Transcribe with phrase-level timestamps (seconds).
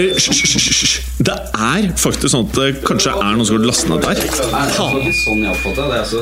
[0.00, 1.00] Karer, hysj.
[1.20, 4.16] Det er faktisk sånn at det kanskje er noen som har lastet ned der.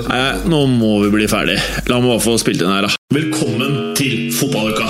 [0.08, 1.58] Nei, nå må vi bli ferdig.
[1.86, 2.90] La meg bare få spilt inn her, da.
[3.14, 4.88] Velkommen til fotballuka!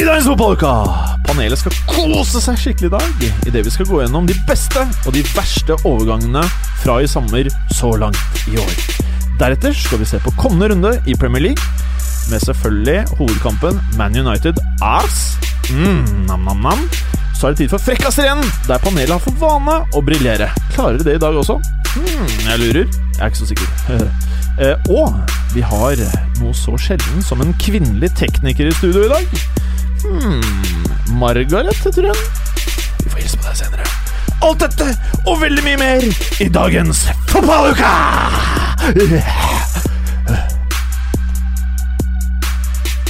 [0.00, 0.72] I dagens fotballuka!
[1.28, 5.14] Panelet skal kose seg skikkelig i dag idet vi skal gå gjennom de beste og
[5.14, 6.42] de verste overgangene
[6.82, 9.11] fra i sommer så langt i år.
[9.40, 11.62] Deretter skal vi se på kommende runde i Premier League,
[12.30, 15.36] med selvfølgelig hovedkampen Man United Ars.
[15.70, 16.28] Mm.
[17.34, 20.50] Så er det tid for Frekkaser igjen, der panelet har fått vane å briljere.
[20.76, 21.56] Klarer de det i dag også?
[21.92, 22.84] Hmm, jeg lurer.
[22.86, 24.06] Jeg er ikke så sikker.
[24.60, 25.14] Eh, og
[25.54, 25.96] vi har
[26.42, 29.36] noe så sjelden som en kvinnelig tekniker i studio i dag.
[30.04, 30.44] Hmm,
[31.16, 32.24] Margaret, heter hun.
[33.00, 34.11] Vi får hilse på deg senere.
[34.42, 34.88] Alt dette
[35.30, 36.04] og veldig mye mer
[36.42, 37.90] i dagens Fotballuka!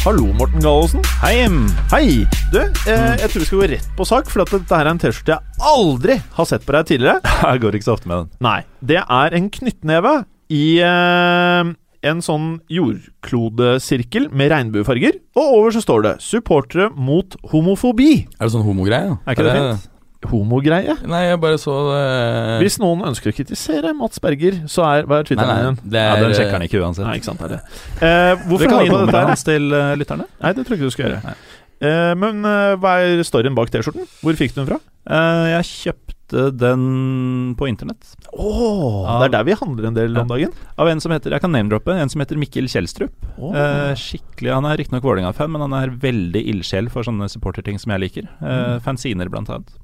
[0.02, 1.04] Hallo, Morten Gallosen.
[1.22, 1.46] Hei.
[1.92, 2.06] Hei.
[2.52, 4.90] Du, eh, jeg tror vi skal gå rett på sak, for at dette her er
[4.90, 7.22] en T-skjorte jeg aldri har sett på deg tidligere.
[7.52, 8.32] Jeg går ikke så ofte med den.
[8.44, 8.58] Nei.
[8.82, 10.16] Det er en knyttneve
[10.52, 11.70] i eh,
[12.12, 18.26] en sånn jordklodesirkel med regnbuefarger, og over så står det 'Supportere mot homofobi'.
[18.36, 19.16] Er det sånn homogreie?
[19.22, 19.91] Er ikke det fint?
[20.30, 20.94] Homogreie.
[21.08, 25.22] Nei, jeg bare så det Hvis noen ønsker å kritisere Mats Berger, så er hva
[25.22, 25.80] er twitteren igjen?
[25.80, 25.94] din?
[25.96, 27.08] det Ja, Den sjekker han ikke uansett.
[27.08, 27.80] Nei, ikke sant, det er det.
[28.02, 30.28] Eh, hvorfor kan på dette nummeret hans til uh, lytterne.
[30.42, 31.20] Nei, det tror jeg ikke du skal gjøre.
[31.26, 31.36] Nei.
[31.82, 34.06] Eh, men eh, hva er storyen bak T-skjorten?
[34.22, 34.78] Hvor fikk du den fra?
[35.02, 40.16] Eh, jeg kjøpte den på internett Åh, av, Det er der vi handler en del
[40.18, 40.52] om dagen.
[40.78, 41.92] av en som heter Jeg kan name-droppe.
[41.92, 43.12] En som heter Mikkel Kjelstrup.
[43.38, 43.52] Oh.
[43.54, 47.92] Eh, skikkelig Han er riktignok Vålerenga-fan, men han er veldig ildsjel for sånne supporterting som
[47.92, 48.28] jeg liker.
[48.40, 49.74] Eh, fanziner, blant annet.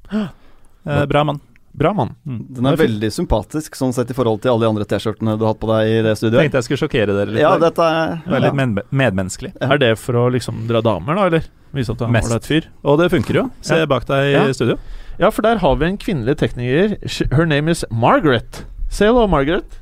[0.85, 1.39] Eh, bra mann.
[1.79, 2.09] Bra mann.
[2.27, 5.53] Den er veldig sympatisk sånn sett i forhold til alle de andre T-skjortene du har
[5.53, 6.41] hatt på deg i det studioet.
[6.43, 7.39] Tenkte jeg skulle sjokkere dere litt.
[7.41, 7.69] Ja, der.
[7.69, 9.53] dette er veldig litt med medmenneskelig.
[9.61, 9.69] Ja.
[9.71, 11.47] Er det for å liksom dra damer, da, eller?
[11.71, 12.67] Vise at du er et ålreit fyr?
[12.83, 13.45] Og det funker jo.
[13.61, 13.85] Se Ja.
[13.87, 14.43] bak deg Ja.
[14.49, 14.75] i studio.
[15.19, 16.97] Ja, for der har vi en kvinnelig tekniker.
[17.35, 18.65] Her name is Margaret.
[18.89, 19.79] Say hello, Margaret.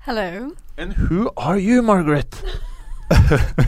[0.00, 0.50] Hello.
[0.78, 2.34] And who are you, Margaret?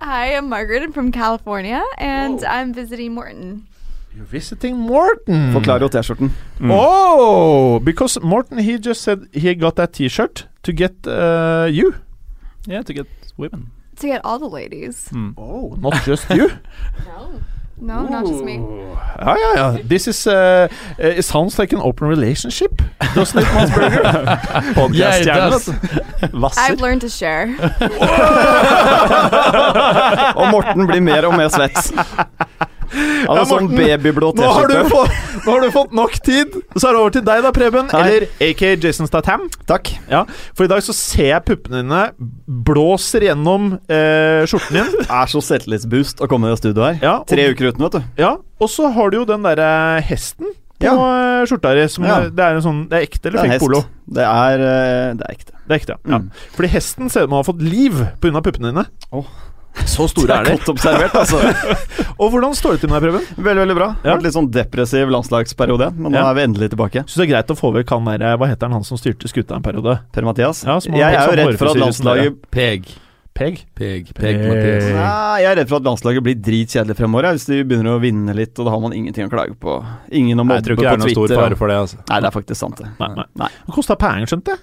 [0.00, 0.82] Hi, I'm Margaret.
[0.82, 3.66] I'm from California, and I'm visiting Morton.
[4.14, 5.52] You're visiting Morten.
[5.52, 6.30] Forklarer jo T-skjorten.
[6.58, 6.70] Mm.
[6.72, 11.94] Oh, because Morten he just said he got that T-shirt to get uh, you.
[12.66, 13.06] Yeah, to get
[13.38, 13.70] women.
[14.00, 15.08] To get all the ladies.
[15.12, 15.34] Mm.
[15.38, 16.50] Oh, not just you.
[17.06, 17.40] No.
[17.82, 18.58] No, not just me.
[19.18, 19.78] Ja, ja, ja.
[19.88, 22.82] This is uh, uh, It sounds like an open relationship.
[23.14, 24.02] Doesn't it, Mons Berger?
[24.92, 25.68] Yeah, it Podcast-stjerne, does.
[26.58, 27.46] I've learned to share.
[30.36, 31.92] Og Morten blir mer og mer svett.
[32.90, 34.80] Han har Ja, sånn babyblå T-skjorte.
[35.46, 36.54] nå har du fått nok tid.
[36.76, 37.90] Så er det over til deg, da, Preben.
[37.92, 38.00] Hei.
[38.02, 39.48] Eller aka Jason Statham.
[39.70, 39.92] Takk.
[40.10, 40.24] Ja,
[40.54, 42.02] For i dag så ser jeg puppene dine
[42.66, 44.90] blåser gjennom eh, skjorten din.
[44.98, 46.98] Det Er så selvtillitsboost å komme i studio her.
[47.02, 48.02] Ja, og, Tre uker uten, vet du.
[48.20, 50.50] ja, og så har du jo den derre hesten
[50.80, 50.94] på Ja.
[50.96, 51.86] eh, skjorta di.
[52.08, 52.20] Ja.
[52.30, 53.84] Det er en sånn Det er ekte eller fikk polo?
[54.10, 55.52] Det er, eh, det er ekte.
[55.68, 56.18] Det er ekte, ja.
[56.18, 56.30] Mm.
[56.56, 58.40] Fordi hesten ser ut som den har fått liv pga.
[58.42, 58.86] puppene dine.
[59.12, 59.24] Åh.
[59.86, 60.54] Så store er de.
[60.56, 61.38] godt observert, altså.
[62.20, 63.44] Og hvordan står det til med deg, Preben?
[63.46, 63.88] Veldig, veldig bra.
[64.04, 64.14] Ja.
[64.16, 66.26] Vært litt sånn depressiv landslagsperiode, men nå Ja.
[66.30, 67.04] er vi endelig tilbake.
[67.06, 69.30] Syns det er greit å få vekk han der Hva heter han, han som styrte
[69.30, 69.98] skuta en periode?
[70.12, 70.64] Per-Mathias.
[70.66, 72.90] Ja, som jeg er jo redd for at landslaget Peg.
[73.32, 73.60] Peg?
[73.78, 74.10] Peg.
[74.10, 74.14] Peg.
[74.18, 74.88] Peg, Mathias.
[74.92, 77.30] Nei, jeg er redd for at landslaget blir dritkjedelig fremover.
[77.38, 79.78] Hvis de begynner å vinne litt, og da har man ingenting å klage på.
[80.12, 80.58] Ingen å Nei, Twitter.
[80.58, 81.78] jeg tror ikke det er noen stor fare for det.
[81.86, 82.02] Altså.
[82.10, 82.90] Nei, det er faktisk sant, det.
[83.00, 83.24] Nei, nei.
[83.40, 83.48] Nei.
[83.70, 84.60] Det kosta penger, skjønte jeg.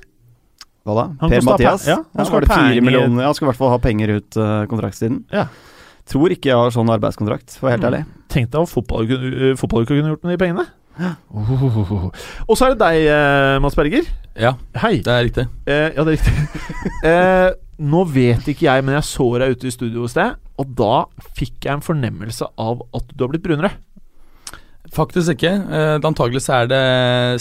[0.87, 1.05] Hva da?
[1.19, 1.87] Han Per Mathias?
[1.89, 2.45] ja, han Ja, skal?
[2.47, 5.25] Ja, han skal i hvert fall ha penger ut uh, kontraktstiden.
[5.35, 5.49] Ja.
[6.07, 8.03] Tror ikke jeg har sånn arbeidskontrakt, for å være helt ærlig.
[8.31, 10.67] Tenk deg hva fotball, ikke kunne gjort med de pengene.
[10.97, 12.07] Oh.
[12.47, 14.07] Og så er det deg, eh, Mads Berger.
[14.37, 14.97] Ja, Hei.
[15.05, 15.45] det er riktig.
[15.67, 16.63] Eh, ja, det er riktig.
[17.11, 20.71] eh, nå vet ikke jeg, men jeg så deg ute i studio hos deg, og
[20.79, 20.93] da
[21.37, 23.75] fikk jeg en fornemmelse av at du har blitt brunere.
[24.93, 25.51] Faktisk ikke.
[25.51, 26.81] Eh, Antagelig så er det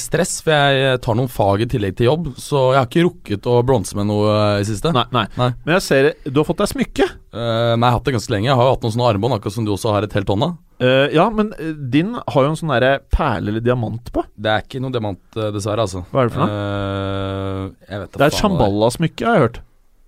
[0.02, 2.30] stress, for jeg tar noen fag i tillegg til jobb.
[2.40, 4.92] Så jeg har ikke rukket å bronse med noe eh, i siste.
[4.96, 5.26] Nei, nei.
[5.38, 5.50] Nei.
[5.64, 7.06] Men jeg ser du har fått deg smykke.
[7.06, 8.48] Eh, nei, jeg har hatt det ganske lenge.
[8.50, 10.48] Jeg har jo hatt noen sånne armbånd, akkurat som du også har et helt hånd
[10.48, 10.56] av.
[10.76, 14.26] Eh, ja, men eh, din har jo en sånn derre perle eller diamant på.
[14.36, 16.04] Det er ikke noe diamant, dessverre, altså.
[16.10, 17.70] Hva er det for noe?
[17.86, 19.62] Jeg vet da Det er et Shambhala-smykke, har jeg hørt.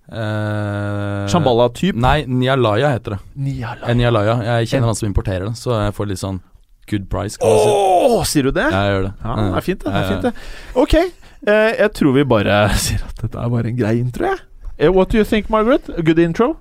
[0.09, 1.97] Uh, Shambhala-typ.
[2.01, 3.19] Nei, Nialaya heter det.
[3.37, 3.93] Nialaya.
[3.93, 4.37] Nialaya.
[4.55, 6.39] Jeg kjenner han som importerer det, så jeg får litt sånn
[6.89, 7.37] good price.
[7.45, 8.65] Åh, sier du det?
[8.71, 9.13] Ja, jeg gjør det.
[9.23, 9.93] Ja, det er fint, det.
[9.93, 10.33] det, er fint det.
[10.83, 14.39] Ok, eh, jeg tror vi bare sier at dette er bare en grei intro, jeg.
[14.79, 15.89] Eh, what do you think, Margaret?
[15.97, 16.55] A good intro?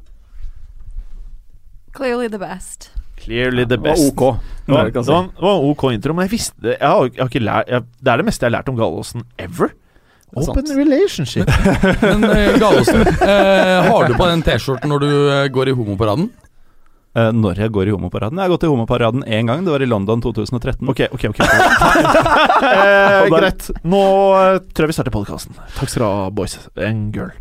[1.94, 2.90] Clearly the best.
[3.18, 4.12] Clearly the Det var best.
[4.12, 4.36] ok.
[4.66, 6.78] Det var, Det det var, en- det var en ok intro, men jeg visste Jeg
[6.88, 9.22] har, jeg har ikke lært jeg, Det er det meste jeg har lært om Gallosen
[9.38, 9.70] ever.
[10.36, 10.58] er sant.
[10.58, 11.46] Open relationship.
[12.02, 13.00] Men men Gallosen,
[13.32, 16.30] eh, har du på den T-skjorten når du eh, går i homoparaden?
[17.18, 18.38] Eh, når jeg går i homoparaden?
[18.38, 19.64] Jeg har gått i homoparaden én gang.
[19.64, 20.88] Det var i London 2013.
[20.92, 21.40] Ok, ok, ok.
[22.68, 23.70] eh, greit.
[23.82, 24.02] Nå
[24.38, 25.56] eh, tror jeg vi starter podkasten.
[25.78, 27.32] Takk skal du ha, boys and girl.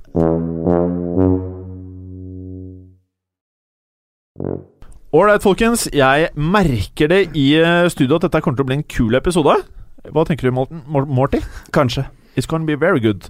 [5.17, 5.87] Ålreit, folkens.
[5.93, 9.59] Jeg merker det i eh, studio at dette kommer til å bli en kul episode.
[10.07, 10.81] Hva tenker du, Morten?
[10.87, 11.43] Morty?
[11.75, 12.07] Kanskje.
[12.37, 13.29] It's gonna be very good.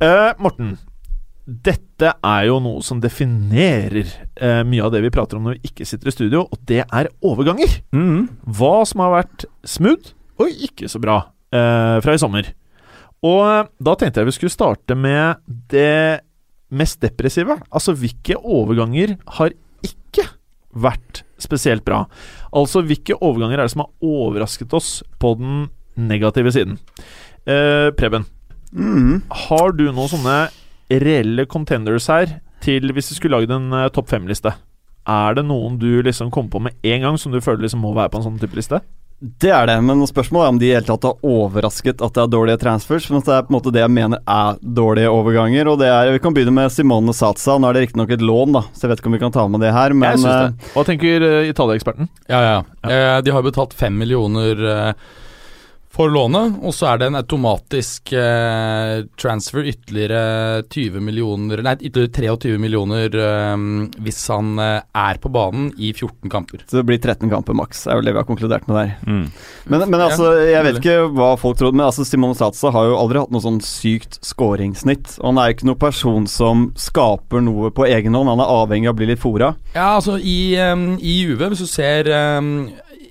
[0.00, 0.78] Uh, Morten,
[1.46, 5.70] dette er jo noe som definerer eh, mye av det vi prater om når vi
[5.70, 7.78] ikke sitter i studio, og det er overganger.
[7.94, 8.26] Mm.
[8.58, 10.10] Hva som har vært smooth
[10.42, 11.20] og ikke så bra
[11.54, 12.50] eh, fra i sommer.
[13.24, 15.38] Og eh, da tenkte jeg vi skulle starte med
[15.70, 16.26] det
[16.74, 17.60] mest depressive.
[17.70, 19.54] Altså hvilke overganger har
[19.86, 20.26] ikke
[20.76, 22.04] vært spesielt bra?
[22.50, 26.80] Altså hvilke overganger er det som har overrasket oss på den negative siden?
[27.46, 28.26] Eh, Preben,
[28.74, 29.28] mm.
[29.46, 30.38] har du noen sånne
[30.90, 34.54] reelle contenders her til hvis du skulle lagd en uh, topp fem-liste?
[35.06, 37.94] Er det noen du liksom kom på med en gang som du føler liksom må
[37.94, 38.82] være på en sånn type liste?
[39.16, 42.20] Det er det, men spørsmålet er om de i hele tatt har overrasket at det
[42.20, 43.06] er dårlige transfers.
[43.08, 45.70] Men det er på en måte det jeg mener er dårlige overganger.
[45.72, 47.56] Og det er, Vi kan begynne med Simone Satsa.
[47.56, 49.46] Nå er det riktignok et lån, da, så jeg vet ikke om vi kan ta
[49.48, 49.94] med det her.
[49.96, 50.72] Men eh, det.
[50.74, 52.10] Hva tenker uh, Italia-eksperten?
[52.28, 52.58] Ja, ja.
[52.84, 54.92] Eh, de har betalt fem millioner eh,
[55.96, 62.36] for lånet, og så er det en automatisk eh, transfer ytterligere 20 millioner Nei, ytterligere
[62.36, 63.54] 23 millioner eh,
[64.04, 66.66] hvis han eh, er på banen i 14 kamper.
[66.68, 68.92] så det blir 13 kamper maks, er vel det vi har konkludert med der.
[69.06, 69.24] Mm.
[69.72, 72.98] Men, men altså, jeg vet ikke hva folk trodde, men altså Simone Satsa har jo
[73.00, 75.16] aldri hatt noe sånn sykt skåringssnitt.
[75.22, 78.30] Og han er jo ikke noen person som skaper noe på egen hånd.
[78.34, 79.54] Han er avhengig av å bli litt fora.
[79.72, 82.52] Ja, altså i, um, i Juve, hvis du ser um,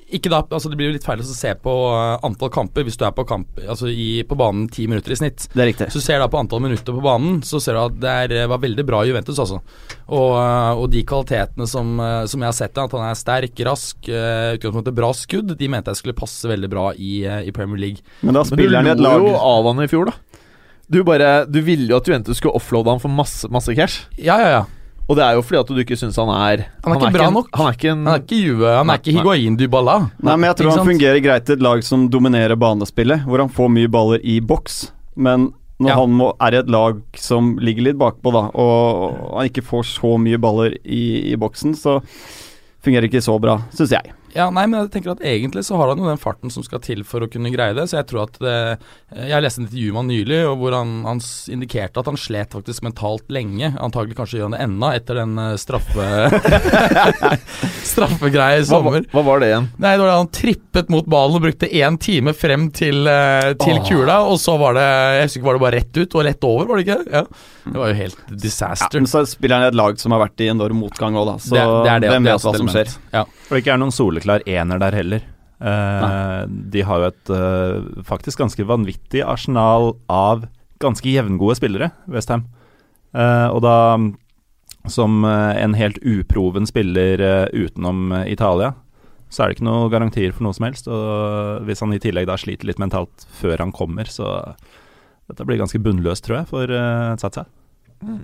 [0.05, 2.97] ikke da, altså Det blir jo litt feil å se på uh, antall kamper hvis
[2.99, 5.47] du er på, kamp, altså i, på banen ti minutter i snitt.
[5.53, 5.87] Det er riktig.
[5.93, 8.61] Hvis du da på antall minutter på banen, så ser du at det er, var
[8.61, 9.61] veldig bra i Juventus, altså.
[10.05, 11.97] Og, uh, og de kvalitetene som,
[12.29, 16.03] som jeg har sett, at han er sterk, rask, utgangspunktet bra skudd, de mente jeg
[16.03, 18.05] skulle passe veldig bra i, i Premier League.
[18.21, 20.41] Men da Men du spiller han i et lag jo av han i fjor, da.
[20.85, 24.05] Du bare Du ville jo at Juventus skulle offloade han for masse, masse cash.
[24.21, 24.65] Ja, ja, ja.
[25.07, 27.27] Og det er jo fordi at du ikke syns han er Han er ikke bra
[27.29, 27.49] nok.
[27.53, 29.13] Han er ikke en Han er ikke Juve, han Nei, er ikke.
[29.19, 29.97] Higuain Dybala.
[30.25, 33.49] Nei, men jeg tror han fungerer greit i et lag som dominerer banespillet, hvor han
[33.53, 34.79] får mye baller i boks.
[35.15, 35.95] Men når Ja.
[35.99, 39.83] han må, er i et lag som ligger litt bakpå, da, og han ikke får
[39.91, 41.99] så mye baller i, i boksen, så
[42.81, 44.13] fungerer det ikke så bra, syns jeg.
[44.35, 46.81] Ja, nei, men jeg tenker at egentlig så har han jo den farten som skal
[46.83, 48.55] til for å kunne greie det, så jeg tror at det,
[49.15, 51.21] Jeg leste en intervju med han nylig, og hvor han, han
[51.55, 53.71] indikerte at han slet faktisk mentalt lenge.
[53.79, 56.09] Antagelig kanskje gjør han det ennå, etter den eh, straffe
[57.95, 59.05] straffegreia i sommer.
[59.13, 59.69] hva var det igjen?
[59.79, 63.53] Nei, det var det han trippet mot ballen og brukte én time frem til, eh,
[63.61, 63.87] til Åh.
[63.87, 66.47] kula, og så var det Jeg husker ikke, var det bare rett ut og rett
[66.51, 66.99] over, var det ikke?
[67.11, 67.23] Ja.
[67.65, 68.91] Det var jo helt disaster.
[68.91, 71.31] Ja, men så spiller han i et lag som har vært i enorm motgang òg,
[71.31, 71.37] da.
[71.41, 72.93] Så det, det er det, hvem det vet hva som skjer.
[73.15, 73.23] Ja.
[73.47, 75.21] For det ikke er noen soleklar ener der heller.
[75.59, 80.47] Eh, de har jo et eh, faktisk ganske vanvittig arsenal av
[80.79, 82.45] ganske jevngode spillere, Westham.
[83.15, 83.97] Uh, og da,
[84.91, 88.73] som eh, en helt uproven spiller eh, utenom eh, Italia,
[89.31, 90.89] så er det ikke noen garantier for noe som helst.
[90.91, 94.51] Og hvis han i tillegg da sliter litt mentalt før han kommer, så
[95.31, 97.15] dette blir ganske bunnløst, tror jeg, for uh,
[98.03, 98.19] Mm.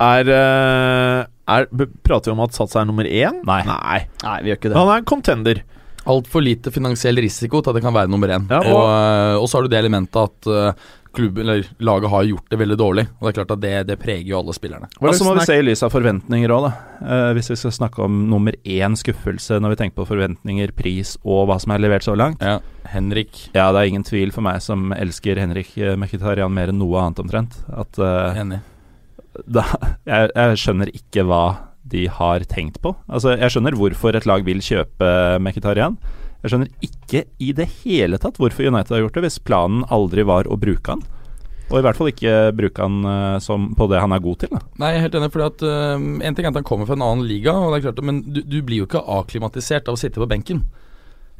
[0.00, 1.66] Er, eh, er
[2.02, 3.42] Prater vi om at Sats er nummer én?
[3.44, 3.60] Nei.
[3.68, 4.00] Nei.
[4.24, 4.76] Nei, vi gjør ikke det.
[4.80, 5.62] Han er en contender.
[6.04, 8.44] Altfor lite finansiell risiko til at det kan være nummer én.
[8.50, 10.72] Ja, og, og- og så har du det elementet at øh,
[11.14, 13.04] klubben, eller laget har gjort det veldig dårlig.
[13.20, 14.88] Og det er klart at det, det preger jo alle spillerne.
[15.00, 16.72] Hva Og så må vi se i lys av forventninger òg, da.
[17.00, 21.14] Uh, hvis vi skal snakke om nummer én skuffelse når vi tenker på forventninger, pris
[21.24, 22.42] og hva som er levert så langt.
[22.44, 22.58] Ja,
[22.92, 26.82] Henrik, Ja, det er ingen tvil for meg som elsker Henrik eh, Mkhitaryan mer enn
[26.82, 27.56] noe annet omtrent.
[27.72, 28.60] At uh, enig.
[29.46, 29.64] Da,
[30.08, 31.44] jeg, jeg skjønner ikke hva
[31.94, 32.94] de har tenkt på.
[33.08, 35.10] Altså, jeg skjønner hvorfor et lag vil kjøpe
[35.44, 35.98] Mkhitarian.
[36.44, 40.24] Jeg skjønner ikke i det hele tatt hvorfor United har gjort det, hvis planen aldri
[40.28, 41.04] var å bruke han.
[41.72, 44.52] Og i hvert fall ikke bruke han eh, som, på det han er god til.
[44.52, 44.60] Da.
[44.82, 46.98] Nei, jeg er helt enig, fordi at øh, En ting er at han kommer fra
[46.98, 47.54] en annen liga,
[48.04, 50.60] men du, du blir jo ikke aklimatisert av å sitte på benken.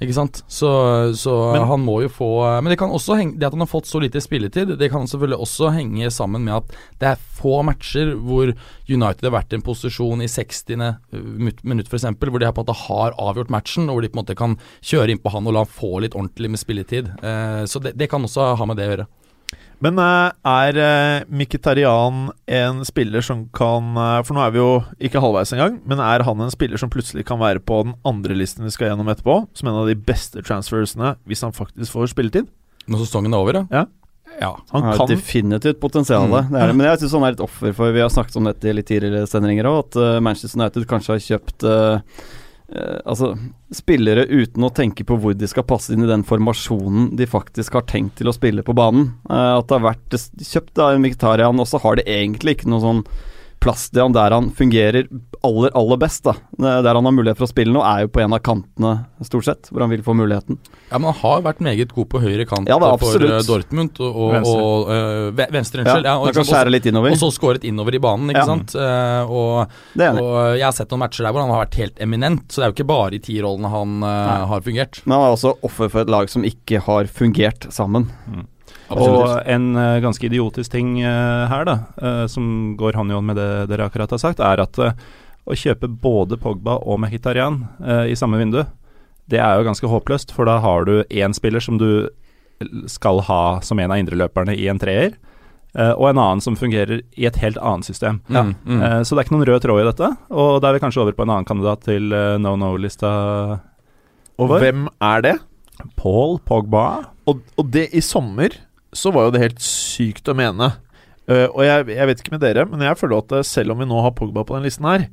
[0.03, 0.41] Ikke sant?
[0.51, 0.69] Så,
[1.15, 2.27] så Men- han må jo få
[2.61, 5.07] Men det kan også henge Det at han har fått så lite spilletid, det kan
[5.07, 8.51] selvfølgelig også henge sammen med at det er få matcher hvor
[8.91, 10.99] United har vært i en posisjon i 60.
[11.13, 14.19] mut- minutt f.eks., hvor de på en måte har avgjort matchen, og hvor de på
[14.19, 17.09] en måte kan kjøre inn på han og la han få litt ordentlig med spilletid.
[17.23, 19.07] Eh, så det, det kan også ha med det å gjøre.
[19.83, 20.79] Men eh, er
[21.27, 24.71] Mkhitarian Mkhitaryan en spiller som kan eh, For nå er vi jo
[25.09, 28.37] ikke halvveis engang, men er han en spiller som plutselig kan være på den andre
[28.39, 32.13] listen vi skal gjennom etterpå, som en av de beste transfersene, hvis han faktisk får
[32.15, 32.49] spilletid?
[32.91, 33.87] Når sesongen er over, Ja.
[34.41, 34.53] ja.
[34.71, 36.29] Han har kan definitivt potensial.
[36.29, 36.53] Mm.
[36.53, 36.77] Det er det.
[36.77, 38.89] Men jeg syns han er et offer for Vi har snakket om dette i litt
[38.91, 42.25] tidligere sendinger òg, at eh, Manchester United kanskje har kjøpt eh,
[42.75, 43.33] eh, altså,
[43.75, 47.79] spillere uten å tenke på hvor de skal passe inn i den formasjonen de faktisk
[47.79, 49.13] har tenkt til å spille på banen.
[49.31, 52.85] Eh, at det har vært kjøpt av vegetarian, og så har det egentlig ikke noe
[52.85, 53.05] sånn
[53.65, 55.07] plass til han der han fungerer
[55.45, 56.25] aller, aller best.
[56.25, 56.35] da
[56.83, 58.93] Der han har mulighet for å spille nå, er jo på en av kantene,
[59.25, 60.59] stort sett, hvor han vil få muligheten.
[60.91, 63.99] Ja, men han har vært meget god på høyre kant Ja da, for eh, Dortmund
[64.05, 64.55] og, og, Venstre.
[64.61, 66.09] og øh, Venstre, unnskyld.
[66.09, 67.17] Ja, og, kan skjære litt innover.
[67.17, 68.49] og så skåret innover i banen, ikke Ja.
[68.53, 68.75] sant.
[68.77, 72.01] Uh, og, er og jeg har sett noen matcher der hvor han har vært helt
[72.05, 75.01] eminent, så det er jo ikke bare i tierrollene han uh, har fungert.
[75.05, 78.11] Men han er også offer for et lag som ikke har fungert sammen.
[78.93, 83.31] Og en eh, ganske idiotisk ting eh, her, da, eh, som går hånd i hånd
[83.31, 88.11] med det dere akkurat har sagt, er at å kjøpe både Pogba og Mehitarian eh,
[88.13, 88.63] i samme vindu,
[89.31, 92.11] det er jo ganske håpløst, for da har du én spiller som du
[92.89, 95.17] skal ha som en av indreløperne i en treer,
[95.75, 98.21] og en annen som fungerer i et helt annet system.
[98.31, 98.83] Mm, mm.
[98.87, 101.01] Eh, så det er ikke noen rød tråd i dette, og da er vi kanskje
[101.03, 103.11] over på en annen kandidat til no no-lista.
[104.39, 105.35] Og hvem er det?
[105.99, 106.87] Paul Pogba.
[107.31, 108.57] Og, og det i sommer
[108.95, 110.71] så var jo det helt sykt å mene.
[111.25, 113.81] Uh, og jeg, jeg vet ikke med dere, men jeg føler at eh, selv om
[113.81, 115.07] vi nå har Pogba på den listen her,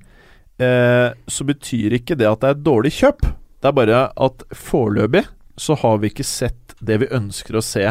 [0.62, 3.24] uh, så betyr ikke det at det er et dårlig kjøp.
[3.62, 5.24] Det er bare at foreløpig
[5.62, 7.86] så har vi ikke sett det vi ønsker å se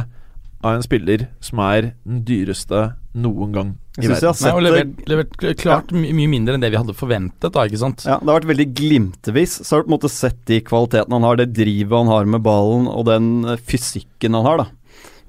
[0.60, 2.90] av en spiller som er den dyreste
[3.20, 4.28] noen gang i Jeg jeg verden.
[4.30, 6.02] har Nei, og levert, levert klart ja.
[6.14, 8.04] mye mindre enn det vi hadde forventet, da, ikke sant.
[8.06, 9.56] Ja, Det har vært veldig glimtevis.
[9.64, 12.28] Så har du på en måte sett de kvalitetene han har, det drivet han har
[12.28, 14.68] med ballen, og den eh, fysikken han har, da.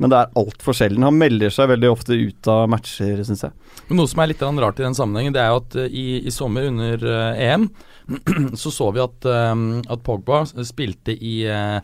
[0.01, 1.05] Men det er altfor sjelden.
[1.05, 3.53] Han melder seg veldig ofte ut av matcher, syns jeg.
[3.87, 6.05] Men Noe som er litt rart i den sammenhengen, det er jo at eh, i,
[6.25, 7.69] i sommer under eh, EM
[8.61, 11.77] så så vi at, at Pogba spilte i eh,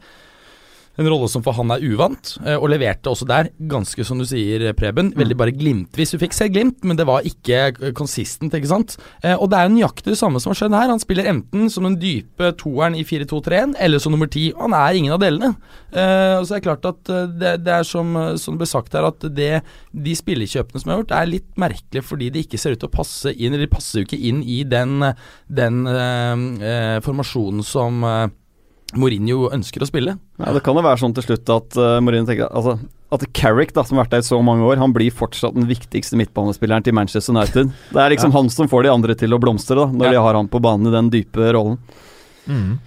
[0.97, 4.25] en rolle som for han er uvant, eh, og leverte også der, ganske som du
[4.27, 6.13] sier, Preben, veldig bare glimtvis.
[6.13, 8.97] Du fikk se glimt, men det var ikke eh, consistent, ikke sant.
[9.21, 10.91] Eh, og det er jo nøyaktig det samme som har skjedd her.
[10.93, 14.49] Han spiller enten som den dype toeren i 4-2-3-1, eller som nummer ti.
[14.57, 15.53] Han er ingen av delene.
[15.91, 18.65] Eh, og så er det klart at eh, det, det er som, eh, som det
[18.65, 19.51] ble sagt her, at det,
[19.93, 22.97] de spillekjøpene som er gjort, er litt merkelig fordi de ikke ser ut til å
[22.97, 24.99] passe inn, eller de passer jo ikke inn i den,
[25.47, 28.27] den eh, eh, formasjonen som eh,
[28.95, 30.13] Mourinho ønsker å spille.
[30.39, 32.77] Ja, det kan jo være sånn til slutt at uh, Mourinho tenker altså,
[33.11, 35.67] at Carrick, da, som har vært der i så mange år, han blir fortsatt den
[35.67, 37.73] viktigste midtbanespilleren til Manchester United.
[37.95, 40.15] Det er liksom han som får de andre til å blomstre, da, når Ja.
[40.15, 41.77] de har han på banen i den dype rollen.
[42.47, 42.79] Mm.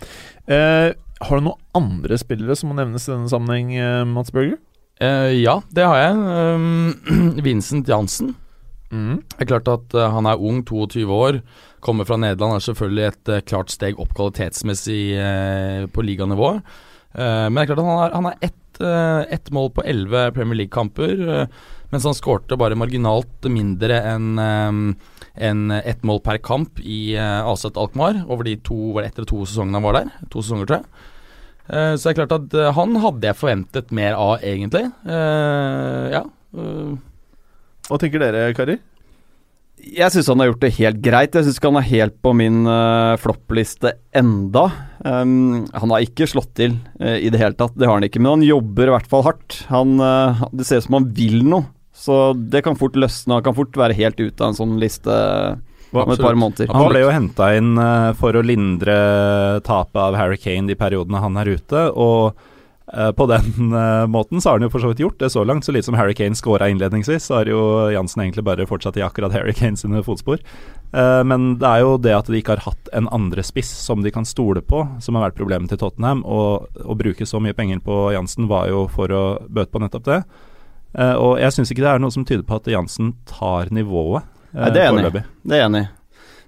[0.49, 0.88] Eh,
[1.21, 4.57] har du noen andre spillere som må nevnes i denne sammenheng, eh, Mats Børger?
[5.00, 6.16] Eh, ja, det har jeg.
[6.57, 8.35] Um, Vincent Jansen.
[8.90, 9.23] Mm.
[9.23, 11.40] Det er klart at eh, han er ung, 22 år,
[11.85, 12.59] kommer fra Nederland.
[12.59, 16.56] Er selvfølgelig et eh, klart steg opp kvalitetsmessig eh, på liganivå.
[17.11, 18.78] Men det er klart at han har, han har ett,
[19.35, 21.25] ett mål på 11 Premier League-kamper,
[21.90, 28.20] mens han skårte bare marginalt mindre enn enn ett mål per kamp i Aset Alkmaar
[28.30, 30.14] over de to, var det etter to sesongene han var der.
[30.30, 31.99] To sesonger, tror jeg.
[31.99, 34.87] Så det er klart at han hadde jeg forventet mer av, egentlig.
[36.14, 36.23] Ja.
[37.88, 38.80] Hva tenker dere, karer?
[39.80, 41.37] Jeg syns han har gjort det helt greit.
[41.37, 44.66] Jeg syns ikke han er helt på min uh, floppliste enda.
[45.00, 48.20] Um, han har ikke slått til uh, i det hele tatt, det har han ikke.
[48.20, 49.62] Men han jobber i hvert fall hardt.
[49.70, 51.64] Han, uh, det ser ut som han vil noe.
[51.96, 53.38] Så det kan fort løsne.
[53.38, 55.16] Han kan fort være helt ute av en sånn liste
[55.90, 56.70] om et par måneder.
[56.72, 57.75] Han ble jo henta inn
[58.16, 58.94] for å lindre
[59.66, 62.38] tapet av Harry Kane de periodene han er ute, og
[63.14, 65.64] på den eh, måten så har han jo for så vidt gjort det så langt.
[65.66, 67.61] Så lite som Harry Kane scora innledningsvis, så har jo
[67.94, 70.42] Jansen egentlig bare fortsatt i akkurat Harry Kane sine fotspor.
[70.92, 74.02] Eh, men det er jo det at de ikke har hatt en andre spiss som
[74.02, 76.25] de kan stole på, som har vært problemet til Tottenham.
[76.26, 80.09] Og å bruke så mye penger på Jansen var jo for å bøte på nettopp
[80.11, 80.20] det.
[80.99, 84.26] Eh, og jeg syns ikke det er noe som tyder på at Jansen tar nivået.
[84.54, 85.12] eh, Nei, det er enig
[85.47, 85.87] Det er enig.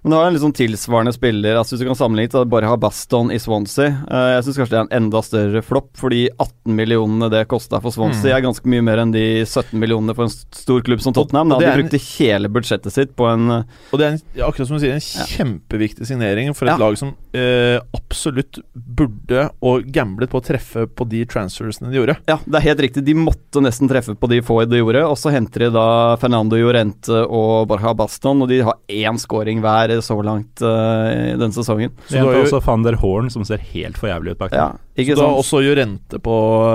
[0.02, 1.54] Men det har en litt sånn tilsvarende spiller.
[1.54, 3.92] Altså Hvis du kan sammenligne da bare ha Baston i Swansea.
[4.10, 7.78] Uh, jeg syns kanskje det er en enda større flopp, fordi 18 millionene det kosta
[7.80, 8.36] for Swansea, Mm.
[8.36, 11.48] er ganske mye mer enn de 17 millionene for en stor klubb som Tottenham.
[11.54, 11.58] Da.
[11.62, 14.76] De brukte hele budsjettet sitt på en eh, Og det er en, ja, akkurat som
[14.76, 15.26] du sier, en Ja.
[15.36, 16.76] kjempeviktig signering for et Ja.
[16.82, 22.16] lag som uh, absolutt burde og gamblet på å treffe på de transfersene de gjorde.
[22.26, 23.04] Ja, det er helt riktig.
[23.06, 25.06] De måtte nesten treffe på de få de gjorde.
[25.08, 29.60] Og så henter de da Fernando Llorente og Borja Baston, og de har én scoring
[29.62, 31.90] hver så langt uh, i denne sesongen.
[32.08, 34.52] Så du har jo- også van der Horn, som ser helt for jævlig ut bak
[34.52, 34.78] Ja, der.
[34.98, 36.34] Ikke Så du har også Jorente på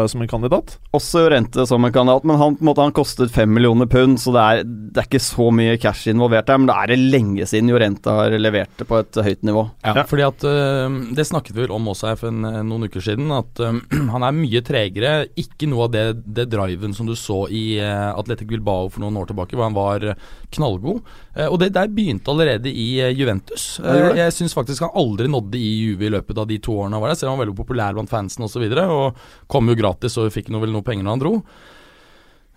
[0.09, 0.77] som en kandidat.
[0.97, 4.17] Også Jorente som en kandidat, men han, på en måte, han kostet fem millioner pund,
[4.19, 6.57] så det er, det er ikke så mye cash involvert der.
[6.57, 9.67] Men det er det lenge siden Jorente har levert det på et høyt nivå.
[9.85, 10.03] Ja, Ja.
[10.09, 13.01] fordi at øh, Det snakket vi vel om også her for en, øh, noen uker
[13.05, 13.29] siden.
[13.31, 13.61] At
[14.13, 15.27] han er mye tregere.
[15.37, 19.17] Ikke noe av det, det driven som du så i uh, Atletic Bilbao for noen
[19.21, 20.15] år tilbake, hvor han var
[20.53, 21.01] knallgod.
[21.35, 23.79] Eh, og det der begynte allerede i Juventus.
[23.83, 26.97] Eh, jeg syns faktisk han aldri nådde i Juve i løpet av de to årene
[26.97, 28.49] han var der, selv om han var veldig populær blant fansen osv.
[28.49, 31.25] Og, så videre, og kom jo gratis og fikk noe, vel noe penger når han
[31.25, 31.35] dro.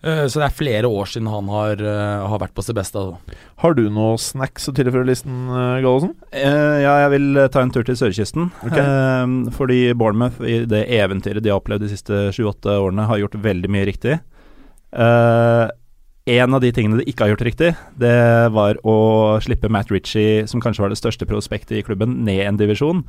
[0.01, 2.97] Eh, så det er flere år siden han har, øh, har vært på sitt beste.
[2.97, 3.41] Altså.
[3.61, 6.15] Har du noe snacks å tilføre listen, eh, Gallosen?
[6.33, 8.49] Uh, ja, jeg vil eh, ta en tur til sørkysten.
[8.65, 8.81] Okay.
[8.81, 13.37] Uh, fordi Bournemouth, i det eventyret de har opplevd de siste sju-åtte årene, har gjort
[13.45, 14.17] veldig mye riktig.
[14.97, 15.69] Uh,
[16.31, 18.17] en av de tingene de ikke har gjort riktig, det
[18.55, 22.61] var å slippe Matt Ritchie, som kanskje var det største prospektet i klubben, ned en
[22.61, 23.03] divisjon,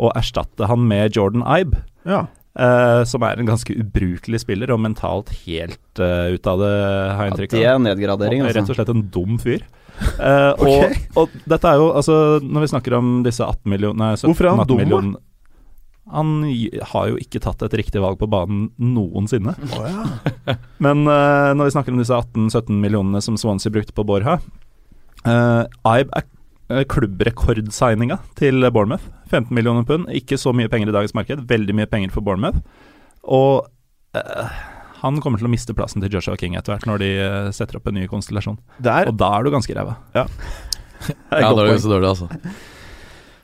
[0.00, 1.82] og erstatte han med Jordan Ibe.
[2.08, 2.24] Ja.
[2.58, 6.72] Uh, som er en ganske ubrukelig spiller, og mentalt helt uh, ut av det,
[7.14, 7.74] har jeg Ja, det av.
[7.74, 8.74] er nedgradering, Og Rett altså.
[8.74, 9.62] og slett en dum fyr.
[10.00, 10.94] Uh, okay.
[11.12, 14.54] og, og dette er jo altså Når vi snakker om disse 18 millioner Hvorfor er
[14.56, 15.20] han dum, da?
[16.16, 16.30] Han
[16.94, 19.52] har jo ikke tatt et riktig valg på banen noensinne.
[20.84, 25.64] Men eh, når vi snakker om disse 18-17 millionene som Swansea brukte på Borha uh,
[25.84, 26.26] Ibe er
[26.90, 29.04] klubbrekordsigninga til Bournemouth.
[29.30, 30.08] 15 millioner pund.
[30.14, 31.44] Ikke så mye penger i dagens marked.
[31.50, 32.60] Veldig mye penger for Bournemouth.
[33.24, 33.66] Og
[34.16, 34.48] uh,
[35.02, 37.78] han kommer til å miste plassen til Joshua King etter hvert, når de eh, setter
[37.78, 38.58] opp en ny konstellasjon.
[38.84, 39.94] Der Og da er du ganske ræva.
[40.12, 40.28] Det er
[41.40, 41.80] Ja, godt da er det poeng.
[41.80, 42.28] så dårlig, altså.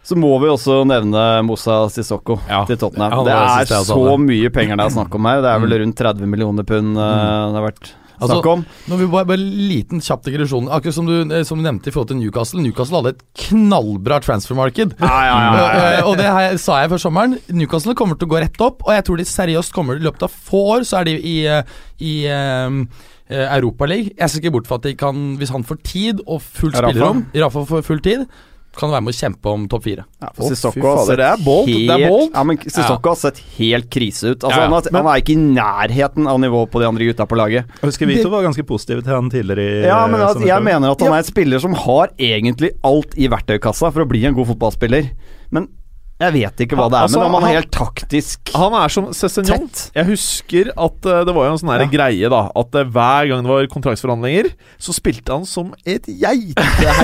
[0.06, 2.61] Så må vi også nevne Moussa Sissoko Ja.
[2.68, 3.25] til Tottenham.
[3.25, 5.40] Det er så mye penger det er snakk om her.
[5.40, 5.80] Det er vel Mm.
[5.87, 8.63] rundt 30 millioner pund eh, det har vært Altså, snakk om.
[8.89, 10.71] Nå vil vi bare, bare liten kjapp digresjon.
[10.73, 12.63] Akkurat som du, eh, som du nevnte i forhold til Newcastle.
[12.65, 14.97] Newcastle hadde et knallbra transfermarked.
[15.01, 17.37] Eh, og det her sa jeg før sommeren.
[17.53, 20.27] Newcastle kommer til å gå rett opp, og jeg tror de seriøst kommer i løpet
[20.27, 22.83] av få år, så er de i, eh, i um,
[23.29, 24.13] Europaligaen.
[24.17, 27.25] Jeg ser ikke bort fra at de kan, hvis han får tid og fullt spillerom,
[27.35, 28.29] Rafa får full tid,
[28.78, 30.04] kan være med å kjempe om topp fire.
[30.23, 32.28] Ja, Å, Sissoko har det er bold, det er bold.
[32.34, 34.45] Ja, men Sissoko har sett helt krise ut.
[34.45, 34.69] Altså, Ja, ja.
[34.69, 37.73] han, har, han er ikke i nærheten av nivået på de andre gutta på laget.
[37.80, 40.67] Jeg husker Vito var ganske positiv til han tidligere i Ja, men eh, altså, jeg
[40.69, 44.25] mener at han er en spiller som har egentlig alt i verktøykassa for å bli
[44.28, 45.10] en god fotballspiller.
[45.56, 45.69] Men
[46.17, 48.89] jeg vet ikke hva det er Altså, men om Han er helt taktisk Han er
[48.89, 49.67] som Cézignon.
[49.95, 51.89] Jeg husker at eh, det var jo en sånn Ja.
[51.93, 52.41] greie, da.
[52.57, 54.49] At eh, hver gang det var kontraktsforhandlinger,
[54.81, 56.95] så spilte han som et geitehelvete.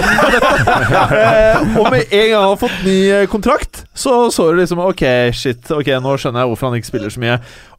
[1.23, 2.97] Eh, og med en gang han har fått ny
[3.31, 5.03] kontrakt, så så du liksom Ok,
[5.37, 7.37] shit, ok, nå skjønner jeg hvorfor han ikke spiller så mye.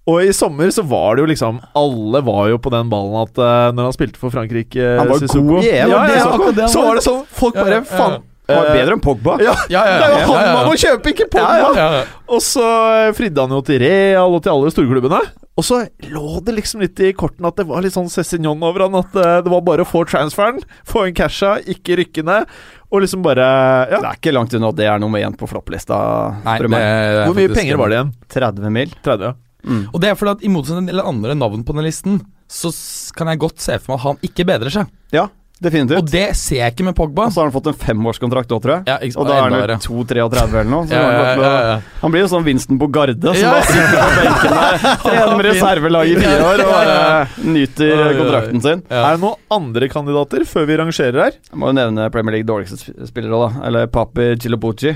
[0.09, 3.37] Og i sommer så var det jo liksom Alle var jo på den ballen at
[3.39, 6.67] uh, når han spilte for Frankrike Han var Sissoko- god i EM, Ja, ja, så
[6.73, 7.99] så var det sånn Folk bare ja, ja.
[8.01, 8.17] Han
[8.57, 9.37] var eh, bedre enn Pogba.
[9.43, 10.53] Ja, Ja, ja, det er jo han ja, ja.
[10.57, 11.55] man må kjøpe, ikke Pogba!
[11.59, 12.03] Ja, Ja, ja.
[12.33, 15.19] Og så eh, fridde han jo til Real og til alle storklubbene.
[15.53, 18.87] Og så lå det liksom litt i kortene at det var litt sånn Cézignon over
[18.87, 18.95] han.
[19.03, 22.47] At eh, det var bare å få transferen, få en casha, ikke rykke ned.
[22.93, 23.45] Og liksom bare
[23.91, 25.97] Det er ikke langt unna at det er nummer én på flopplista.
[26.45, 28.13] Nei, spør det Hvor mye faktisk- penger var det igjen?
[28.37, 28.93] 30 mil.
[29.05, 29.29] 30?
[29.29, 29.33] ja.
[29.63, 29.83] Mm.
[29.93, 32.17] Og det er fordi at i motsetning til andre navn på den listen,
[32.51, 32.69] så
[33.15, 34.89] kan jeg godt se for meg at han ikke bedrer seg.
[35.15, 35.27] Ja,
[35.63, 35.97] definitivt.
[36.03, 37.25] Og det ser jeg ikke med Pogba.
[37.29, 38.83] Og så har han fått en femårskontrakt òg, tror jeg.
[38.91, 40.87] Ja, Og da er han jo 2-33 eller noe.
[40.87, 41.77] Så Ja, han, ja, ja, ja.
[42.03, 43.51] han blir jo sånn Winston Bogarde, som Ja.
[43.55, 48.61] bare sitter på benken der, trener med reservelag i fire år og bare nyter kontrakten
[48.67, 48.83] sin.
[48.89, 49.03] Ja.
[49.09, 51.39] Er det noen andre kandidater før vi rangerer her?
[51.51, 53.67] Jeg må jo nevne Premier League dårligste spiller òg, da.
[53.71, 54.93] Eller Papi Chilopucci.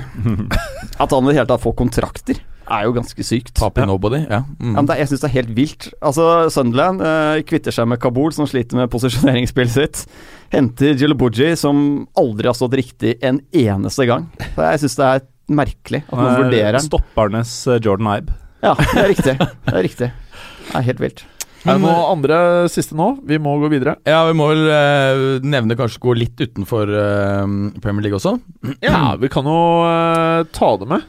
[1.01, 2.39] At han i det hele tatt får kontrakter,
[2.73, 3.53] er jo ganske sykt.
[3.57, 4.41] Papi Nobody, ja.
[4.59, 4.73] Mm.
[4.73, 5.87] Ja, men det, jeg syns det er helt vilt.
[6.01, 10.03] Altså, Sunderland eh, kvitter seg med Kabul, som sliter med posisjoneringsspillet sitt.
[10.53, 11.79] Henter Jilobuji, som
[12.19, 14.27] aldri har stått riktig en eneste gang.
[14.55, 16.81] Så jeg syns det er merkelig at man er vurderer.
[16.83, 18.37] Stoppernes eh, Jordan Ibe.
[18.65, 19.35] Ja, det er riktig.
[19.39, 20.13] Det er riktig.
[20.67, 21.25] Det er helt vilt.
[21.67, 22.37] Er det noe andre
[22.71, 23.09] siste nå?
[23.27, 23.97] Vi må gå videre.
[24.07, 28.37] Ja, vi må vel eh, nevne kanskje gå litt utenfor eh, Premier League også.
[28.85, 31.07] Ja, vi kan jo eh, ta det med.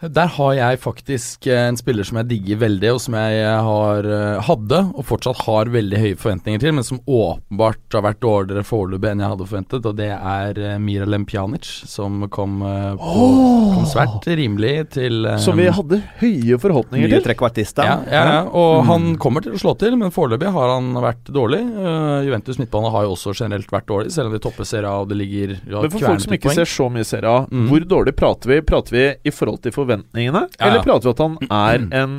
[0.00, 4.06] Der har jeg faktisk eh, en spiller som jeg digger veldig, og som jeg har,
[4.08, 8.64] eh, hadde, og fortsatt har veldig høye forventninger til, men som åpenbart har vært dårligere
[8.64, 13.74] foreløpig enn jeg hadde forventet, og det er Mira Lempjanic, som kom, på, oh!
[13.74, 17.22] kom svært rimelig til eh, Som vi hadde høye forhåpninger til.
[17.28, 20.94] trekkvartist ja, ja, ja, og han kommer til å slå til, men foreløpig har han
[20.96, 21.60] vært dårlig.
[21.76, 25.12] Uh, Juventus midtbane har jo også generelt vært dårlig, selv om de topper serien og
[25.12, 26.58] det ligger ja, Men for folk som ikke poeng.
[26.62, 27.66] ser så mye serie A, Mm.
[27.68, 28.60] hvor dårlig prater vi?
[28.64, 32.16] Prater vi i forhold til forventningene, Ja, eller prater vi at han er en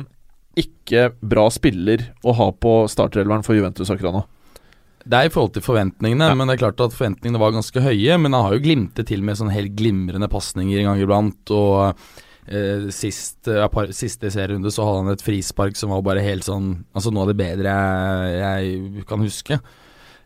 [0.60, 4.24] ikke bra spiller å ha på starterelveren for Juventus akkurat nå?
[5.02, 6.34] Det er i forhold til forventningene, Ja.
[6.38, 8.20] men det er klart at forventningene var ganske høye.
[8.20, 11.50] Men han har jo glimtet til med sånn helt glimrende pasninger en gang iblant.
[11.50, 11.96] Og
[12.46, 16.44] eh, sist, eh, par, siste serierunde så hadde han et frispark som var bare helt
[16.44, 19.58] sånn Altså noe av det bedre jeg, jeg kan huske.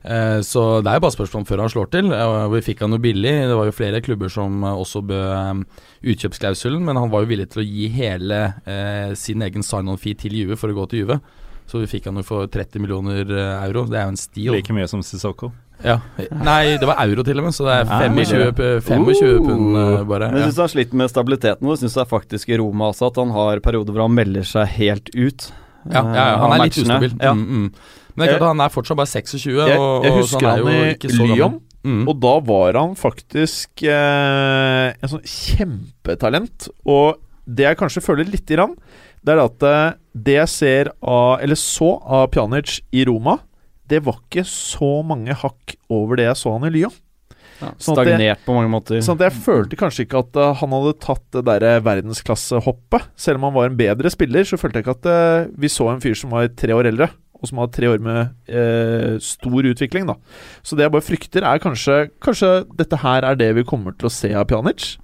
[0.06, 2.12] Eh, så det er jo bare spørsmål om før han slår til.
[2.14, 3.32] Eh, vi fikk han jo billig.
[3.50, 5.64] Det var jo flere klubber som eh, også bød
[6.06, 10.36] utkjøpsklausulen, men han var jo villig til å gi hele eh, sin egen sign-on-fee til
[10.38, 11.18] Juve for å gå til Juve.
[11.66, 13.26] Så vi fikk han jo for 30 millioner
[13.66, 13.82] euro.
[13.90, 14.52] Det er jo en stil.
[14.54, 15.50] Like mye som Sissoko.
[15.82, 15.98] Ja.
[16.30, 19.76] Nei, det var euro til og med, så det er Ja, 25, p- 25 pund
[19.76, 20.30] eh, bare.
[20.30, 20.54] Men jeg Ja.
[20.54, 21.68] du har slitt med stabiliteten.
[21.68, 24.46] Jeg syns det er faktisk i Roma også at han har perioder hvor han melder
[24.46, 25.50] seg helt ut.
[25.90, 27.12] Ja, ja, ja, han av er litt ustabil.
[27.20, 27.34] Ja.
[27.34, 27.68] Mm, mm.
[28.16, 30.20] Men det er klart at han er fortsatt bare 26, Jeg, og, jeg og så
[30.22, 31.32] husker er han jo i.
[31.36, 32.00] Lyon, Mm.
[32.10, 36.66] og da var han faktisk eh, en sånn kjempetalent.
[36.82, 38.74] Og det jeg kanskje føler lite grann,
[39.22, 43.38] det er at eh, det jeg ser av, eller så av Pjanic i Roma,
[43.86, 46.94] det var ikke så mange hakk over det jeg så han i Lyon.
[47.56, 48.98] Ja, Sånn jeg, stagnert på mange måter.
[49.00, 53.06] Sånn at jeg følte kanskje ikke at uh, han hadde tatt det derre verdensklassehoppet.
[53.16, 55.86] Selv om han var en bedre spiller, så følte jeg ikke at uh, vi så
[55.88, 57.08] en fyr som var tre år eldre,
[57.46, 60.18] og som har tre år med eh, stor utvikling, da.
[60.66, 64.10] Så det jeg bare frykter, er kanskje Kanskje dette her er det vi kommer til
[64.10, 64.96] å se av Pjanic?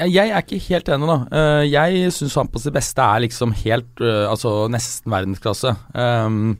[0.00, 1.18] Jeg er ikke helt enig, da.
[1.36, 5.74] Eh, jeg syns han på sitt beste er liksom helt eh, Altså nesten verdensklasse.
[5.92, 6.56] Um,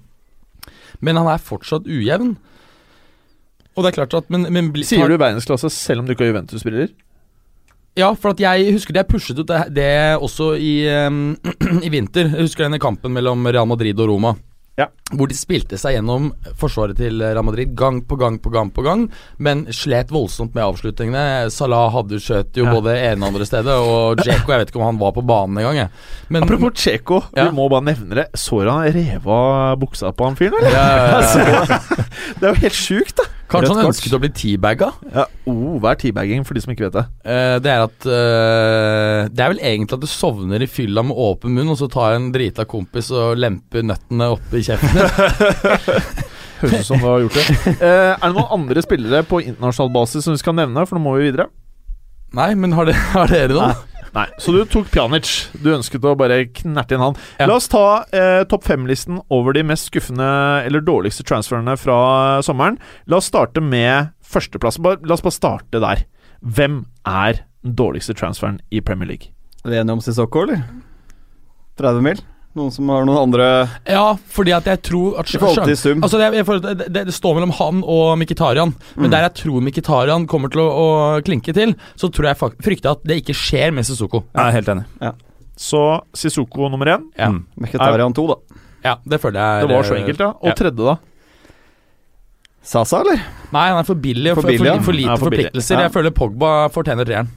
[1.02, 2.36] men han er fortsatt ujevn.
[3.72, 6.34] Og det er klart at men, men Sier du verdensklasse selv om du ikke har
[6.34, 6.92] Juventus-spiller?
[7.98, 10.74] Ja, for at jeg husker det jeg pushet ut det, det også i,
[11.86, 12.30] i vinter.
[12.30, 14.36] Jeg husker denne kampen mellom Real Madrid og Roma.
[14.80, 14.88] Ja.
[15.12, 18.84] Hvor de spilte seg gjennom forsvaret til Real Madrid gang på gang på gang, på
[18.86, 19.06] gang
[19.42, 21.50] men slet voldsomt med avslutningene.
[21.52, 22.72] Salah hadde skjøt jo Ja.
[22.72, 25.58] både ene og andre stedet, og Djeko Jeg vet ikke om han var på banen
[25.58, 25.90] engang.
[26.42, 27.48] Apropos Djeko, Ja.
[27.50, 28.26] vi må bare nevne det.
[28.34, 30.70] Så han reva buksa på han fyren, eller?
[30.72, 31.78] Ja, ja.
[32.40, 33.28] Det er jo helt sjukt, da.
[33.52, 34.86] Kanskje han ønsket å bli teabagga?
[35.12, 37.04] Ja, oh, Hva er teabagging, for de som ikke vet det?
[37.26, 41.18] Uh, det er at uh, Det er vel egentlig at du sovner i fylla med
[41.20, 45.01] åpen munn, og så tar en drita kompis og lemper nøttene opp i kjeften.
[46.62, 47.46] Høres ut som du har gjort det.
[47.82, 50.84] Eh, er det noen andre spillere på internasjonal basis som vi skal nevne?
[50.86, 51.48] For nå må vi videre.
[52.36, 53.72] Nei, men har, det, har dere noe?
[54.12, 55.28] Nei, Så du tok Pjanic.
[55.64, 57.16] Du ønsket å bare knerte inn han.
[57.40, 57.48] Ja.
[57.48, 60.26] La oss ta eh, topp fem-listen over de mest skuffende
[60.66, 61.96] eller dårligste transferene fra
[62.44, 62.76] sommeren.
[63.08, 64.78] La oss starte med førsteplass.
[64.84, 66.04] Bare, la oss bare starte der.
[66.44, 69.32] Hvem er den dårligste transferen i Premier League?
[69.64, 70.64] Er vi enige om Sissoko, eller?
[71.80, 72.20] 30 mil?
[72.54, 73.44] Noen som har noen andre
[73.88, 76.02] Ja, fordi at jeg tror at I forhold til sum?
[76.04, 78.74] Altså det, jeg, det, det, det står mellom han og Mkhitaryan.
[78.96, 79.10] Men Mm.
[79.14, 83.04] der jeg tror Mkhitaryan kommer til å, å klinke til, så tror jeg frykter at
[83.08, 84.24] det ikke skjer med Sissoko.
[84.36, 84.84] Jeg er helt enig.
[85.56, 85.80] Så
[86.12, 87.08] Sissoko nummer én.
[87.16, 87.30] Ja.
[87.32, 87.46] Mm.
[87.64, 88.36] Mkhitaryan 2, da.
[88.84, 90.30] Ja, det føler jeg Det var så enkelt, ja.
[90.36, 90.54] Og Ja.
[90.58, 90.96] tredje, da?
[92.62, 93.18] Sasa, eller?
[93.52, 94.34] Nei, han er for billig.
[94.36, 95.48] For For, for, for, lite Ja, for billig.
[95.48, 95.74] forpliktelser.
[95.80, 95.86] Ja.
[95.88, 97.28] Jeg føler Pogba fortjener treeren.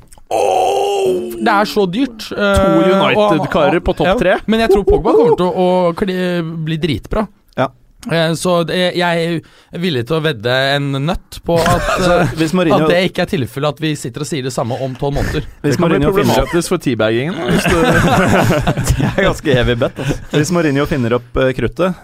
[1.46, 2.28] Det er så dyrt.
[2.32, 4.38] eh, To United-karer på topp tre.
[4.48, 7.28] Men jeg tror Pogba kommer til å, å bli dritbra.
[8.12, 12.88] Eh, Så jeg er villig til å vedde en nøtt på at, eh, Hvis at
[12.90, 15.46] det ikke er tilfellet at vi sitter og sier det samme om tolv måneder.
[15.64, 17.38] Det kan bli Mourinho problematisk for teabaggingen.
[17.50, 17.66] Hvis
[18.96, 20.18] Det er ganske heavy bet, altså.
[20.36, 22.04] Hvis Mourinho finner opp eh, kruttet,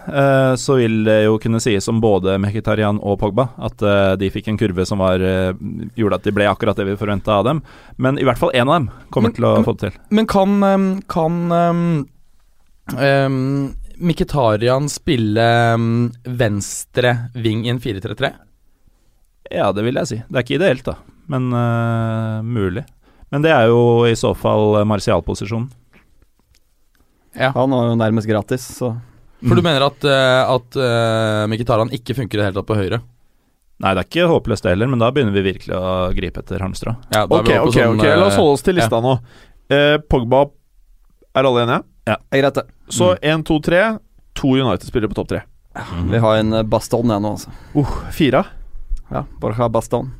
[0.58, 3.82] så vil det jo kunne sies om både Mkhitarian og Pogba at
[4.20, 5.22] de fikk en kurve som var,
[5.98, 7.62] gjorde at de ble akkurat det vi forventa av dem.
[8.02, 10.00] Men i hvert fall én av dem kommer Men- til å få det til.
[10.10, 10.58] Men kan,
[11.10, 11.84] kan um,
[12.96, 18.32] um, Mkhitaryan spille um, venstre ving i en 4-3-3?
[19.52, 20.18] Ja, det vil jeg si.
[20.28, 20.96] Det er ikke ideelt, da,
[21.32, 22.84] men uh, mulig.
[23.32, 25.70] Men det er jo i så fall eh, Martial-posisjonen.
[27.32, 27.48] Ja.
[27.54, 28.90] Han var jo nærmest gratis, så
[29.40, 32.76] For du mener at, uh, at uh, Mkhitaryan ikke funker i det hele tatt på
[32.76, 33.00] høyre?
[33.82, 36.62] Nei, det er ikke håpløst det heller, men da begynner vi virkelig å gripe etter
[36.62, 36.92] halmstrå.
[37.10, 39.16] Ja, er Ok, ok, sånn, ok, la oss holde oss til lista nå.
[39.72, 40.44] Eh, Pogba
[41.34, 41.82] er alle enige?
[42.08, 42.64] Det er greit, det.
[42.92, 43.82] Så én, to, tre.
[44.38, 45.42] To United-spillere på topp tre.
[46.10, 47.52] Vi har en eh, Baston igjen nå, altså.
[47.76, 48.42] Uh, fire.
[49.12, 50.10] Ja, Borja Baston.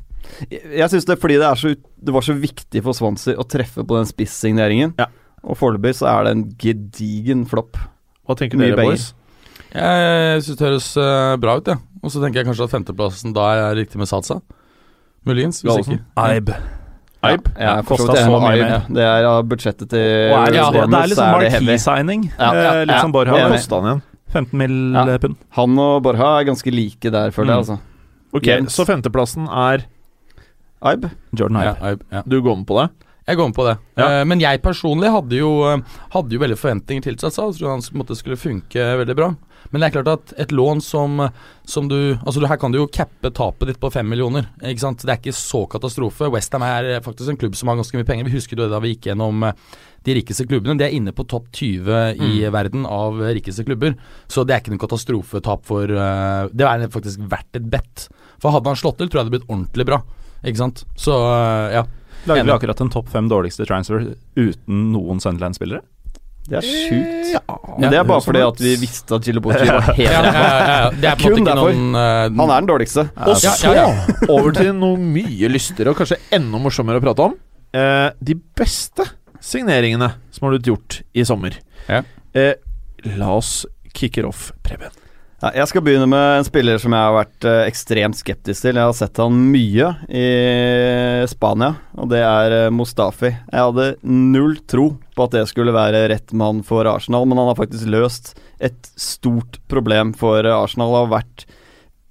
[0.47, 3.37] Jeg, jeg syns det er fordi det, er så, det var så viktig for Swansea
[3.37, 4.95] å treffe på den spissigneringen.
[5.01, 5.09] Ja.
[5.43, 7.77] Og foreløpig så er det en gedigen flopp.
[8.23, 9.11] Hva tenker Mye dere, boys?
[9.73, 11.81] Jeg syns det høres eh, bra ut, jeg.
[11.81, 11.89] Ja.
[12.03, 14.41] Og så tenker jeg kanskje at femteplassen da er riktig med Satsa.
[15.27, 15.63] Muligens.
[15.63, 16.81] Hvis Gallosen?
[17.23, 17.45] Eib?
[17.55, 18.87] Ja, jeg er så mye Ja, mer.
[18.97, 20.01] Det er av budsjettet til
[20.33, 22.25] Og er det, Ja, det, det er liksom sånn marquee-signing.
[22.37, 23.37] Ja, ja, eh, litt som Borha.
[23.37, 24.01] Hva kosta han igjen?
[24.33, 24.77] 15 mill.
[24.97, 25.17] Ja.
[25.23, 25.35] pund.
[25.59, 27.63] Han og Borha er ganske like der, føler jeg.
[27.63, 27.73] Mm.
[27.77, 27.79] altså
[28.33, 28.73] Ok, Jens.
[28.75, 29.85] så femteplassen er
[30.83, 31.05] Aib?
[31.37, 32.03] Jordan Ja, Ibe.
[32.11, 32.23] ja, ja.
[32.27, 32.89] Du går med på det?
[33.23, 33.77] Jeg går med på det.
[33.99, 34.07] Ja.
[34.09, 37.75] Uh, men jeg personlig hadde jo, eh, hadde jo veldig forventninger til Så Jeg trodde
[37.77, 39.29] han måtte skulle funke veldig bra.
[39.71, 41.21] Men det er klart at et lån som,
[41.65, 44.49] som du Altså du, Her kan du jo cappe tapet ditt på fem millioner.
[44.61, 45.05] Ikke sant?
[45.05, 46.27] Det er ikke så katastrofe.
[46.33, 48.27] Westham er faktisk en klubb som har ganske mye penger.
[48.27, 49.55] Vi husker det da vi gikk gjennom eh,
[50.03, 50.75] de rikeste klubbene.
[50.77, 53.95] De er inne på topp 20 i verden av rikeste klubber.
[54.27, 58.09] Så det er ikke noe katastrofetap for eh, Det er faktisk verdt et bet.
[58.43, 60.03] For hadde han slått til, tror jeg det hadde blitt ordentlig bra.
[60.43, 60.83] Ikke sant?
[60.99, 61.87] Så eh, ja.
[62.29, 65.83] Lagde vi akkurat en topp fem dårligste transfer uten noen Sunderland-spillere?
[66.43, 67.29] Det er sjukt.
[67.31, 67.41] Ja,
[67.79, 70.65] Men det er bare fordi at vi visste at Gilobocci var helt ja, ja, ja,
[70.67, 70.89] ja.
[70.91, 71.71] Det er Kun derfor.
[71.71, 73.05] noen uh, Han er den dårligste.
[73.23, 74.17] Og så ja, ja.
[74.27, 77.37] over til noe mye lystigere og kanskje enda morsommere å prate om.
[77.73, 79.07] Eh, de beste
[79.43, 81.55] signeringene som har blitt gjort i sommer.
[81.87, 82.03] Ja.
[82.37, 82.53] Eh,
[83.17, 83.63] la oss
[83.95, 84.91] kicker off, Preben.
[85.51, 88.77] Jeg skal begynne med en spiller som jeg har vært eh, ekstremt skeptisk til.
[88.79, 90.27] Jeg har sett han mye i
[91.27, 93.33] Spania, og det er eh, Mustafi.
[93.33, 97.51] Jeg hadde null tro på at det skulle være rett mann for Arsenal, men han
[97.51, 100.93] har faktisk løst et stort problem for Arsenal.
[100.93, 101.45] Det Har vært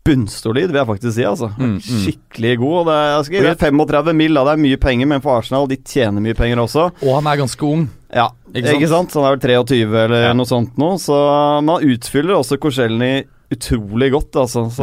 [0.05, 1.25] bunnsolid, vil jeg faktisk si.
[1.29, 1.81] altså Mm, mm.
[2.03, 2.77] Skikkelig god.
[2.81, 4.45] Og det er, skal gi 35 mil, da.
[4.49, 6.88] Det er mye penger, men for Arsenal, de tjener mye penger også.
[7.03, 7.88] Og han er ganske ung.
[8.12, 9.11] Ja, Ikke ikke sant?
[9.11, 9.15] sant?
[9.15, 10.33] Så han er vel 23 eller Ja.
[10.37, 10.91] noe sånt nå.
[11.01, 14.67] Så man utfyller også Korselny utrolig godt, altså.
[14.73, 14.83] Så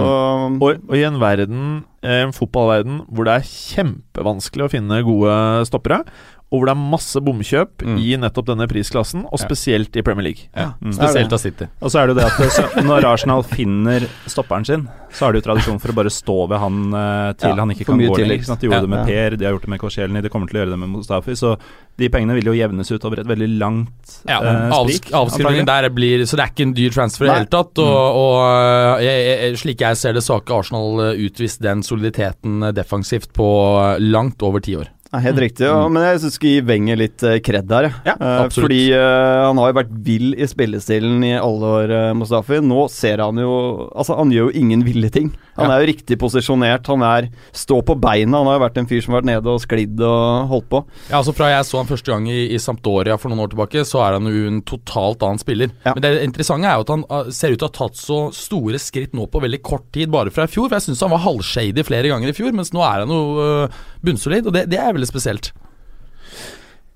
[0.61, 5.65] Og, og i en verden, eh, en fotballverden, hvor det er kjempevanskelig å finne gode
[5.65, 6.03] stoppere,
[6.51, 7.97] og hvor det er masse bomkjøp Mm.
[8.01, 9.45] i nettopp denne prisklassen, og Ja.
[9.45, 10.47] spesielt i Premier League.
[10.55, 10.93] Ja, Mm.
[10.93, 11.67] Spesielt av City.
[11.81, 15.33] Og så er det jo det at så, når Arsenal finner stopperen sin, så har
[15.33, 17.99] de jo tradisjon for å bare stå ved han eh, til Ja, han ikke kan
[17.99, 18.43] gå lenger.
[18.45, 18.59] sant?
[18.61, 18.81] De gjorde Ja.
[18.81, 20.79] det med Per, de har gjort det med Koscielny, de kommer til å gjøre det
[20.79, 21.31] med Mustafi.
[21.37, 21.57] Så
[21.97, 25.13] de pengene vil jo jevnes ut over et veldig langt Ja, eh, avsk sprik.
[25.13, 27.77] Avskrivningen der blir Så det er ikke en dyr transfer i det hele tatt.
[27.77, 31.81] Og, og jeg, jeg, slik jeg ser det, så har ikke Arsenal eh, utvist den
[31.83, 33.47] soliditeten eh, defensivt på
[33.95, 34.87] eh, langt over ti år.
[35.09, 37.87] Ja, helt riktig, ja, men jeg syns skal gi Wenger litt uh, kred der.
[38.05, 38.67] Ja, Eh, absolutt.
[38.67, 42.59] fordi uh, han har jo vært vill i spillestilen i alle år, eh, Mustafi.
[42.61, 45.31] Nå ser han jo Altså, han gjør jo ingen ville ting.
[45.59, 46.87] Han er jo riktig posisjonert.
[46.91, 48.39] Han er stå på beina.
[48.39, 50.81] Han har jo vært en fyr som har vært nede og sklidd og holdt på.
[51.09, 53.85] Ja, altså Fra jeg så han første gang i, i Sampdoria for noen år tilbake,
[53.87, 55.73] så er han jo en totalt annen spiller.
[55.85, 55.93] Ja.
[55.97, 58.19] Men det interessante er jo at han uh, ser ut til å ha tatt så
[58.35, 60.67] store skritt nå på veldig kort tid, bare fra i fjor.
[60.71, 63.23] For jeg syns han var halvshady flere ganger i fjor, mens nå er han jo
[63.39, 65.53] uh, bunnsolid, og det, det er veldig spesielt.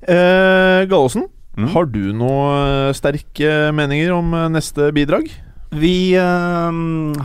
[0.03, 1.67] Eh, Gallosen, Mm.
[1.69, 5.27] har du noen sterke meninger om eh, neste bidrag?
[5.73, 6.71] Vi eh,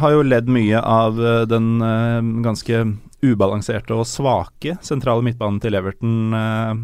[0.01, 2.85] har jo ledd mye av eh, den eh, ganske
[3.25, 6.79] ubalanserte og svake sentrale midtbanen til Everton eh,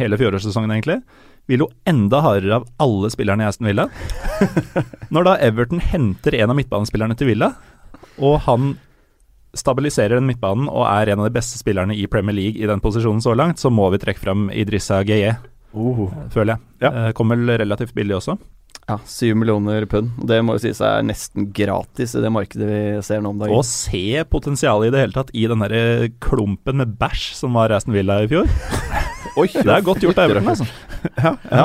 [0.00, 0.98] hele fjorårssesongen, egentlig.
[1.46, 3.86] Vi lo enda hardere av alle spillerne i Aston Villa.
[5.14, 7.52] Når da Everton henter en av midtbanespillerne til Villa,
[8.18, 8.74] og han
[9.54, 12.82] stabiliserer den midtbanen og er en av de beste spillerne i Premier League i den
[12.82, 15.36] posisjonen så langt, så må vi trekke fram Idrissa Gueye,
[16.34, 16.64] føler jeg.
[16.82, 17.12] Ja.
[17.14, 18.38] Kom vel relativt billig også.
[18.84, 20.12] Ja, Syv millioner pund.
[20.28, 23.56] Det må jo sies er nesten gratis i det markedet vi ser nå om dagen.
[23.56, 27.72] Og se potensialet i det hele tatt i den derre klumpen med bæsj som var
[27.72, 28.50] Aston Villa i fjor.
[29.40, 30.66] Oi, Det er godt gjort av Everton, altså.
[31.16, 31.64] Ja, ja.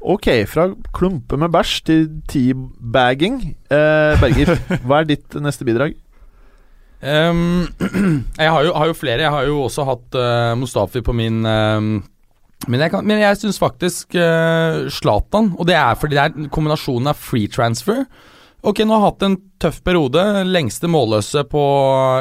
[0.00, 3.42] Ok, fra klumpe med bæsj til teabagging.
[3.66, 4.54] Eh, Berger,
[4.86, 5.98] hva er ditt neste bidrag?
[7.00, 7.66] Um,
[8.40, 9.24] jeg har jo, har jo flere.
[9.24, 11.94] Jeg har jo også hatt uh, Mustafi på min ehm,
[12.68, 14.12] men jeg, kan, men jeg syns faktisk
[14.92, 18.04] Zlatan, uh, og det er fordi det er kombinasjonen av free transfer
[18.60, 20.22] Ok, nå har han hatt en tøff periode.
[20.48, 21.62] Lengste målløse på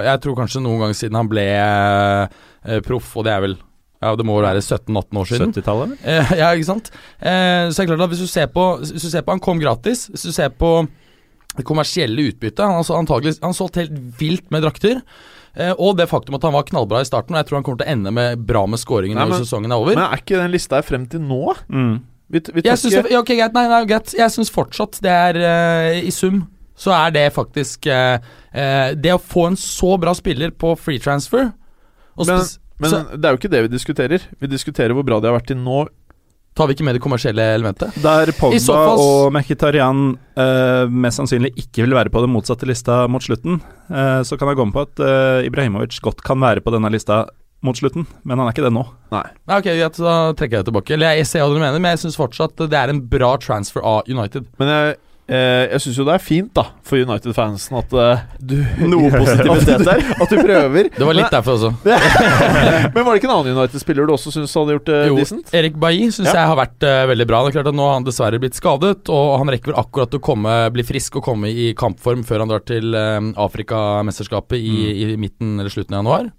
[0.06, 3.58] Jeg tror kanskje noen gang siden han ble uh, proff, og det er vel
[4.00, 5.52] Ja, det må vel være 17-18 år siden.
[5.52, 6.00] 70-tallet, eller?
[6.08, 6.88] Eh, ja, ikke sant?
[7.20, 9.44] Eh, så er det klart at hvis du ser på Hvis du ser på Han
[9.44, 10.08] kom gratis.
[10.14, 10.72] Hvis du ser på
[11.58, 15.04] det kommersielle utbyttet Han har antagelig Han solgt helt vilt med drakter.
[15.60, 17.36] Eh, og det faktum at han var knallbra i starten.
[17.36, 19.44] Og jeg tror han kommer til å ende med bra med scoringen Nei, når men-
[19.44, 19.96] sesongen er over.
[19.98, 21.42] Men er ikke den lista her frem til nå?
[21.68, 21.98] Mm.
[22.30, 24.14] Vi, vi tar jeg syns ikke det, ja, ok, greit, nei, nei, greit.
[24.14, 26.44] Jeg syns fortsatt det er uh, I sum
[26.80, 28.22] så er det faktisk uh,
[28.56, 31.50] uh, Det å få en så bra spiller på free transfer
[32.16, 32.46] og Men-
[32.80, 34.22] Men så det er jo ikke det vi diskuterer.
[34.40, 35.82] Vi diskuterer hvor bra de har vært til nå.
[36.60, 37.96] Tar vi ikke med det kommersielle elementet.
[38.04, 42.68] Der Pogba så fall- og Mkhitarian uh, mest sannsynlig ikke vil være på den motsatte
[42.68, 46.42] lista mot slutten, uh, så kan jeg gå med på at uh, Ibrahimovic godt kan
[46.44, 47.24] være på denne lista
[47.66, 48.86] mot slutten, men han er ikke det nå.
[49.12, 50.96] Nei, ok, greit, da trekker jeg det tilbake.
[50.96, 53.34] Eller jeg, jeg ser hva du mener, men jeg syns fortsatt det er en bra
[53.42, 54.48] transfer av United.
[54.62, 58.56] Men jeg, eh, jeg syns jo det er fint, da, for United-fansen at eh, du
[58.90, 60.02] Noe positivitet der.
[60.24, 60.90] At du prøver.
[60.96, 61.72] Det var litt derfor også.
[62.96, 65.54] Men var det ikke en annen United-spiller du også syns hadde gjort det Jo, decent?
[65.56, 66.40] Erik Bailly syns Ja.
[66.42, 67.44] jeg har vært uh, veldig bra.
[67.46, 70.18] Det er klart at Nå har han dessverre blitt skadet, og han rekker vel akkurat
[70.18, 74.76] å komme, bli frisk og komme i kampform før han drar til uh, Afrikamesterskapet i,
[75.06, 76.32] i midten eller slutten av januar.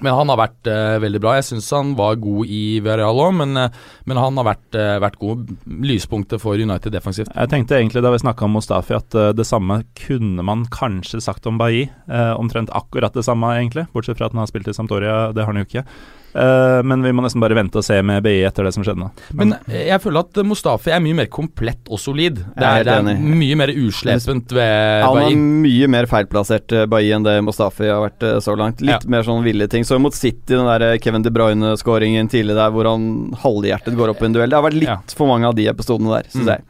[0.00, 1.34] Men han har vært eh, veldig bra.
[1.38, 4.96] Jeg syns han var god i Villarreal òg, men, eh, men han har vært, eh,
[5.02, 5.50] vært god.
[5.84, 7.32] Lyspunktet for United defensivt.
[7.34, 11.20] Jeg tenkte egentlig da vi snakka om Mustafi at uh, det samme kunne man kanskje
[11.24, 11.88] sagt om Bailly.
[12.08, 15.30] Uh, omtrent akkurat det samme, egentlig, bortsett fra at han har spilt i Sampdoria.
[15.36, 15.84] Det har han jo ikke.
[16.30, 19.02] Eh, men vi må nesten bare vente og se med BI etter det som skjedde
[19.02, 19.08] nå.
[19.34, 22.38] Men eh, jeg føler at Mustafi er mye mer komplett og solid.
[22.54, 25.34] Det er er, det er mye mer uslepent ved Han er
[25.66, 28.80] mye mer feilplassert uh, Bailly enn det Mustafi har vært eh, så langt.
[28.86, 29.82] Litt mer sånn ville ting.
[29.88, 34.14] Så mot City, den der eh, Kevin De Bruyne-skåringen tidlig der hvor han halvhjertet går
[34.14, 34.50] opp i en duell.
[34.50, 35.00] Det har vært litt Ja.
[35.18, 36.54] for mange av de episodene der, syns Mm.
[36.54, 36.62] jeg.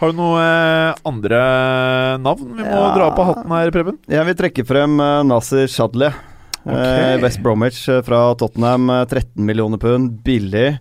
[0.00, 1.38] Har du noe eh, andre
[2.24, 2.94] navn vi må Ja.
[2.96, 3.98] dra på hatten her, Preben?
[4.08, 6.10] Jeg vil trekke frem uh, Nasir Shadley.
[6.64, 10.78] Eh, West Bromwich eh, fra Tottenham, eh, 13 millioner pund, billig.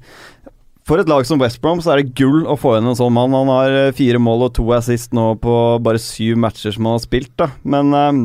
[0.87, 3.13] For et lag som West Brom så er det gull å få inn en sånn
[3.15, 3.35] mann.
[3.35, 6.97] Han har eh, fire mål og to assist nå på bare syv matcher som han
[6.97, 7.47] har spilt, da.
[7.63, 8.23] Men um,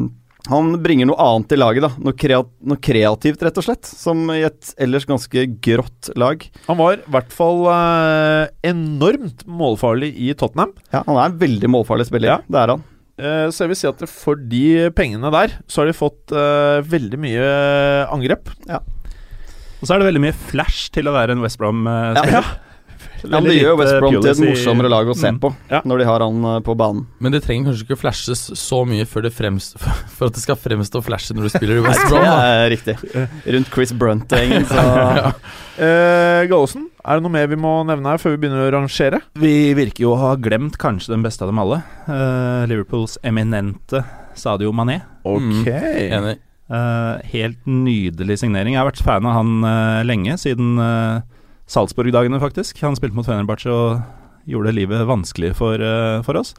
[0.51, 1.93] han bringer noe annet til laget, da.
[2.03, 3.87] Noe, kreat noe kreativt, rett og slett.
[3.87, 6.43] Som i et ellers ganske grått lag.
[6.67, 10.75] Han var i hvert fall uh, enormt målfarlig i Tottenham.
[10.91, 12.35] Ja, han er en veldig målfarlig spiller.
[12.35, 12.41] Ja.
[12.49, 12.87] Det er han.
[13.19, 16.79] Eh, så jeg vil si at for de pengene der, så har de fått eh,
[16.87, 17.49] veldig mye
[18.15, 18.53] angrep.
[19.79, 22.39] Og så er det veldig mye flash til å være en West Brom-spiller.
[22.39, 22.43] Ja.
[22.43, 22.68] Ja,
[23.25, 25.39] men det gjør West Brom til et morsommere lag å se Mm.
[25.41, 25.81] på Ja.
[25.85, 27.07] når de har han eh, på banen.
[27.21, 29.79] Men det trenger kanskje ikke flashes så mye før det fremst,
[30.17, 32.25] for at det skal fremstå flashy når du spiller i West Det Brom.
[32.25, 32.65] da.
[32.65, 32.97] er riktig.
[33.47, 34.85] Rundt Chris Brunt-gjengen, så
[35.23, 35.33] Ja.
[35.79, 39.21] Eh, Gallosen, er det noe mer vi må nevne her før vi begynner å rangere?
[39.39, 41.83] Vi virker jo å ha glemt kanskje den beste av dem alle.
[42.09, 44.05] Eh, Liverpools eminente
[44.39, 45.01] Sadio Mané.
[45.25, 45.67] Ok.
[45.71, 46.39] Enig.
[46.69, 48.75] Eh, helt nydelig signering.
[48.75, 51.21] Jeg har vært fan av han eh, lenge, siden uh,
[51.69, 52.81] Salzburg-dagene, faktisk.
[52.85, 54.01] Han spilte mot Fenerbahçe og
[54.49, 56.55] gjorde livet vanskelig for, eh, for oss.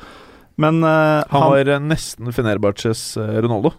[0.60, 3.74] Men eh, Han var eh, nesten Fenerbahçes Ronaldo.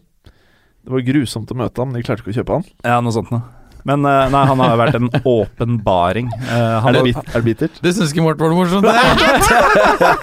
[0.81, 2.69] Det var grusomt å møte ham, de klarte ikke å kjøpe han.
[2.83, 3.45] Ja, noe sånt noe.
[3.89, 6.29] Men eh, nei, han har vært en åpenbaring.
[6.43, 7.79] Eh, Er det, er det bittert?
[7.85, 8.85] Det syns ikke Morten var noe morsomt.
[8.85, 8.95] det.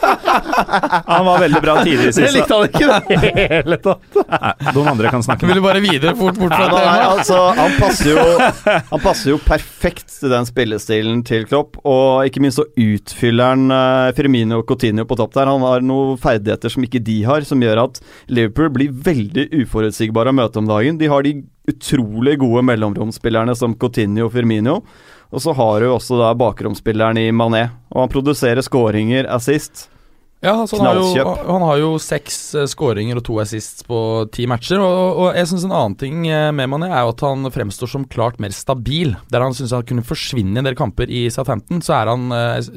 [1.08, 2.43] han var veldig bra tidlig i siste.
[2.50, 3.17] han ikke!
[3.54, 4.20] Hele tatt.
[4.28, 5.48] Nei, noen andre kan snakke.
[5.50, 7.06] Ville bare videre fort bort fra temaet.
[7.17, 8.26] altså, han, passer jo,
[8.91, 11.80] han passer jo perfekt til den spillestilen til Klopp.
[11.88, 15.52] Og ikke minst så utfyller han eh, Firmino og Coutinho på topp der.
[15.52, 20.34] Han har noen ferdigheter som ikke de har, som gjør at Liverpool blir veldig uforutsigbare
[20.34, 21.00] å møte om dagen.
[21.02, 24.80] De har de utrolig gode mellomromsspillerne som Coutinho og Firmino.
[25.27, 27.65] Og så har du også da bakromsspilleren i Mané.
[27.91, 29.89] Og han produserer skåringer, assist.
[30.38, 33.97] Ja, altså, han, har jo, han har jo seks eh, skåringer og to assists på
[34.32, 34.77] ti matcher.
[34.86, 37.89] Og, og jeg synes En annen ting eh, med Mané er jo at han fremstår
[37.89, 39.15] som klart mer stabil.
[39.34, 42.30] Der han syns han kunne forsvinne i en del kamper i Southampton, så er han
[42.38, 42.69] eh,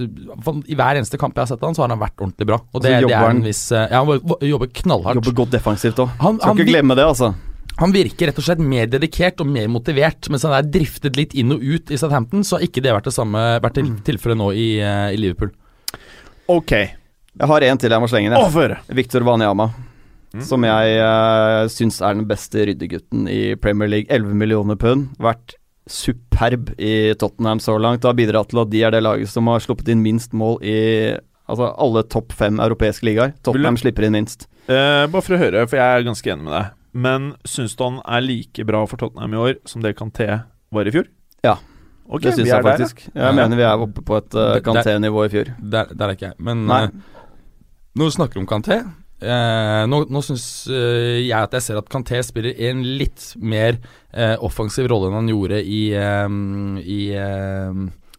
[0.73, 2.63] I hver eneste kamp jeg har sett han, så har han vært ordentlig bra.
[2.65, 5.21] Og Og så det, det er en viss Ja, han jobber- jobber knallhardt.
[5.21, 6.17] Jobber godt defensivt òg.
[6.17, 7.35] Skal han, ikke glemme det, altså.
[7.81, 10.29] Han virker rett og slett mer dedikert og mer motivert.
[10.29, 13.09] Mens han er driftet litt inn og ut i Southampton, så har ikke det vært
[13.09, 15.53] det samme Vært til, tilfellet nå i, eh, i Liverpool.
[16.51, 16.75] Ok.
[16.77, 18.33] Jeg har en til jeg må slenge.
[18.33, 18.43] ned.
[18.93, 19.71] Victor Wanyama.
[20.31, 20.43] Mm.
[20.47, 24.11] Som jeg uh, syns er den beste ryddegutten i Premier League.
[24.13, 25.09] 11 millioner pund.
[25.19, 25.57] Vært
[25.91, 28.05] superb i Tottenham så langt.
[28.05, 30.77] Har bidratt til at de er det laget som har sluppet inn minst mål i
[31.51, 33.33] altså alle topp fem europeiske ligaer.
[33.43, 34.47] Tottenham slipper inn minst.
[34.69, 36.77] Uh, bare for å høre, for jeg er ganske enig med deg.
[36.93, 40.27] Men syns du han er like bra for Tottenham i år som det Kanté
[40.75, 41.07] var i fjor?
[41.47, 41.57] Ja.
[42.11, 43.05] Okay, det syns jeg faktisk.
[43.07, 43.27] der, ja.
[43.29, 43.37] Jeg Ja.
[43.43, 45.53] mener vi er oppe på et uh, Kanté-nivå i fjor.
[45.63, 46.35] Der, der er ikke jeg.
[46.43, 46.81] Men Nei.
[46.85, 46.91] eh,
[47.95, 48.81] når du snakker om Kanté
[49.23, 53.79] eh, Nå, nå syns eh, jeg at jeg ser at Kanté spiller en litt mer
[54.13, 56.29] eh, offensiv rolle enn han gjorde i, eh,
[56.83, 57.01] i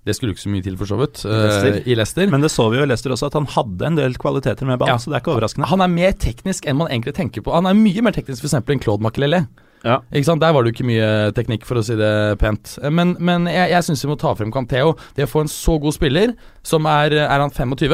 [0.05, 2.25] Det skulle ikke så mye til, for så vidt, uh, i Leicester.
[2.31, 4.79] Men det så vi jo i Leicester også, at han hadde en del kvaliteter med
[4.81, 4.97] ballen, Ja.
[4.97, 5.67] så det er ikke overraskende.
[5.69, 7.53] han er mer teknisk enn man egentlig tenker på.
[7.53, 8.55] Han er mye mer teknisk f.eks.
[8.57, 9.43] enn Claude Makelele.
[9.85, 9.99] Ja.
[10.13, 10.41] Ikke sant?
[10.41, 12.79] Der var det jo ikke mye teknikk, for å si det pent.
[12.81, 14.95] Eh, Men, men jeg, jeg syns vi må ta frem Canteo.
[15.17, 16.33] Det å få en så god spiller,
[16.65, 17.93] som er Er han 25?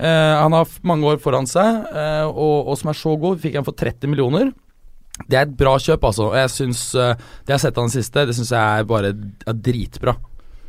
[0.00, 0.06] uh,
[0.44, 3.40] han har mange år foran seg, uh, og, og som er så god.
[3.40, 4.52] Fikk han for 30 millioner.
[5.28, 6.30] Det er et bra kjøp, altså.
[6.30, 7.12] Og jeg syns uh,
[7.44, 10.16] Det jeg har sett av den siste, det syns jeg er bare er dritbra.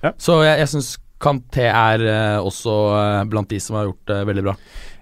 [0.03, 0.11] Ja.
[0.17, 4.21] Så jeg, jeg syns Kanté er eh, også eh, blant de som har gjort det
[4.25, 4.55] veldig bra.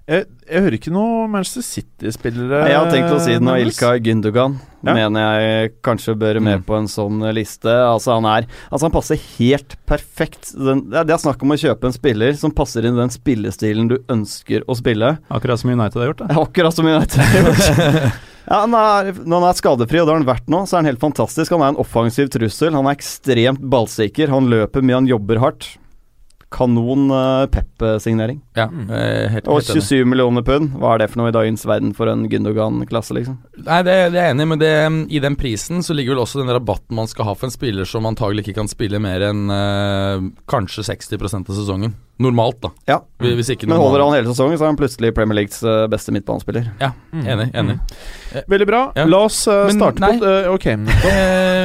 [0.09, 3.53] Jeg, jeg hører ikke noe Manchester City-spillere Jeg har tenkt å si den, nå.
[3.61, 4.95] Ilka Ilkay Gündogan Ja.
[4.97, 6.63] mener jeg kanskje bør med Mm.
[6.65, 7.69] på en sånn liste.
[7.69, 10.49] Altså Han er Altså han passer helt perfekt.
[10.57, 13.09] Den, det er- er snakk om å kjøpe en spiller som passer inn i den
[13.13, 15.19] spillestilen du ønsker å spille.
[15.29, 16.37] Akkurat som United har gjort det.
[16.43, 18.13] Akkurat som United har gjort.
[18.49, 20.81] Ja, han er, når han er skadefri, og det har han vært nå, så er
[20.81, 21.53] han helt fantastisk.
[21.53, 22.73] Han er en offensiv trussel.
[22.73, 24.31] Han er ekstremt ballsikker.
[24.33, 25.67] Han løper mye, han jobber hardt.
[26.49, 28.39] Kanon uh, Pep-signering.
[28.57, 28.89] Ja, Mm.
[28.89, 30.71] eh, helt, Og 27 millioner pund.
[30.81, 33.37] Hva er det for noe i dagens verden for en Gündogan-klasse, liksom?
[33.67, 34.71] Nei, det, det er jeg enig i, men det,
[35.13, 37.85] i den prisen så ligger vel også den rabatten man skal ha for en spiller
[37.85, 41.93] som antagelig ikke kan spille mer enn uh, kanskje 60% av sesongen.
[42.19, 42.69] Normalt, da.
[42.89, 42.97] Ja.
[43.23, 46.11] Hvis ikke Men holder han hele sesongen, så er han plutselig Premier Leagues eh, beste
[46.11, 46.65] midtbanespiller.
[46.81, 47.45] Ja, enig.
[47.55, 47.77] enig.
[48.51, 48.81] Veldig bra.
[48.97, 49.05] Ja.
[49.07, 50.11] La oss uh, Men starte nei.
[50.19, 50.67] på uh, Ok.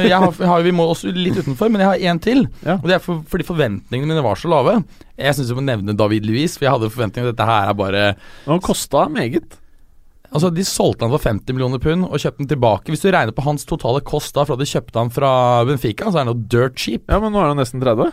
[0.05, 2.45] Jeg har, har, vi må også litt utenfor, men jeg har én til.
[2.63, 2.77] Ja.
[2.77, 4.77] Og det er for, fordi forventningene mine var så lave.
[5.19, 7.69] Jeg syns vi må nevne David Luiz, for jeg hadde forventninger om at dette her
[7.73, 8.07] er bare
[8.47, 9.59] Nå kosta meget.
[10.31, 12.91] Altså, De solgte han for 50 millioner pund og kjøpte den tilbake.
[12.91, 15.31] Hvis du regner på hans totale kost da fra de kjøpte han fra
[15.67, 17.05] Benfica, så er han jo dirt cheap.
[17.11, 18.11] Ja, men nå er han nesten 30.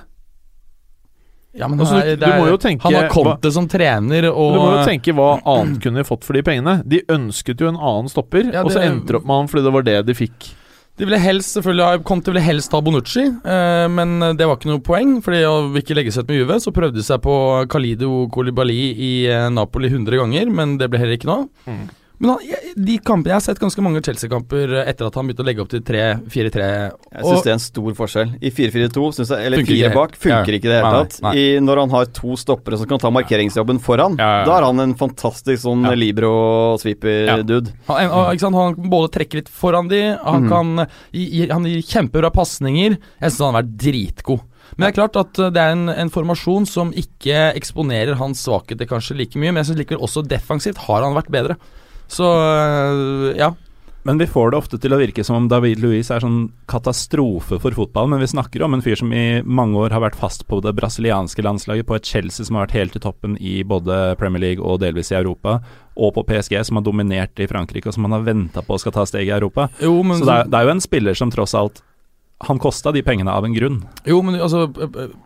[1.55, 4.25] Ja, men Altså, han er- du- det må jo tenke- Han har Conte som trener,
[4.33, 6.83] og Du må jo tenke hva annet kunne de fått for de pengene.
[6.89, 9.65] De ønsket jo en annen stopper, Ja, og så endte de opp med han fordi
[9.65, 10.55] det var det de fikk.
[10.97, 14.79] De ville helst selvfølgelig Conte ville helst ha Bonucci, eh, men det var ikke noe
[14.81, 15.23] poeng.
[15.23, 18.93] Fordi å ikke legge seg ut med Juve, så prøvde de seg på Kalido Kolibali
[18.97, 21.49] i eh, Napoli 100 ganger, men det ble heller ikke noe.
[21.67, 21.89] Mm.
[22.23, 25.47] Men han, de kampene Jeg har sett ganske mange Chelsea-kamper etter at han begynte å
[25.49, 26.69] legge opp til 3-4-3.
[26.69, 28.35] Jeg syns det er en stor forskjell.
[28.39, 29.07] I 4-4-2,
[29.39, 30.61] eller Funker fire bak, funker Ja.
[30.61, 31.19] ikke i det hele Nei, tatt.
[31.27, 31.33] nei.
[31.41, 34.69] I, når han har to stoppere som kan ta markeringsjobben foran, Ja, ja, da er
[34.69, 37.75] han en fantastisk sånn libero-sweeper-dude.
[37.91, 40.49] Han, og, han både trekker litt foran de, han mm.
[40.55, 42.99] kan gi, gi- Han gir kjempebra pasninger.
[43.19, 44.49] Jeg syns han har vært dritgod.
[44.77, 48.41] Men det er klart at uh, det er en, en formasjon som ikke eksponerer hans
[48.47, 51.59] svakheter kanskje like mye, men jeg syns likevel også defensivt har han vært bedre.
[52.13, 53.55] Så uh, ja.
[54.05, 57.61] Men vi får det ofte til å virke som om David Luiz er sånn katastrofe
[57.63, 60.43] for fotball, men vi snakker om en fyr som i mange år har vært fast
[60.51, 64.17] på det brasilianske landslaget, på et Chelsea som har vært helt i toppen i både
[64.19, 65.61] Premier League og delvis i Europa,
[65.95, 68.97] og på PSG, som har dominert i Frankrike, og som man har venta på skal
[68.97, 69.69] ta steget i Europa.
[69.79, 71.79] Jo, men Så det er, det er jo en spiller som tross alt
[72.49, 73.77] Han kosta de pengene av en grunn.
[74.09, 74.65] Jo, men altså,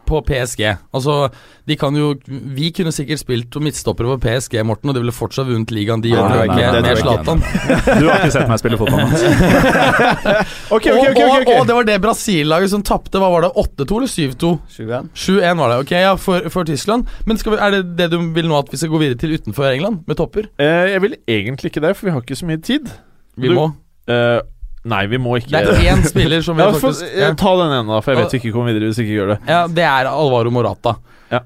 [0.06, 0.60] på PSG
[0.94, 1.30] Altså,
[1.66, 5.14] de kan jo Vi kunne sikkert spilt to midtstoppere på PSG, Morten, og de ville
[5.16, 7.40] fortsatt vunnet ligaen, de gjør det ikke, med Zlatan.
[7.40, 9.24] Du har ikke sett meg spille fotball, Mats.
[10.76, 11.50] Ok, ok, Og, ok, ok, og, ok.
[11.60, 13.20] og det var det Brasil-laget som tapte.
[13.22, 13.50] Hva var det?
[13.64, 14.50] 8-2 eller 7-2?
[14.76, 15.10] 7-1.
[15.14, 17.06] 7-1 var det, ok, ja, for, for Tyskland.
[17.28, 19.36] Men skal vi, er det det du vil nå at vi skal gå videre til
[19.38, 20.48] utenfor England, med topper?
[20.60, 22.90] Eh, jeg vil egentlig ikke det, for vi har ikke så mye tid.
[23.36, 23.68] Vi Du- må.
[24.10, 24.40] Eh,
[24.89, 27.34] nei, vi må ikke Det er én spiller som vi ja, for, faktisk eh, ja.
[27.39, 29.34] Ta den ene, da, for jeg vet vi ikke kommer videre hvis vi ikke gjør
[29.34, 29.39] det.
[29.51, 30.97] Ja, det er Alvaro Morata.
[31.26, 31.43] Ja.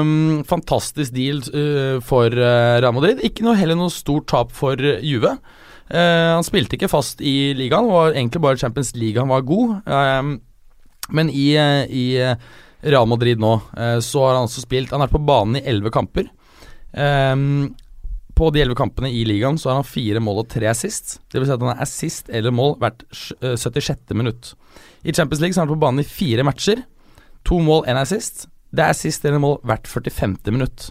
[0.00, 3.20] Um, fantastisk deal uh, for uh, Real Madrid.
[3.26, 5.36] Ikke noe, heller noe stort tap for eh, Juve.
[5.88, 9.80] Uh, han spilte ikke fast i ligaen, var egentlig bare Champions League han var god.
[9.88, 10.38] Um,
[11.08, 12.36] men i, eh, i eh,
[12.80, 15.64] Real Madrid nå, eh, så har han også spilt Han har vært på banen i
[15.64, 16.28] elleve kamper.
[16.92, 17.74] Ehm,
[18.38, 21.18] på de elleve kampene i ligaen så har han fire mål og tre assist.
[21.32, 23.02] Det vil si at han er assist eller mål hvert
[23.42, 24.14] eh, 76.
[24.14, 24.52] minutt.
[25.02, 26.84] I Champions League så er han på banen i fire matcher.
[27.48, 28.46] To mål, én assist.
[28.70, 30.38] Det er assist eller mål hvert 45.
[30.54, 30.90] minutt.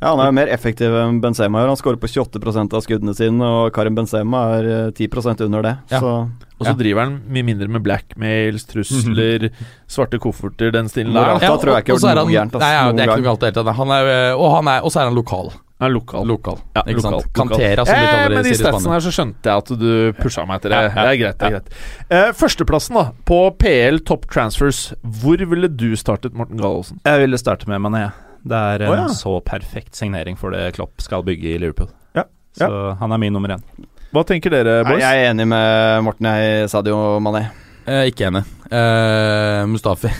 [0.00, 1.60] Ja, han er jo mer effektiv enn Benzema.
[1.68, 5.74] Han skårer på 28% av skuddene sine, og Karim Benzema er eh, 10% under det.
[5.92, 6.00] Ja.
[6.00, 6.12] Så
[6.60, 6.76] Og så Ja.
[6.76, 9.50] driver han mye mindre med blackmails, trusler,
[9.88, 11.20] svarte kofferter, den stilen der.
[11.20, 13.42] Ja, jeg ikke og så er han- gærent, Nei, ja, det er ikke noe galt
[13.42, 13.76] i det hele tatt.
[13.76, 15.52] Han eh, og og så er han lokal.
[15.80, 16.26] Er lokal.
[16.28, 17.32] Lokal, Ja, ikke lokal, sant?
[17.36, 19.92] Cantera, som de eh, kaller det men i statsen her så skjønte jeg at du
[20.18, 20.80] pusha meg etter det.
[20.80, 21.38] Ja, ja, det er greit.
[21.40, 21.70] det er greit
[22.18, 24.82] eh, Førsteplassen da på PL Top Transfers.
[25.22, 27.00] Hvor ville du startet, Morten Gallosen?
[27.08, 28.10] Jeg ville starte med Mané.
[28.44, 29.08] Det er en oh, ja.
[29.16, 31.88] så perfekt signering for det Klopp skal bygge i Liverpool.
[32.16, 32.26] Ja,
[32.56, 32.70] Så
[33.00, 33.64] han er min nummer én.
[34.10, 35.00] Hva tenker dere, boys?
[35.00, 37.46] jeg er enig med Morten jeg, Sadio Mané.
[37.86, 38.44] Eh, ikke enig.
[38.68, 40.12] Eh, Mustafi.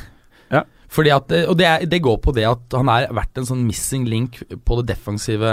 [0.90, 3.62] Fordi at, og det, er, det går på det at han har vært en sånn
[3.66, 5.52] missing link på det defensive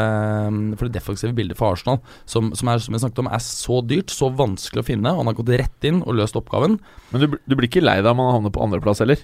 [0.80, 3.82] For det defensive bildet for Arsenal, som, som, er, som jeg snakket om, er så
[3.86, 5.14] dyrt, så vanskelig å finne.
[5.14, 6.80] Og han har gått rett inn og løst oppgaven.
[7.14, 9.22] Men du, du blir ikke lei deg om han havner på andreplass heller?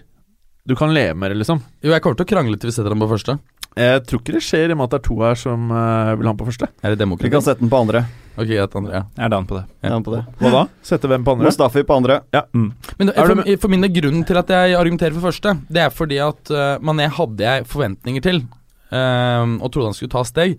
[0.70, 1.60] Du kan leve med det, liksom?
[1.84, 3.36] Jo, jeg kommer til å krangle til vi setter ham på første.
[3.80, 6.12] Jeg tror ikke det skjer, i og med at det er to her som uh,
[6.18, 6.70] vil ha han på første.
[6.84, 8.04] Er det Vi kan sette den på andre.
[8.34, 8.94] Ok, greit, André.
[8.94, 9.04] Ja.
[9.18, 9.64] Jeg er down på det.
[9.84, 9.90] Ja.
[9.94, 10.00] Ja.
[10.02, 10.22] På det.
[10.42, 10.62] Hva da?
[10.86, 11.50] Sette hvem på andre?
[11.50, 12.20] Mustafi på andre.
[12.54, 12.70] Mm.
[12.98, 16.22] Men for, for min del, grunnen til at jeg argumenterer for første, det er fordi
[16.24, 18.42] at uh, Mané hadde jeg forventninger til,
[18.94, 20.58] uh, og trodde han skulle ta steg.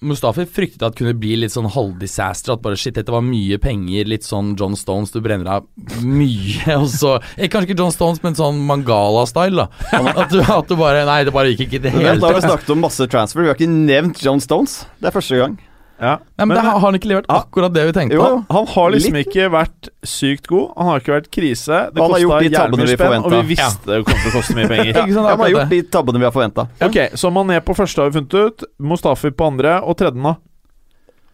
[0.00, 2.54] Mustafi fryktet at det kunne bli litt sånn halvdisaster.
[2.54, 5.66] At bare shit, dette var mye penger, litt sånn John Stones, du brenner av
[6.06, 9.66] mye, og så eh, Kanskje ikke John Stones, men sånn Mangala-style, da.
[10.14, 12.42] At du, at du bare Nei, det bare gikk ikke i det hele har vi
[12.44, 12.46] tatt.
[12.46, 13.42] snakket om masse transfer.
[13.42, 14.84] Vi har ikke nevnt John Stones.
[15.02, 15.58] Det er første gang.
[15.98, 16.12] Ja.
[16.38, 19.16] Nei, men det har han ikke levert akkurat det vi tenkte Jo, Han har liksom
[19.18, 19.26] Litt.
[19.32, 20.68] ikke vært sykt god.
[20.78, 21.80] Han har ikke vært krise.
[21.90, 23.90] Det han har gjort kosta de jævlig tabbene mye vi spenn, og vi visste visste
[23.90, 24.92] det kom til å koste mye penger.
[24.98, 26.66] ja, sant, Han har gjort de tabbene vi har forventa.
[26.86, 28.68] Ok, så Mané på første har vi funnet ut.
[28.78, 30.36] Mustafi på andre, og tredje nå?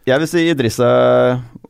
[0.09, 0.89] Jeg vil si Idrisse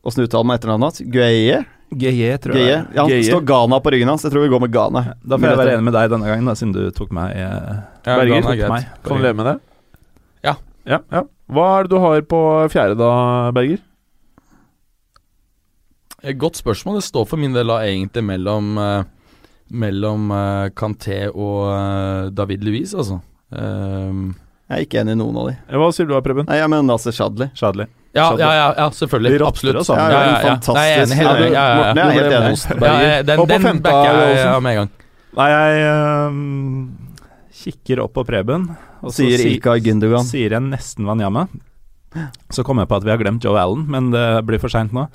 [0.04, 1.02] Åssen uttaler man etternavnet hans?
[1.06, 1.60] Gueye?
[1.94, 2.70] GJ, tror Gueye?
[2.70, 2.80] jeg.
[2.94, 3.26] Ja, han Gueye.
[3.28, 4.24] står Ghana på ryggen hans.
[4.26, 5.04] Jeg tror vi går med Ghana.
[5.22, 7.70] Da får jeg være enig med deg denne gangen, da, siden du tok meg eh,
[8.04, 8.88] Ja, Berger, er tok meg.
[9.06, 9.54] Kan du leve med det?
[10.44, 10.56] Ja.
[10.90, 11.22] ja, ja.
[11.52, 12.38] Hva er det du har på
[12.72, 13.10] fjerde da,
[13.56, 13.82] Berger?
[16.40, 17.00] Godt spørsmål.
[17.00, 19.02] Det står for min del da egentlig mellom eh,
[19.74, 23.18] Mellom eh, Kanté og eh, David Louise, altså.
[23.54, 24.34] Um,
[24.68, 25.54] Jeg er ikke enig i noen av de.
[25.68, 26.46] Eh, Hva sier du da, Preben?
[26.48, 27.48] Nei, jeg mener Nasser Shadley.
[27.56, 27.88] Shadley.
[28.16, 29.32] ja, ja, ja, ja, selvfølgelig.
[29.34, 29.80] Vi Absolutt.
[29.82, 29.88] oss.
[29.92, 30.54] Ja, Ja, ja.
[30.76, 31.16] Nei, jeg er enig.
[31.20, 31.44] Helt.
[31.44, 32.58] Ja, ja, Morten, jeg er helt enig.
[32.84, 34.92] Ja, den Og på den backer er jeg med en gang.
[35.34, 35.94] Nei, jeg
[36.28, 36.98] um,
[37.64, 38.68] kikker opp på Preben,
[39.04, 40.24] og så Sier si- Ilkay Gündogan.
[40.26, 41.46] sier jeg nesten Wanyama.
[42.54, 44.92] Så kom jeg på at vi har glemt Joe Allen, men det blir for seint
[44.94, 45.06] nå.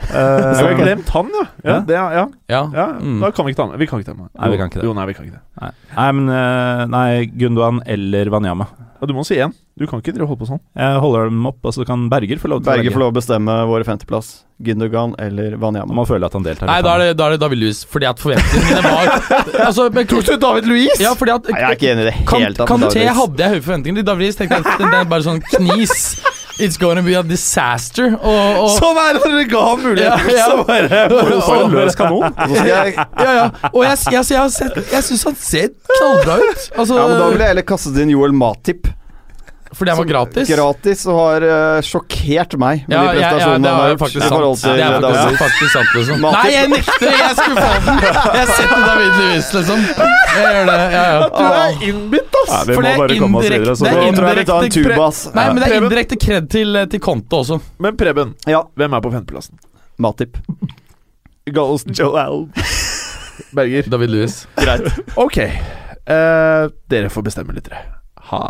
[0.00, 1.42] Så har Uh, vi glemt han, ja.
[1.62, 1.80] Ja, Ja.
[1.84, 2.24] det, er- ja.
[2.48, 2.60] Ja.
[2.72, 2.86] ja.
[2.98, 3.18] Mm.
[3.20, 4.80] Da kan vi ikke ta med Vi kan ikke ta med Nei, vi kan ikke
[4.80, 4.84] det.
[4.88, 5.42] Jo, nei, vi kan ikke det.
[5.60, 5.70] nei.
[5.96, 8.66] nei, men øh, Nei, Gundogan eller Wanyama.
[9.00, 9.52] Ja, du må si én.
[9.80, 10.60] Du kan ikke drive holde på sånn.
[10.76, 13.16] Jeg holder dem opp, altså kan Berger få lov til Berger å får lov å
[13.16, 14.28] bestemme våre femteplass.
[14.60, 15.94] Gündogan eller Wanyama.
[15.96, 16.68] man føler at han deltar.
[16.68, 19.08] Nei, da er det, da er det David Louis, fordi at forventningene var
[19.70, 21.00] altså, men, Tok du David Louis?!
[21.00, 22.60] Ja, fordi at Nei, jeg er ikke enig i det tatt.
[22.68, 24.08] Kan Kanté se, hadde jeg høye forventninger til.
[24.10, 24.36] David Louis.
[24.36, 25.96] tenkte jeg at det er bare sånn knis.
[26.60, 28.12] It's gonna be a disaster.
[28.20, 30.30] Og, og Sånn er det når dere ga muligheten!
[30.36, 31.06] Ja, ja.
[31.10, 32.36] Bare For en løs kanon!
[32.70, 33.44] Jeg, Ja, ja.
[33.72, 36.66] Og jeg, jeg, jeg, jeg syns han ser knallbra ut.
[36.76, 38.88] Altså, ja, men da ville jeg heller kastet inn Joel Matip.
[39.72, 40.48] Fordi han var gratis.
[40.50, 44.24] Gratis og har uh, sjokkert meg med Ja, de ja, ja, det er jo faktisk
[44.24, 45.04] er David.
[45.04, 46.24] faktisk, faktisk sant, liksom.
[46.24, 47.06] Nei, jeg nekter!
[47.20, 48.00] Jeg skulle få den!
[48.40, 49.84] Jeg setter David Lewis, liksom.
[50.00, 50.78] Jeg gjør det.
[50.96, 51.20] Ja, ja.
[51.30, 52.50] Du er innbitt, ass!
[52.50, 53.76] For må det er bare komme oss videre.
[53.78, 55.22] Så indirekte- det, tror jeg vi tar en indirekte tuba, ass.
[55.38, 57.60] Nei, men det er indirekte kred til, til Konto også.
[57.78, 59.60] Men Preben, Ja, hvem er på femteplassen?
[60.00, 60.40] Matip.
[61.50, 62.48] Gallosen Joel.
[63.56, 63.86] Berger.
[63.90, 64.34] David Louis.
[64.58, 64.90] Greit.
[65.14, 65.38] Ok.
[66.10, 67.86] Uh, dere får bestemme litt, dere.
[68.30, 68.42] Ha.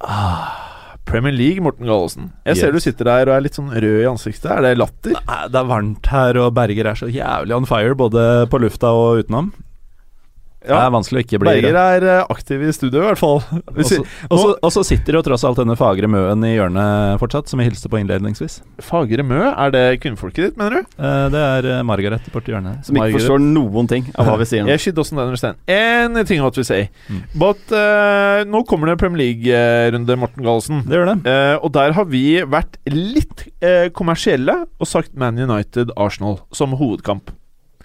[0.00, 2.32] Ah, Premier League, Morten Gallosen.
[2.46, 4.50] Jeg ser du sitter der og er litt sånn rød i ansiktet.
[4.52, 5.16] Er det latter?
[5.16, 8.92] Nei, det er varmt her, og Berger er så jævlig on fire, både på lufta
[8.94, 9.50] og utenom.
[10.68, 13.40] Det er vanskelig å ikke bli Berger er eh, aktiv i studio, i hvert fall.
[14.30, 17.90] Og så- sitter jo tross alt denne fagre møen i hjørnet fortsatt, som jeg hilste
[17.92, 18.60] på innledningsvis.
[18.84, 20.94] Fagre Mø, er det kvinnfolket ditt, mener du?
[21.02, 22.84] Eh, Det er eh, Margaret borti hjørnet.
[22.86, 23.20] Som ikke Margaret.
[23.20, 24.68] forstår noen ting av hva vi sier nå.
[24.72, 26.88] Yeah, she doesn't understand anything what we say.
[27.08, 27.22] Mm.
[27.38, 30.84] But uh, nå kommer det Premier League-runde, Morten Gallosen.
[30.88, 31.18] Det gjør det.
[31.26, 37.32] Uh, og der har vi vært litt uh, kommersielle og sagt Man United-Arsenal som hovedkamp.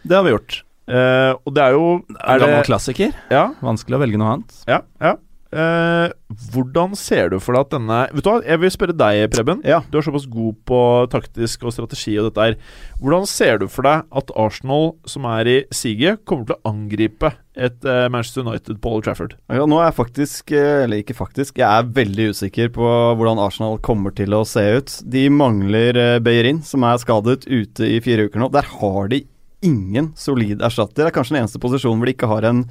[0.04, 0.62] Det har vi gjort.
[0.88, 1.86] Eh, og det er jo
[2.20, 3.14] Er Gammel det, klassiker.
[3.32, 4.58] Ja, Vanskelig å velge noe annet.
[4.68, 5.16] ja, ja.
[5.54, 6.10] Uh,
[6.50, 9.60] hvordan ser du for deg at denne Vet du hva, jeg vil spørre deg, Preben.
[9.68, 9.84] Ja.
[9.92, 10.80] Du er såpass god på
[11.14, 12.56] taktisk og strategi og dette her.
[12.98, 17.36] Hvordan ser du for deg at Arsenal, som er i siget, kommer til å angripe
[17.54, 19.36] et uh, Manchester United på Old Trafford?
[19.54, 23.78] Ja, nå er jeg faktisk, eller ikke faktisk, jeg er veldig usikker på hvordan Arsenal
[23.86, 24.96] kommer til å se ut.
[25.06, 28.50] De mangler Beirin, som er skadet ute i fire uker nå.
[28.58, 29.22] Der har de
[29.66, 31.04] ingen solid erstatter.
[31.04, 32.66] Det er kanskje den eneste posisjonen hvor de ikke har en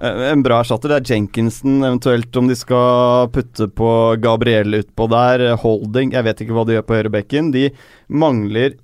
[0.00, 0.92] eh, en bra erstatter.
[0.92, 3.92] Det er Jenkinson, eventuelt om de skal putte på
[4.22, 5.46] Gabriel utpå der.
[5.52, 7.50] eh, Holding, jeg vet ikke hva de gjør på høyrebekken.
[7.54, 7.68] De
[8.08, 8.76] mangler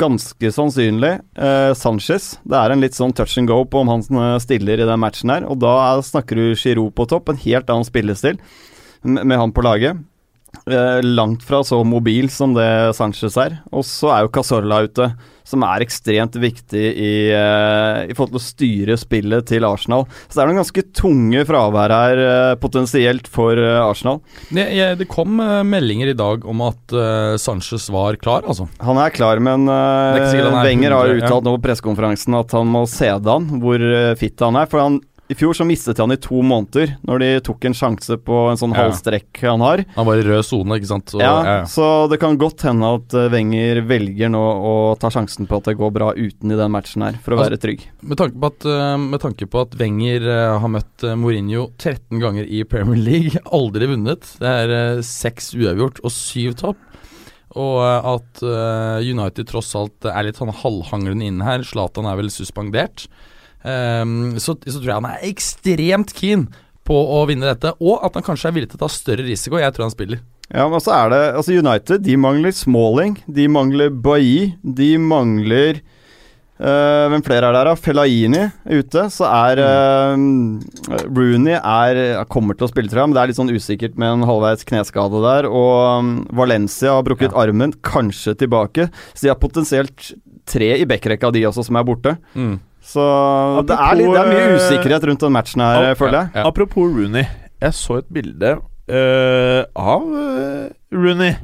[0.00, 2.32] ganske sannsynlig eh, Sanchez.
[2.42, 5.02] Det er en litt sånn touch and go på om han eh, stiller i den
[5.02, 5.46] matchen her.
[5.46, 8.40] Og da er, snakker du Giroud på topp, en helt annen spillestil
[9.06, 10.00] med han på laget.
[10.66, 13.60] Eh, langt fra så mobil som det Sanchez er.
[13.70, 15.12] Og så er jo Casorla ute,
[15.46, 20.08] som er ekstremt viktig i, eh, i forhold til å styre spillet til Arsenal.
[20.26, 24.20] Så det er noen ganske tunge fravær her, eh, potensielt, for Arsenal.
[24.50, 26.94] Det, det kom meldinger i dag om at
[27.38, 28.68] Sanchez var klar, altså.
[28.80, 31.26] Han er klar, men uh, er Wenger har 100, ja.
[31.26, 33.82] uttalt nå på pressekonferansen at han må se det an, hvor
[34.18, 34.70] fit han er.
[34.70, 38.14] For han, i fjor så mistet han i to måneder, når de tok en sjanse
[38.22, 38.84] på en sånn Ja.
[38.84, 39.82] halvstrekk han har.
[39.96, 41.06] Han var i rød sone, ikke sant.
[41.10, 41.64] Så, ja, ja.
[41.66, 45.64] Så det kan godt hende at eh, Wenger velger nå å ta sjansen på at
[45.64, 47.82] det går bra uten i den matchen her, for å Altså- være trygg.
[48.02, 52.20] Med tanke på at, eh, med tanke på at Wenger eh, har møtt Mourinho 13
[52.22, 54.38] ganger i Premier League, aldri vunnet.
[54.38, 56.76] Det er seks uavgjort og syv topp.
[57.56, 58.42] Og at
[59.00, 61.62] United tross alt er litt sånn halvhanglende inne her.
[61.64, 63.06] Zlatan er vel suspendert.
[63.68, 66.46] Ehm, så, så tror jeg han er ekstremt keen
[66.86, 69.58] på å vinne dette, og at han kanskje er villig til å ta større risiko.
[69.58, 70.22] Jeg tror han spiller.
[70.46, 75.82] Ja, men så er det Altså, United, de mangler Smalling, de mangler Bailly, de mangler
[76.56, 77.74] Uh, Hvem flere er der, da?
[77.76, 79.02] Fellaini er ute.
[79.12, 80.16] Så er uh,
[81.04, 84.14] Rooney er, kommer til å spille, tror jeg, men det er litt sånn usikkert med
[84.14, 85.50] en halvveis kneskade der.
[85.50, 88.88] Og um, Valencia har brukket armen, kanskje tilbake.
[89.12, 90.14] Så de har potensielt
[90.46, 92.16] tre i backrekka, de også, som er borte.
[92.86, 93.02] Så
[93.66, 95.98] det, er litt, det er mye eh, usikkerhet rundt den matchen her, okay.
[95.98, 96.30] føler jeg.
[96.38, 96.46] Ja.
[96.46, 97.26] Apropos Rooney.
[97.64, 101.34] Jeg så et bilde uh, av eh, Rooney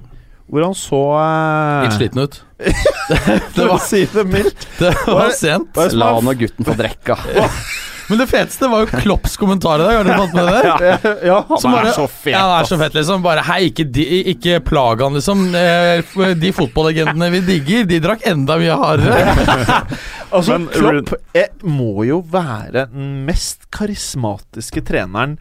[0.52, 2.34] hvor han så uh, Litt sliten ut.
[3.56, 4.66] Det var si det mildt.
[4.82, 5.72] Det var var sent.
[5.72, 7.16] Som La han nå gutten få drekka.
[8.12, 9.98] Men det feteste var jo Klopps kommentar i dag.
[9.98, 10.62] Har dere fått med det?
[11.02, 12.34] Ja, ja, han Som er så fet.
[12.36, 13.22] Ja, han er så fet fett, liksom.
[13.24, 14.04] Bare hei, ikke, de,
[14.34, 15.44] ikke plag han, liksom.
[15.56, 19.86] Eh, De fotballegendene vi digger, de drakk enda mye hardere.
[20.32, 25.34] Altså, Men Klopp jeg, må jo være den mest karismatiske treneren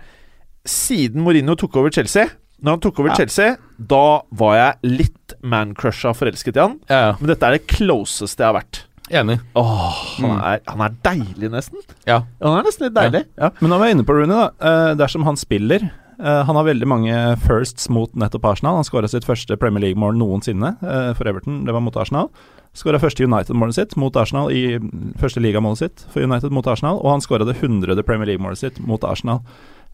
[0.67, 2.26] siden Mourinho tok over Chelsea.
[2.59, 4.01] Når han tok over Chelsea, da
[4.36, 6.76] var jeg litt man-crusha forelsket i han.
[6.91, 7.13] Ja, ja.
[7.22, 8.82] Men dette er det closeste jeg har vært.
[9.10, 9.39] Enig.
[9.60, 11.82] Åh, han er, han er deilig, nesten.
[12.08, 12.22] Ja.
[12.39, 13.26] Han er nesten litt deilig.
[13.39, 13.49] Ja.
[13.60, 14.52] Men er vi inne på Rooney, da.
[14.70, 18.78] eh, dersom han spiller eh, Han har veldig mange firsts mot nettopp Arsenal.
[18.80, 21.64] Han skåra sitt første Premier League-mål noensinne eh, for Everton.
[21.68, 22.30] Det var mot Arsenal.
[22.78, 24.78] Skåra første United-målet sitt mot Arsenal i
[25.20, 27.02] første ligamålet sitt for United mot Arsenal.
[27.04, 29.41] Og han skåra det hundrede Premier League-målet sitt mot Arsenal.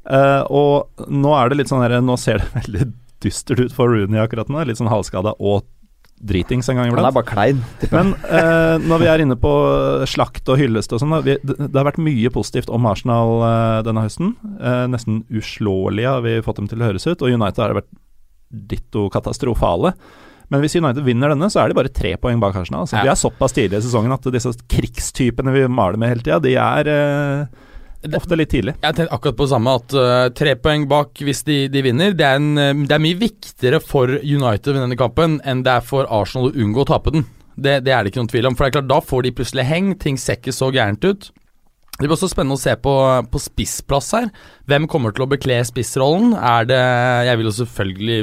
[0.06, 2.92] Eh, og nå er det litt sånn her Nå ser det veldig
[3.26, 4.62] dystert ut for Rooney akkurat nå.
[4.70, 5.66] Litt sånn halvskada og
[6.20, 7.08] dritings en gang Han iblant.
[7.12, 7.60] er bare klein.
[7.94, 9.52] Men eh, når vi er inne på
[10.10, 14.02] slakt og hyllest og sånn, det, det har vært mye positivt om Arsenal eh, denne
[14.08, 14.34] høsten.
[14.58, 17.92] Eh, nesten uslåelige har vi fått dem til å høres ut, og United har vært
[18.50, 19.94] ditto katastrofale.
[20.50, 22.88] Men hvis United vinner denne, så er de bare tre poeng bak Arsenal.
[22.88, 23.04] Så Ja.
[23.04, 26.54] Vi er såpass tidlig i sesongen at disse krigstypene vi maler med hele tida, de
[26.56, 27.66] er eh,
[28.18, 28.76] ofte litt tidlig.
[28.84, 32.14] Jeg tenkte akkurat på det samme, at uh, tre poeng bak hvis de, de vinner,
[32.18, 35.80] det er, en, eh, det er mye viktigere for United vinne denne kampen enn det
[35.80, 37.26] er for Arsenal å unngå å tape den.
[37.58, 38.58] Det, det er det ikke noen tvil om.
[38.58, 41.32] For det er klart, Da får de plutselig heng, ting ser ikke så gærent ut.
[41.98, 42.94] Det blir også spennende å se på,
[43.34, 44.30] på spissplass her.
[44.70, 46.36] Hvem kommer til å bekle spissrollen?
[46.38, 46.84] Er det
[47.26, 48.20] Jeg vil jo selvfølgelig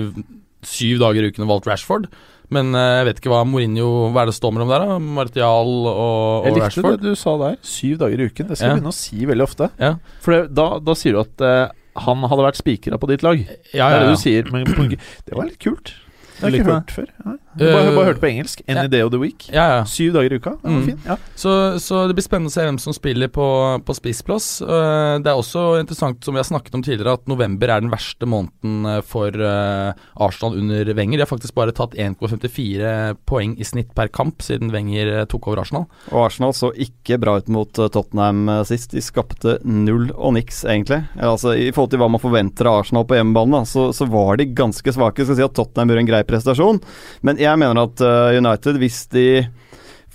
[0.65, 2.07] syv dager i uken valgt Rashford.
[2.53, 4.99] Men eh, jeg vet ikke hva Mourinho Hva er det står mellom der, da?
[4.99, 7.57] Martial og, Jeg og likte det du sa der.
[7.65, 8.49] Syv dager i uken.
[8.51, 8.75] Det skal Ja.
[8.75, 9.71] jeg begynne å si veldig ofte.
[9.81, 9.95] Ja.
[10.21, 11.73] For det, da, da sier du at eh,
[12.05, 13.39] han hadde vært spikra på ditt lag.
[13.39, 14.51] Ja, Det ja, er det du sier.
[14.53, 15.95] Men det var litt kult.
[16.35, 17.11] Det har jeg ikke hørt før.
[17.25, 17.37] Nei.
[17.59, 18.63] Jeg Bare, Øh, bare hørte på engelsk.
[18.69, 18.87] Any ja.
[18.89, 19.49] day of the week.
[19.53, 19.85] ja, ja.
[19.85, 20.51] Syv dager i uka.
[20.57, 20.87] Det var Mm.
[20.87, 21.01] fin.
[21.07, 21.17] Ja.
[21.37, 23.47] Så, så det blir spennende å se hvem som spiller på,
[23.85, 24.61] på spissplass.
[24.63, 27.91] Eh, det er også interessant, som vi har snakket om tidligere, at november er den
[27.93, 31.19] verste måneden eh, for eh, Arsenal under Wenger.
[31.19, 35.49] De har faktisk bare tatt 1,54 poeng i snitt per kamp siden Wenger eh, tok
[35.49, 35.87] over Arsenal.
[36.13, 38.91] Og Arsenal så ikke bra ut mot eh, Tottenham eh, sist.
[38.95, 41.03] De skapte null og niks, egentlig.
[41.21, 44.49] Altså, I forhold til hva man forventer av Arsenal på hjemmebane, så, så var de
[44.57, 45.23] ganske svake.
[45.23, 46.81] Jeg Skal si at Tottenham gjorde en grei prestasjon,
[47.25, 49.29] men jeg mener at eh, United, hvis de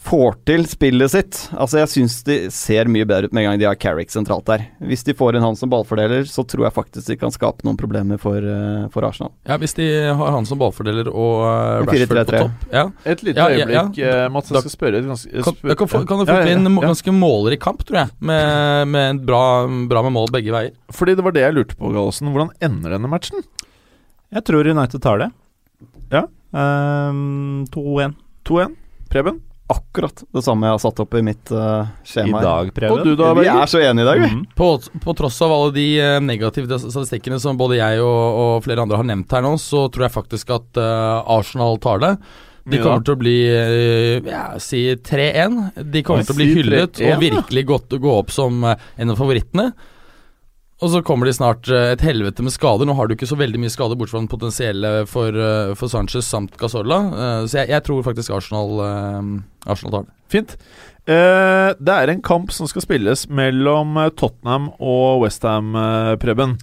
[0.09, 3.57] får til spillet sitt Altså Jeg syns de ser mye bedre ut med en gang
[3.59, 4.61] de har Carrick sentralt der.
[4.87, 7.75] Hvis de får inn han som ballfordeler, så tror jeg faktisk de kan skape noen
[7.77, 9.33] problemer for, eh, for Arsenal.
[9.45, 12.39] Ja, Hvis de har han som ballfordeler og eh, Rashford på 4-3-3.
[12.45, 12.63] topp.
[12.71, 12.85] Ja.
[13.11, 13.83] Et lite Ja, ja, ja.
[13.83, 14.49] øyeblikk, eh, Mats.
[14.49, 16.87] Da- Jeg skal spørre et ganske Kan, kan, kan du få ja, en ja, ja.
[16.87, 18.09] ganske målrik kamp, tror jeg.
[18.31, 19.43] Med, med en bra,
[19.91, 20.71] bra med mål begge veier.
[20.95, 22.31] Fordi det var det jeg lurte på, Gallosen.
[22.31, 23.43] Hvordan ender denne matchen?
[24.31, 25.31] Jeg tror United tar det.
[26.15, 26.23] Ja.
[26.53, 28.13] Ehm, 2-1
[28.47, 28.75] 2-1.
[29.09, 29.39] Preben?
[29.69, 32.39] Akkurat det samme jeg har satt opp i mitt uh, skjema.
[32.39, 32.95] I dag, Preben.
[32.95, 34.29] Og du da, Vi er så enige i dag, vi.
[34.33, 34.45] Mhm.
[34.57, 34.71] På,
[35.03, 38.97] på tross av alle de eh, negative statistikkene som både jeg og, og flere andre
[38.97, 42.15] har nevnt her nå, så tror jeg faktisk at uh, Arsenal tar det.
[42.69, 43.37] De kommer til å bli
[44.29, 45.55] ja, si 3-1.
[45.89, 49.17] De kommer Oi, til å bli hyllet og virkelig gått, gå opp som en av
[49.17, 49.71] favorittene.
[50.79, 52.87] Og så kommer de snart eh, et helvete med skader.
[52.87, 55.91] Nå har du ikke så veldig mye skader, bortsett fra den potensielle for, eh, for
[55.91, 57.01] Sanchez samt Gasolla.
[57.09, 58.79] Eh, så jeg, jeg tror faktisk Arsenal,
[59.67, 60.15] Arsenal tar det.
[60.29, 60.55] Fint.
[61.09, 65.71] Det er en kamp som skal spilles mellom Tottenham og Westham,
[66.21, 66.53] Preben.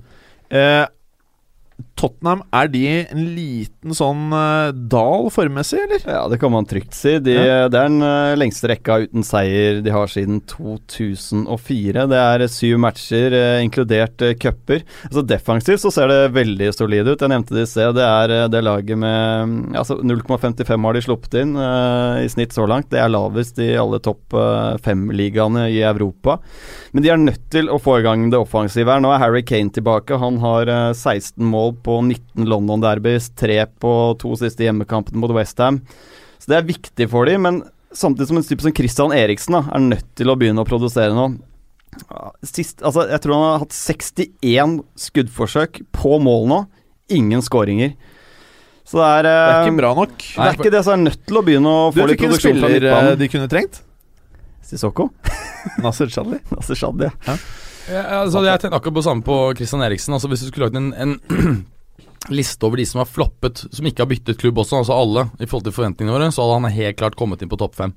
[1.96, 6.02] Eh, Tottenham, er de en liten sånn uh, dal formmessig, eller?
[6.04, 7.16] Ja, det kan man trygt si.
[7.18, 12.06] De, Det er den uh, lengste rekka uten seier de har siden 2004.
[12.10, 14.84] Det er syv matcher, uh, inkludert uh, cuper.
[15.08, 17.20] Altså Defensivt så ser det veldig solid ut.
[17.20, 17.94] Jeg nevnte det i sted.
[17.96, 22.30] Det er eh, det laget med mm, altså 0,55 har de sluppet inn eh, i
[22.32, 22.90] snitt så langt.
[22.92, 26.38] Det er lavest i alle topp eh, fem-ligaene i Europa.
[26.92, 29.02] Men de er nødt til å få i gang det offensive her.
[29.02, 30.18] Nå er Harry Kane tilbake.
[30.20, 35.80] Han har eh, 16 mål på 19 London-derbys, tre på to siste hjemmekampene mot Westham.
[36.42, 37.62] Så det er viktig for dem, men
[37.96, 41.14] samtidig som en type som Christian Eriksen da, er nødt til å begynne å produsere
[41.16, 41.30] nå.
[42.44, 44.76] Sist, altså, jeg tror han har hatt 61
[45.06, 46.60] skuddforsøk på mål nå.
[47.16, 47.94] Ingen skåringer.
[48.86, 50.16] Så det er, Det er eh, ikke bra nok.
[50.18, 52.58] det er ikke det som er nødt til å begynne å få vet litt produksjon
[52.60, 53.20] fra spiller eh, midtbanen.
[53.22, 53.80] de kunne trengt?
[54.66, 55.08] Sissoko?
[55.84, 56.38] Nasser Chadli.
[56.54, 57.08] Altså, Shadi.
[57.26, 60.14] Ja, altså, jeg tenkte akkurat på samme på Christian Eriksen.
[60.14, 61.16] Altså, hvis du skulle lagd en, en
[62.32, 65.46] liste over de som har floppet, som ikke har byttet klubb også, altså alle, i
[65.46, 67.94] forhold til forventningene våre, så hadde han helt klart kommet inn på topp fem.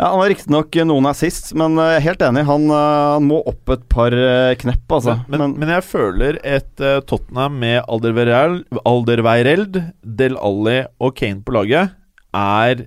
[0.00, 2.44] Ja, Han har riktignok noen assist, men eh, jeg er helt enig.
[2.48, 5.18] Han, eh, han må opp et par eh, knepp, altså.
[5.28, 11.44] Men, men, men jeg føler et uh, Tottenham med Alderweireld, Alderweireld, Del Alli og Kane
[11.44, 11.92] på laget
[12.32, 12.86] er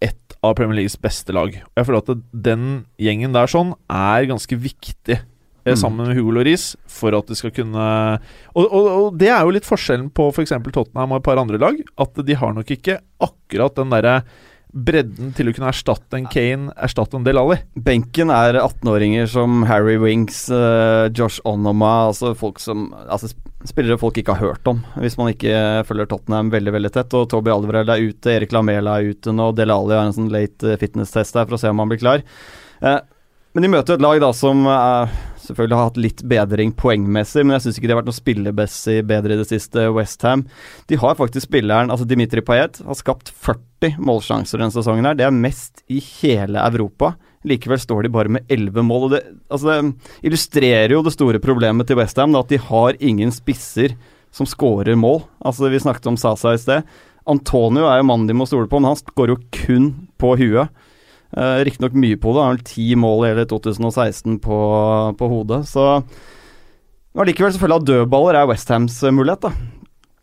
[0.00, 1.52] et av Premier Leagues beste lag.
[1.52, 2.68] Og jeg føler at den
[3.02, 5.20] gjengen der sånn er ganske viktig.
[5.68, 5.80] Eh, Mm.
[5.80, 7.86] Sammen med Hugo Loris, for at de skal kunne
[8.54, 10.56] og, og, og det er jo litt forskjellen på f.eks.
[10.56, 11.80] For Tottenham og et par andre lag.
[12.00, 14.22] At de har nok ikke akkurat den derre
[14.68, 17.56] bredden til å kunne erstatte en Kane, erstatte en Del Alli.
[17.74, 23.30] Benken er 18-åringer som Harry Winks, uh, Josh Onoma Altså folk som Altså
[23.66, 27.14] spillere folk ikke har hørt om, hvis man ikke følger Tottenham veldig veldig tett.
[27.18, 30.30] Og Toby Alvarez er ute, Erik Lamela er ute nå, Del Alli har en sånn
[30.32, 32.22] late eh, fitness-test der for å se om han blir klar.
[32.78, 33.00] Uh,
[33.56, 35.16] men de møter et lag da som eh,
[35.48, 38.98] selvfølgelig har hatt litt bedring poengmessig, men jeg syns ikke de har vært noe spillebessig
[39.08, 40.44] bedre i det siste, Westham.
[40.90, 45.18] De har faktisk spilleren, altså Dimitri Payet, har skapt 40 målsjanser denne sesongen her.
[45.18, 47.14] Det er mest i hele Europa.
[47.48, 49.08] Likevel står de bare med 11 mål.
[49.08, 53.32] og Det, altså det illustrerer jo det store problemet til Westham, at de har ingen
[53.34, 53.96] spisser
[54.34, 55.22] som skårer mål.
[55.40, 56.82] Altså Vi snakket om Sasa i sted.
[57.28, 59.88] Antonio er jo mannen de må stole på, men han skårer jo kun
[60.20, 60.72] på huet.
[61.36, 64.60] Uh, Riktignok mye på det, har vel ti mål i hele 2016 på,
[65.18, 65.64] på hodet.
[65.68, 65.88] Så
[67.18, 69.78] allikevel selvfølgelig at dødballer er Westhams uh, mulighet, da.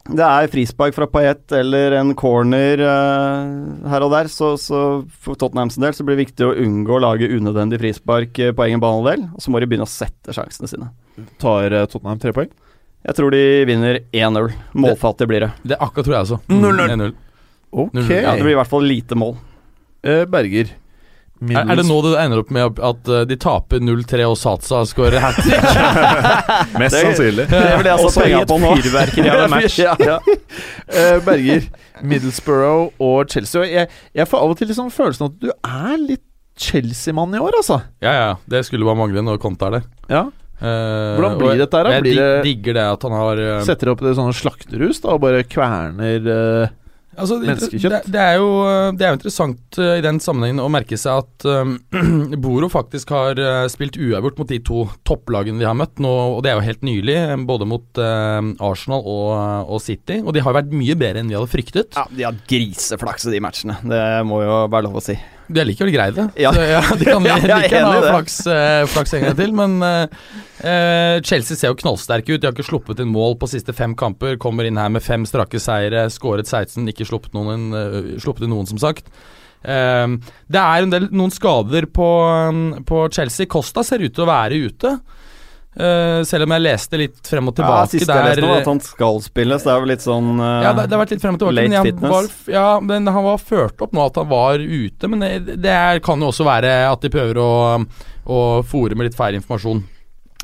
[0.05, 5.37] Det er frispark fra Payet eller en corner uh, her og der, så, så for
[5.41, 8.83] Tottenhams del så blir det viktig å unngå å lage unødvendig frispark eh, på egen
[8.83, 10.91] banedel, og så må de begynne å sette sjansene sine.
[11.41, 12.53] Tar eh, Tottenham tre poeng?
[13.05, 14.53] Jeg tror de vinner 1-0.
[14.77, 15.51] Målfattig blir det.
[15.73, 16.39] Det akkurat tror jeg også.
[16.53, 16.93] 0-0.
[16.93, 17.17] 1-0.
[17.73, 17.97] Ok.
[18.13, 19.35] Ja, det blir i hvert fall lite mål.
[20.05, 20.69] Eh, Berger.
[21.43, 24.79] Er, er det nå det ender opp med at uh, de taper 0-3 og Satsa
[24.87, 25.65] skårer hat trick?
[26.79, 27.47] Mest Det- sannsynlig.
[27.51, 28.69] Det er jeg i penga på nå.
[28.79, 29.79] fyrverkeri av en match.
[29.83, 30.19] ja, ja.
[30.95, 31.65] Uh, Berger,
[32.05, 33.65] Middlesbrough og Chelsea.
[33.67, 36.23] Jeg, jeg får av og til liksom følelsen at du er litt
[36.55, 37.81] Chelsea-mann i år, altså.
[38.05, 38.27] ja, ja.
[38.47, 39.87] Det skulle bare mangle når Conte er der.
[40.07, 40.21] Ja.
[40.55, 41.95] Uh, Hvordan blir og dette her, da?
[41.97, 45.17] Jeg Blir dig- digger det at han har eh, Setter opp det sånne slakterhus da,
[45.17, 46.69] og bare kverner eh,
[47.15, 47.93] Altså, det, Menneskekjøtt.
[47.93, 48.49] det, det, er jo,
[48.95, 51.75] det er jo interessant uh, i den sammenhengen å merke seg at um,
[52.43, 56.41] Boro faktisk har uh, spilt uavgjort mot de to topplagene de har møtt, nå, og
[56.45, 59.31] det er jo helt nylig, både mot uh, Arsenal og,
[59.71, 60.21] og City.
[60.23, 61.95] Og de har vært mye bedre enn vi hadde fryktet.
[61.95, 63.79] Ja, de har griseflaks i de matchene.
[63.85, 65.17] Det må jo være lov å si.
[65.47, 66.25] De har likevel greid det.
[66.41, 66.51] Ja.
[66.53, 69.53] Så, ja, de kan Ja, like gjerne enig ha flaks, eh, flaks en gang til,
[69.57, 70.17] men eh,
[70.65, 72.41] eh, Chelsea ser jo knallsterke ut.
[72.41, 74.39] De har ikke sluppet inn mål på siste fem kamper.
[74.41, 78.55] Kommer inn her med fem strake seire, skåret 16, ikke sluppet, noen, eh, sluppet inn
[78.55, 79.11] noen, som sagt.
[79.61, 80.07] Eh,
[80.51, 82.09] det er en del, noen skader på,
[82.49, 83.49] um, på Chelsea.
[83.49, 84.97] Costa ser ut til å være ute.
[85.75, 88.69] Eh, selv om jeg leste litt frem og tilbake Ja, Siste jeg leste, var at
[88.69, 91.11] han skal spille, så det er vel litt sånn uh, ja, det, det har vært
[91.11, 91.55] litt frem og tilbake.
[91.57, 92.13] late Men, fitness.
[92.13, 95.09] var, ja, men han var ført opp nå at han var ute.
[95.11, 97.51] Men det, det er, kan jo også være at de prøver å,
[98.23, 99.83] å fòre med litt feil informasjon.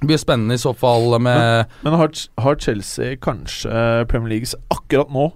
[0.02, 2.12] Det blir spennende i så fall med Men har,
[2.42, 3.72] har Chelsea kanskje
[4.10, 5.28] Premier Leagues akkurat nå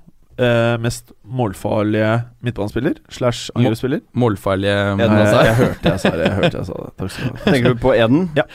[0.42, 4.02] eh, mest målfarlige midtbanespiller slash angrepsspiller?
[4.12, 5.38] målfarlige Eden altså.
[5.38, 6.26] Jeg, jeg hørte jeg sa det.
[6.26, 6.90] Jeg hørte jeg sa det.
[7.00, 7.46] Takk skal du ha.
[7.52, 8.26] Tenker du på Eden?
[8.36, 8.48] Ja.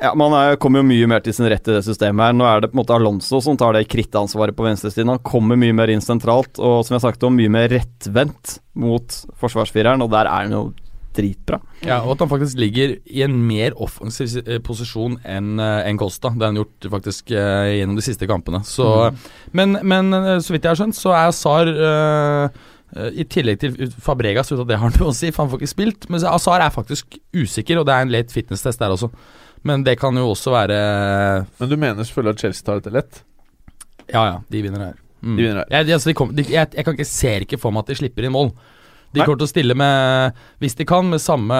[0.00, 2.36] Ja, Man er, kommer jo mye mer til sin rett i det systemet her.
[2.36, 5.12] Nå er det på en måte Alonso som tar det krittansvaret på venstresiden.
[5.12, 9.18] Han kommer mye mer inn sentralt, og som jeg sagt om, mye mer rettvendt mot
[9.40, 10.62] forsvarsfireren, og der er han jo
[11.16, 11.58] dritbra.
[11.84, 16.30] Ja, og at han faktisk ligger i en mer offensiv eh, posisjon enn en Costa.
[16.32, 18.62] Det har han gjort faktisk eh, gjennom de siste kampene.
[18.64, 18.86] Så,
[19.56, 22.62] men, men eh, så vidt jeg har skjønt, så er eh,
[22.94, 25.60] eh, i tillegg til Fabregas, uten at det har noe å si, for han får
[25.60, 26.08] ikke spilt.
[26.08, 29.10] Men Azar er faktisk usikker, og det er en late fitness-test der også.
[29.66, 30.80] Men det kan jo også være
[31.60, 33.22] Men du mener selvfølgelig at Chelsea tar dette lett?
[34.10, 34.98] Ja ja, de vinner her.
[35.20, 35.36] Mm.
[35.36, 35.70] De vinner her.
[35.70, 37.98] Jeg, altså, de kom, de, jeg, jeg kan ikke, ser ikke for meg at de
[38.00, 38.54] slipper inn mål.
[39.10, 39.24] De Nei.
[39.26, 41.56] kommer til å stille med, hvis de kan, med samme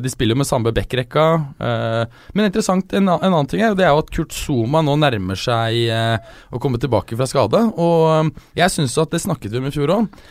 [0.00, 1.24] De spiller jo med samme backrekka.
[1.60, 4.94] eh, men interessant, en, en annen ting er det er jo at Kurt Zuma nå
[4.96, 7.60] nærmer seg eh, å komme tilbake fra skade.
[7.76, 8.30] Og eh,
[8.62, 10.22] jeg syns at det snakket vi om i fjor òg.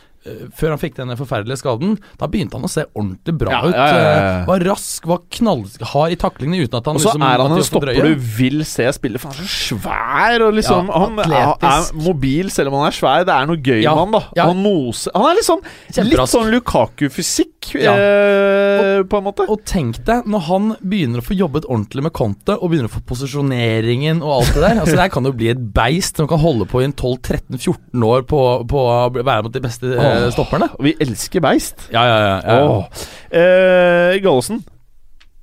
[0.53, 3.73] Før han fikk denne forferdelige skaden, da begynte han å se ordentlig bra Ja, ut.
[3.73, 4.11] ja, ja,
[4.41, 7.55] eh, Var rask, var knallhard i taklingene uten at han Og så liksom, er han
[7.55, 11.89] en stopper du vil se spille, for han er så svær og liksom Han er,
[12.05, 13.25] mobil selv om han er svær.
[13.25, 14.21] Det er noe gøy med han, da.
[14.45, 15.61] Han moser Han er sånn,
[16.05, 17.60] litt sånn Lukaku-fysikk.
[17.61, 19.45] Back, eh, på en måte.
[19.49, 22.93] Og tenk deg, når han begynner å få jobbet ordentlig med Conte, og begynner å
[22.95, 26.27] få posisjoneringen og alt det der Altså Det her kan jo bli et beist som
[26.27, 30.29] kan holde på i en 12-13-14 år på, på å være mot de beste eh,
[30.33, 30.71] stopperne.
[30.81, 31.89] Vi elsker beist.
[31.93, 32.37] Ja, ja, ja.
[32.45, 32.69] ja.
[32.69, 33.07] Åh.
[33.31, 34.63] Eh, Gallosen,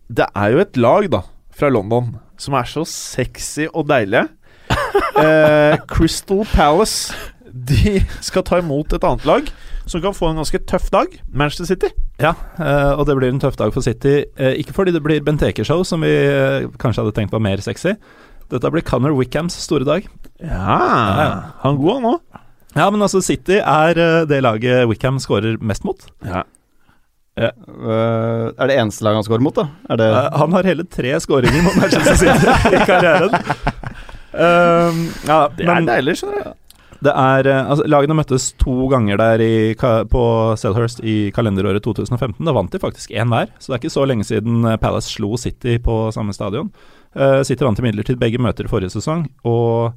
[0.08, 1.22] det er jo et lag da
[1.58, 4.28] fra London som er så sexy og deilige.
[5.18, 7.10] Eh, Crystal Palace
[7.52, 9.50] De skal ta imot et annet lag
[9.88, 11.14] som kan få en ganske tøff dag.
[11.32, 11.90] Manchester City.
[12.20, 14.20] Ja, eh, og det blir en tøff dag for City.
[14.36, 17.94] Eh, ikke fordi det blir Benteke-show, som vi eh, kanskje hadde tenkt var mer sexy.
[18.52, 20.06] Dette blir Connor Wickhams store dag.
[20.44, 22.44] Ja, han god han òg.
[22.76, 26.04] Ja, men altså, City er det laget Wickham skårer mest mot.
[26.24, 26.44] Ja.
[27.38, 27.52] Eh,
[28.58, 29.68] er det eneste laget han skårer mot, da?
[29.92, 30.08] Er det
[30.42, 33.36] han har hele tre skåringer mot Manchester City i karrieren.
[34.32, 36.56] Um, ja, Det er men deilig, skjønner du.
[37.04, 39.54] Det er eh, altså, Lagene møttes to ganger der i,
[40.10, 40.22] på
[40.58, 42.42] Selhurst i kalenderåret 2015.
[42.46, 45.14] Da vant de faktisk én hver, så det er ikke så lenge siden eh, Palace
[45.14, 46.72] slo City på samme stadion.
[47.16, 49.96] Uh, City vant imidlertid begge møter forrige sesong, og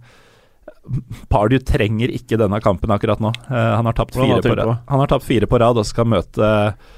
[1.30, 3.34] Pardew trenger ikke denne kampen akkurat nå.
[3.50, 4.72] Uh, han, har tapt fire på rad.
[4.90, 6.98] han har tapt fire på rad og skal møte eh,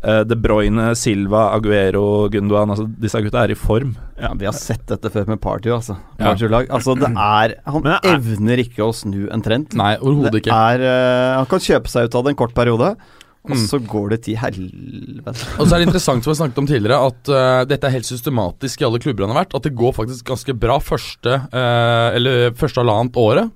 [0.00, 2.70] De Bruyne, Silva, Aguero, Gundogan.
[2.72, 3.90] Altså, disse gutta er i form.
[4.20, 5.98] Ja, vi har sett dette før med Party, altså.
[6.18, 6.62] Party ja.
[6.72, 9.74] Altså, det er Han det er- evner ikke å snu en trend.
[9.76, 10.56] Nei, overhodet Det ikke.
[10.74, 12.96] er uh, Han kan kjøpe seg ut av det en kort periode,
[13.44, 13.66] og Mm.
[13.68, 15.44] så går det til helvete.
[15.58, 18.04] Og så er det interessant, som vi snakket om tidligere, at uh, dette er helt
[18.08, 19.54] systematisk i alle klubber han har vært.
[19.56, 23.50] At det går faktisk ganske bra første uh, Eller første halvannet året.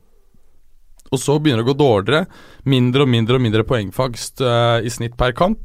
[1.13, 2.27] Og så begynner det å gå dårligere.
[2.65, 5.59] Mindre og mindre og mindre poengfangst uh, i snitt per kamp.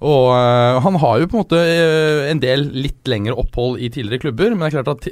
[0.00, 3.90] Og eh, han har jo på en måte eh, en del litt lengre opphold i
[3.92, 5.10] tidligere klubber, men det er klart at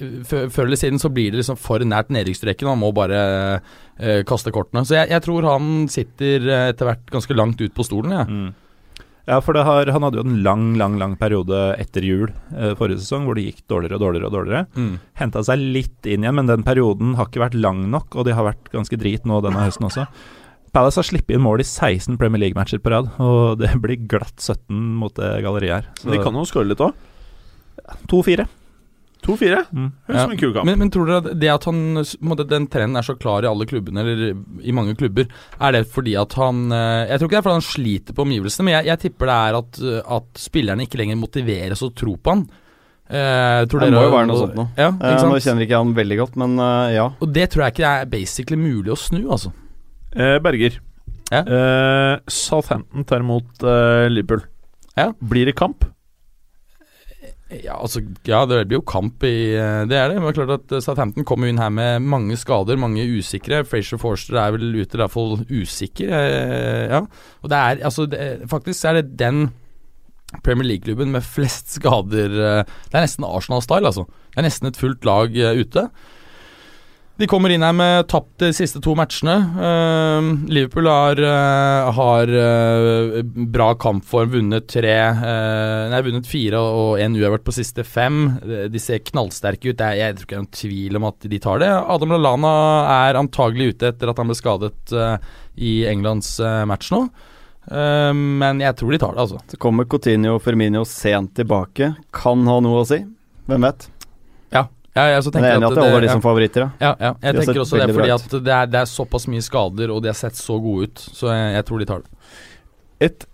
[0.54, 3.18] før eller siden så blir det liksom for nært nedrykksstreken, han må bare
[3.98, 4.86] eh, kaste kortene.
[4.88, 8.32] Så jeg, jeg tror han sitter etter hvert ganske langt ut på stolen, jeg.
[8.32, 8.56] Mm.
[9.28, 12.72] Ja, for det har, han hadde jo en lang, lang lang periode etter jul eh,
[12.78, 14.30] forrige sesong hvor det gikk dårligere og dårligere.
[14.30, 14.62] og dårligere.
[14.72, 14.94] Mm.
[15.20, 18.32] Henta seg litt inn igjen, men den perioden har ikke vært lang nok, og de
[18.38, 20.06] har vært ganske drit nå denne høsten også.
[20.72, 24.36] Palace har sluppet inn mål i 16 Premier League-matcher på rad, og det blir glatt
[24.40, 25.90] 17 mot det galleriet her.
[26.04, 26.94] Men de kan jo skåre litt òg.
[28.10, 28.46] 2-4.
[29.24, 29.62] 2-4.
[29.74, 29.88] Mm.
[30.06, 30.68] Høres ut som en kul kamp.
[30.68, 31.78] Men, men tror dere at det at han,
[32.24, 34.30] måte, den trenden er så klar i alle klubbene, eller
[34.62, 35.26] i mange klubber,
[35.58, 38.24] er det fordi at han eh, Jeg tror ikke det er fordi han sliter på
[38.28, 41.90] omgivelsene, men jeg, jeg tipper det er at, eh, at spillerne ikke lenger motiveres å
[41.98, 42.46] tro på han.
[43.08, 44.68] Eh, tror Det dere- må jo være noe sånt nå.
[44.78, 47.08] Ja, Eh, nå kjenner ikke jeg han veldig godt, men uh, ja.
[47.18, 49.50] Og det tror jeg ikke er basically mulig å snu, altså.
[50.16, 50.80] Eh, Berger.
[51.30, 51.42] Ja.
[51.44, 54.46] Eh, Southampton tar imot eh, Liverpool.
[54.96, 55.10] Ja.
[55.20, 55.84] Blir det kamp?
[57.48, 60.18] Ja, altså, ja, det blir jo kamp i eh, Det er det.
[60.18, 63.62] Men det er klart at eh, Southampton kommer inn her med mange skader, mange usikre.
[63.68, 66.12] Frazier Forster er vel ute, i hvert fall usikker.
[66.12, 67.00] eh, ja.
[67.42, 68.20] Og det er altså det,
[68.52, 69.46] Faktisk er det den
[70.44, 74.04] Premier League-klubben med flest skader eh, Det er nesten Arsenal-style, altså.
[74.34, 75.86] Det er nesten et fullt lag eh, ute.
[77.18, 79.34] De kommer inn her med tapt de siste to matchene.
[79.58, 87.00] Uh, Liverpool har, uh, har uh, bra kampform, vunnet tre eh, Nei, vunnet fire og
[87.02, 88.36] én uavgjort på siste fem.
[88.70, 89.82] De ser knallsterke ut.
[89.82, 91.72] Er, jeg tror ikke det er noen tvil om at de tar det.
[91.96, 92.52] Adam Lallana
[93.08, 94.94] er antagelig ute etter at han ble skadet
[95.58, 96.36] i Englands
[96.70, 97.06] match nå.
[97.70, 99.42] Eh, men jeg tror de tar det, altså.
[99.50, 101.92] Så kommer Coutinho og Firmino sent tilbake.
[102.14, 103.02] Kan ha noe å si.
[103.48, 103.88] Hvem vet?
[104.98, 106.14] Ja, jeg jeg er enig at at det holder de ja.
[106.16, 106.68] som favoritter, ja.
[106.82, 107.12] Ja, ja.
[107.22, 110.02] Jeg De tenker også det, fordi at det er, det er såpass mye skader, og
[110.02, 111.04] de har sett så gode ut.
[111.14, 112.34] Så jeg, jeg tror de tar det.
[113.08, 113.26] Et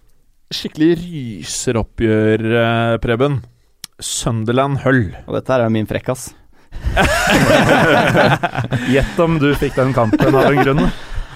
[0.54, 3.40] skikkelig ryseroppgjør, eh, Preben.
[4.02, 5.06] Sunderland Hull.
[5.24, 6.32] Og dette her er min frekkas.
[8.92, 10.84] Gjett om du fikk den kampen av en grunn.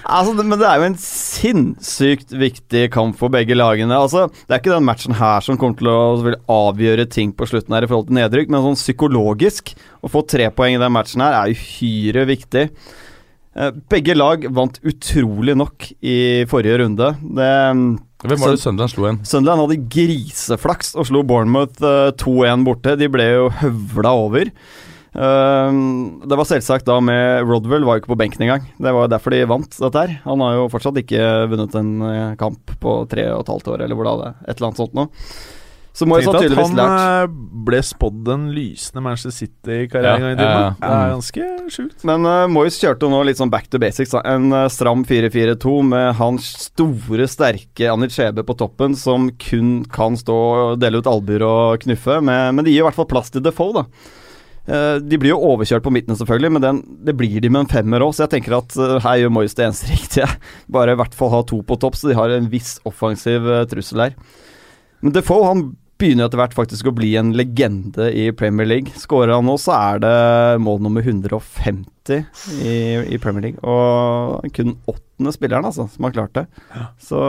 [0.09, 3.93] Altså, men det er jo en sinnssykt viktig kamp for begge lagene.
[3.93, 7.75] Altså, Det er ikke den matchen her som kommer til å avgjøre ting på slutten
[7.77, 11.21] her i forhold til nedrykk, men sånn psykologisk Å få tre poeng i den matchen
[11.21, 12.65] her er uhyre viktig.
[13.59, 17.13] Eh, Begge lag vant utrolig nok i forrige runde.
[17.19, 17.49] Det
[18.19, 19.19] Hvem var det Sunderland slo igjen?
[19.27, 22.95] Sunderland hadde griseflaks og slo Bournemouth eh, 2-1 borte.
[22.99, 24.51] De ble jo høvla over.
[25.13, 25.77] Eh,
[26.29, 28.67] det var selvsagt da med Rodwell var jo ikke på benken engang.
[28.77, 30.17] Det var derfor de vant dette her.
[30.25, 33.85] Han har jo fortsatt ikke vunnet en eh, kamp på tre og et halvt år,
[33.85, 34.43] eller hvor da det er.
[34.45, 35.09] Et eller annet sånt nå.
[35.99, 37.31] Så må jo Tenk at han lært eh,
[37.67, 40.53] ble spådd en lysende Manchester City-karriere Ja, gang i tiden.
[40.53, 40.75] ja, ja.
[40.79, 42.05] Det er ganske sjukt.
[42.07, 44.13] Men uh, Moyes kjørte jo nå litt sånn back to basics.
[44.13, 44.21] Da.
[44.29, 50.37] En uh, stram 4-4-2 med hans store, sterke Anit på toppen, som kun kan stå
[50.37, 52.21] og dele ut albuer og knuffe.
[52.21, 54.15] Men, men det gir i hvert fall plass til Defoe, da.
[54.69, 57.71] Eh, de blir jo overkjørt på midten, selvfølgelig, men den, det blir de med en
[57.71, 60.29] femmer òg, så jeg tenker at eh, her gjør Moyes det eneste riktige.
[60.71, 63.65] Bare i hvert fall ha to på topp, så de har en viss offensiv eh,
[63.71, 64.17] trussel her.
[65.01, 68.93] Men Defoe han begynner etter hvert faktisk å bli en legende i Premier League.
[68.99, 70.13] Skårer han nå, så er det
[70.63, 72.21] mål nummer 150
[72.63, 72.75] i,
[73.15, 73.59] i Premier League.
[73.67, 76.45] Og kun åttende spilleren altså, som har klart det.
[77.03, 77.19] Så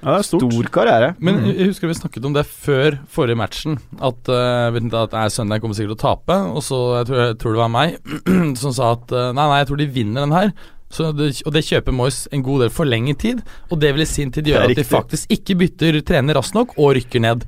[0.00, 0.44] Ja, det er stort.
[0.48, 1.12] stor karriere.
[1.20, 3.78] Men jeg husker vi snakket om det før forrige matchen.
[4.00, 6.36] At, uh, at nei, Sunderland kommer sikkert til å tape.
[6.56, 8.12] Og så jeg tror, jeg tror det var meg
[8.62, 10.54] som sa at uh, nei, nei, jeg tror de vinner den her.
[10.90, 13.44] Så det, og det kjøper Moyes en god del for lenge tid.
[13.70, 16.74] Og det vil i sin tid gjøre at de faktisk ikke bytter trener raskt nok
[16.78, 17.44] og rykker ned.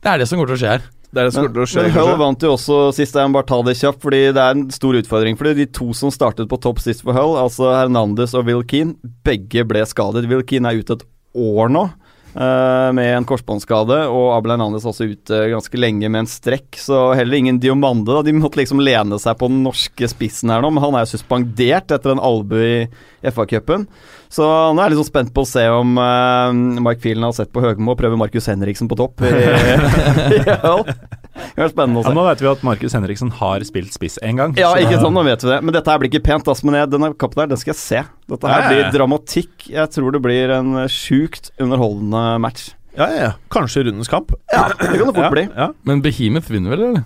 [0.00, 0.88] Det er det som kommer til å skje her.
[1.10, 1.84] Det er det som Men, kommer til å skje.
[1.84, 4.56] men Hull vant jo også sist, jeg må bare ta det kjapt, fordi det er
[4.56, 5.38] en stor utfordring.
[5.38, 8.94] Fordi de to som startet på topp sist for Hull, altså Hernandez og Will Keane,
[9.26, 10.28] begge ble skadet.
[10.30, 11.06] Will Keane er ute et
[11.36, 11.88] år nå.
[12.30, 16.78] Uh, med en korsbåndskade, og Abel Hernandez også ute ganske lenge med en strekk.
[16.78, 18.12] Så heller ingen Diomande.
[18.12, 18.22] Da.
[18.22, 21.16] De måtte liksom lene seg på den norske spissen her nå, men han er jo
[21.16, 23.88] suspendert etter en albue i FA-cupen.
[24.30, 27.34] Så nå er jeg litt sånn spent på å se om uh, Mike Phelan har
[27.40, 29.26] sett på Høgmo og prøver Markus Henriksen på topp.
[29.26, 29.34] I,
[30.38, 31.16] i.
[31.54, 34.36] Det blir spennende å Ja, nå vet vi at Markus Henriksen har spilt spiss én
[34.40, 34.54] gang.
[34.58, 35.60] Ja, ikke sant, nå vet vi det.
[35.66, 36.62] Men dette her blir ikke pent, ass.
[36.66, 38.02] Men jeg, denne kampen her, den skal jeg se.
[38.30, 38.74] Dette her Ja, ja, ja.
[38.90, 39.68] blir dramatikk.
[39.70, 42.70] Jeg tror det blir en eh, sjukt underholdende match.
[42.98, 43.32] Ja, ja, ja.
[43.54, 44.32] Kanskje rundens kamp.
[44.52, 45.44] Ja, det kan det fort Ja, bli.
[45.54, 45.68] ja.
[45.86, 47.04] Men Behemoth vinner vel, eller?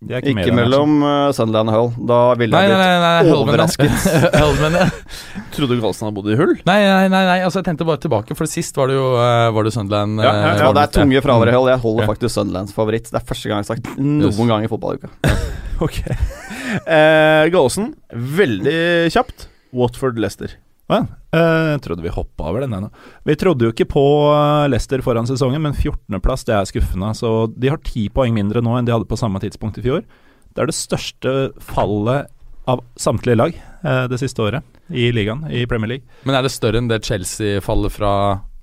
[0.00, 1.88] De er Ikke med mellom uh, Sunderland og Hull.
[2.08, 4.06] Da ville Nei, jeg blitt nei, nei overrasket.
[4.40, 4.86] Hull, ja.
[5.54, 6.54] Trodde du Carlsen hadde bodd i hull?
[6.64, 9.50] Nei, nei, nei, nei, altså jeg tenkte bare tilbake, for sist var det jo uh,
[9.52, 10.54] Var det Sunderland Ja, ja, ja.
[10.54, 11.68] eh, Ja, det er tunge fravær i Hull.
[11.74, 12.08] Jeg holder Ja.
[12.14, 13.10] faktisk Sunderlands favoritt.
[13.12, 14.40] Det er første gang jeg har sagt noen Yes.
[14.54, 15.12] gang i fotballuka.
[15.80, 15.96] Ok.
[16.04, 18.74] Uh, Gallosen, veldig
[19.14, 19.46] kjapt.
[19.72, 20.56] Watford-Lester.
[20.92, 21.06] Å ja.
[21.32, 22.90] Eh, Jeg trodde vi hoppa over den ennå.
[23.24, 24.02] Vi trodde jo ikke på
[24.32, 27.12] eh, Leicester foran sesongen, men 14.-plass det er skuffende.
[27.14, 30.02] Så de har ti poeng mindre nå enn de hadde på samme tidspunkt i fjor.
[30.50, 32.30] Det er det største fallet
[32.70, 33.54] av samtlige lag
[33.84, 36.18] uh, det siste året i ligaen, i Premier League.
[36.26, 38.10] Men er det større enn det Chelsea-fallet fra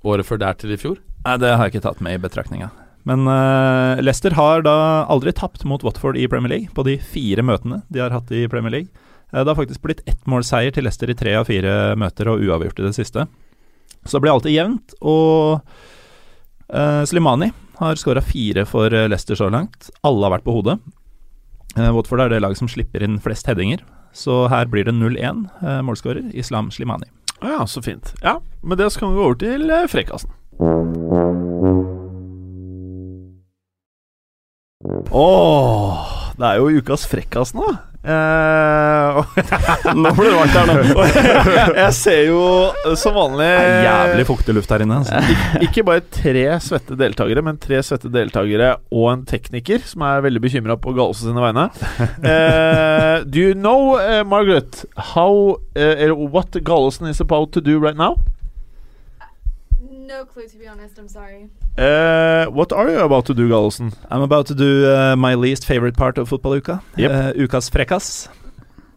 [0.07, 0.99] året før der til i fjor?
[1.25, 2.69] Nei, det har jeg ikke tatt med i betraktninga.
[3.07, 4.75] Men uh, Leicester har da
[5.07, 8.43] aldri tapt mot Watford i Premier League på de fire møtene de har hatt i
[8.51, 9.07] Premier League.
[9.33, 12.79] Eh, det har faktisk blitt ettmålseier til Leicester i tre av fire møter, og uavgjort
[12.81, 13.27] i det siste.
[14.07, 15.59] Så det blir alltid jevnt, og
[16.71, 17.51] eh, Slimani
[17.81, 19.89] har skåra fire for eh, Leicester så langt.
[20.07, 20.77] Alle har vært på hodet.
[21.77, 23.83] Eh, Watford er det laget som slipper inn flest headinger,
[24.15, 25.45] så her blir det 0-1.
[25.61, 27.09] Eh, målskårer Islam Slimani.
[27.43, 28.15] Ja, så fint.
[28.23, 30.31] Ja, Med det så kan vi gå over til frekkasen.
[35.11, 37.67] Åh, det er jo ukas frekkas nå.
[38.07, 39.39] Og-
[39.97, 41.05] Nå blir det varmt her nå.
[41.83, 42.41] jeg ser jo
[42.71, 44.99] eh, som vanlig Det er jævlig fuktig luft her inne.
[45.01, 45.21] Altså.
[45.65, 50.43] ikke bare tre svette deltakere, men tre svette deltakere og en tekniker som er veldig
[50.43, 51.67] bekymra på Galse sine vegne.
[52.23, 54.83] Uh, do you know, uh, Margaret,
[55.13, 58.15] how uh, what Gallosen is about to do right now?
[60.07, 60.97] No clue, to be honest.
[60.97, 61.49] I'm sorry.
[61.77, 63.93] Uh, what are you about to do, Gallosen?
[64.09, 66.79] I'm about to do uh, my least favorite part of fotballuka.
[66.95, 67.11] Yep.
[67.11, 68.27] Uh, ukas frekkas.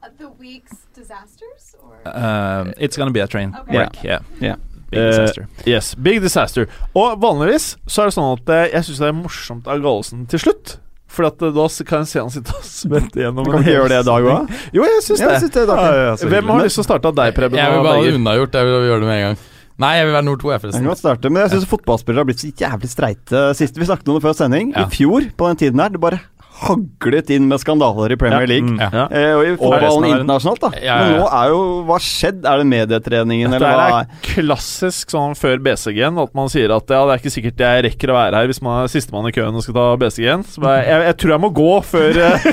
[0.02, 3.76] Uh, the week's disasters, or Um, it's gonna be a train Okay.
[3.78, 3.96] wreck.
[4.04, 4.20] Yeah.
[4.40, 4.56] Yeah.
[4.90, 5.46] Big Eh, disaster.
[5.66, 6.66] Yes, big disaster.
[6.94, 10.24] Og vanligvis så er det sånn at eh, jeg syns det er morsomt av Gallosen
[10.30, 10.76] til slutt.
[11.10, 13.88] For at eh, da kan jeg se han sitte og svette gjennom Kan vi gjøre
[13.90, 14.50] det i dag òg?
[14.78, 15.30] Jo, jeg syns det.
[15.30, 17.58] jeg synes det ja, ja, Hvem har lyst til å starte av deg, Preben?
[17.58, 18.54] Jeg vil bare ha det unnagjort.
[18.60, 19.40] Jeg vil gjøre det med en gang.
[19.80, 22.28] Nei, jeg vil være nummer to, jeg, Jeg kan starte, men jeg syns fotballspillere har
[22.28, 23.78] blitt så jævlig streite sist.
[23.80, 24.74] Vi snakket om det før sending.
[24.76, 24.84] Ja.
[24.84, 26.20] I fjor, på den tiden her, det bare
[26.60, 28.68] haglet inn med skandaler i Premier League.
[28.68, 28.80] Mm.
[28.80, 29.06] Ja.
[29.08, 30.70] Eh, og i fotballen internasjonalt, da.
[30.76, 32.42] Ja, ja, Men nå er jo Hva har skjedd?
[32.44, 34.00] Er det medietreningen, eller hva?
[34.00, 37.84] er klassisk sånn før BCG-en, at man sier at ja, det er ikke sikkert jeg
[37.88, 40.44] rekker å være her hvis man er sistemann i køen og skal ta BCG-en.
[40.50, 42.48] Så jeg, jeg, jeg tror jeg må gå før eh,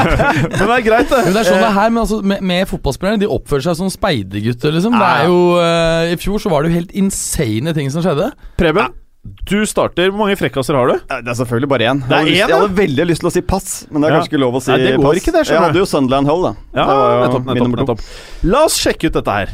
[0.56, 1.20] Men det er greit, det.
[1.26, 3.78] Men det er sånn det er her, men altså, med, med fotballspillerne De oppfører seg
[3.80, 4.96] som speidergutter, liksom.
[5.00, 8.30] Det er jo uh, I fjor så var det jo helt insane ting som skjedde.
[8.60, 8.94] Preben,
[9.50, 10.08] du starter.
[10.10, 10.94] Hvor mange frekkaser har du?
[11.10, 11.98] Det er selvfølgelig bare én.
[12.00, 14.08] Det er Jeg, hadde lyst- jeg hadde veldig lyst til å si pass, men det
[14.08, 14.20] er Ja.
[14.20, 15.20] kanskje ikke lov å si Nei, det går pass.
[15.20, 16.52] ikke det, jeg hadde jo Sunderland Hull, da.
[16.74, 18.00] Ja, det var jo nettopp, nettopp, nettopp.
[18.44, 19.48] La oss sjekke ut dette her.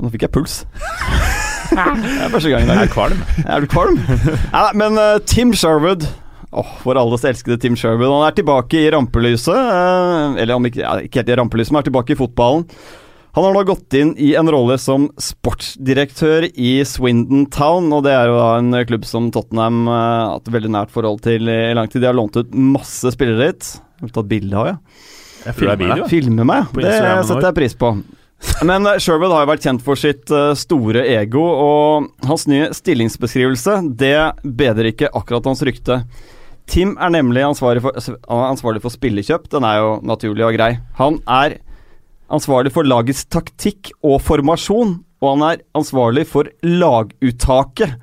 [0.00, 0.64] Nå fikk jeg puls.
[1.70, 3.20] det er første gang Jeg er kvalm.
[3.46, 3.98] Er du kvalm?
[4.52, 6.06] Nei, men uh, Tim Sherwood
[6.54, 8.08] Åh, Vår alles elskede Tim Sherwood.
[8.12, 9.54] Han er tilbake i rampelyset.
[9.58, 12.68] Uh, eller om ikke, ja, ikke helt i rampelyset, men er tilbake i fotballen.
[13.34, 18.12] Han har da gått inn i en rolle som sportsdirektør i Swindon Town, og det
[18.14, 21.72] er jo da en klubb som Tottenham eh, har hatt veldig nært forhold til i
[21.74, 22.04] lang tid.
[22.04, 23.72] De har lånt ut masse spillere dit.
[23.98, 24.76] Har du tatt bilde av, ja?
[25.44, 26.12] Jeg filmer, det filmer.
[26.12, 27.90] Filme meg, På det setter jeg pris på.
[28.70, 32.70] Men eh, Sherwood har jo vært kjent for sitt eh, store ego, og hans nye
[32.76, 34.16] stillingsbeskrivelse det
[34.46, 36.04] bedrer ikke akkurat hans rykte.
[36.70, 40.76] Tim er nemlig ansvarlig for, er ansvarlig for spillekjøp, den er jo naturlig og grei.
[41.02, 41.58] Han er
[42.32, 47.96] ansvarlig for lagets taktikk og formasjon, og han er ansvarlig for laguttaket.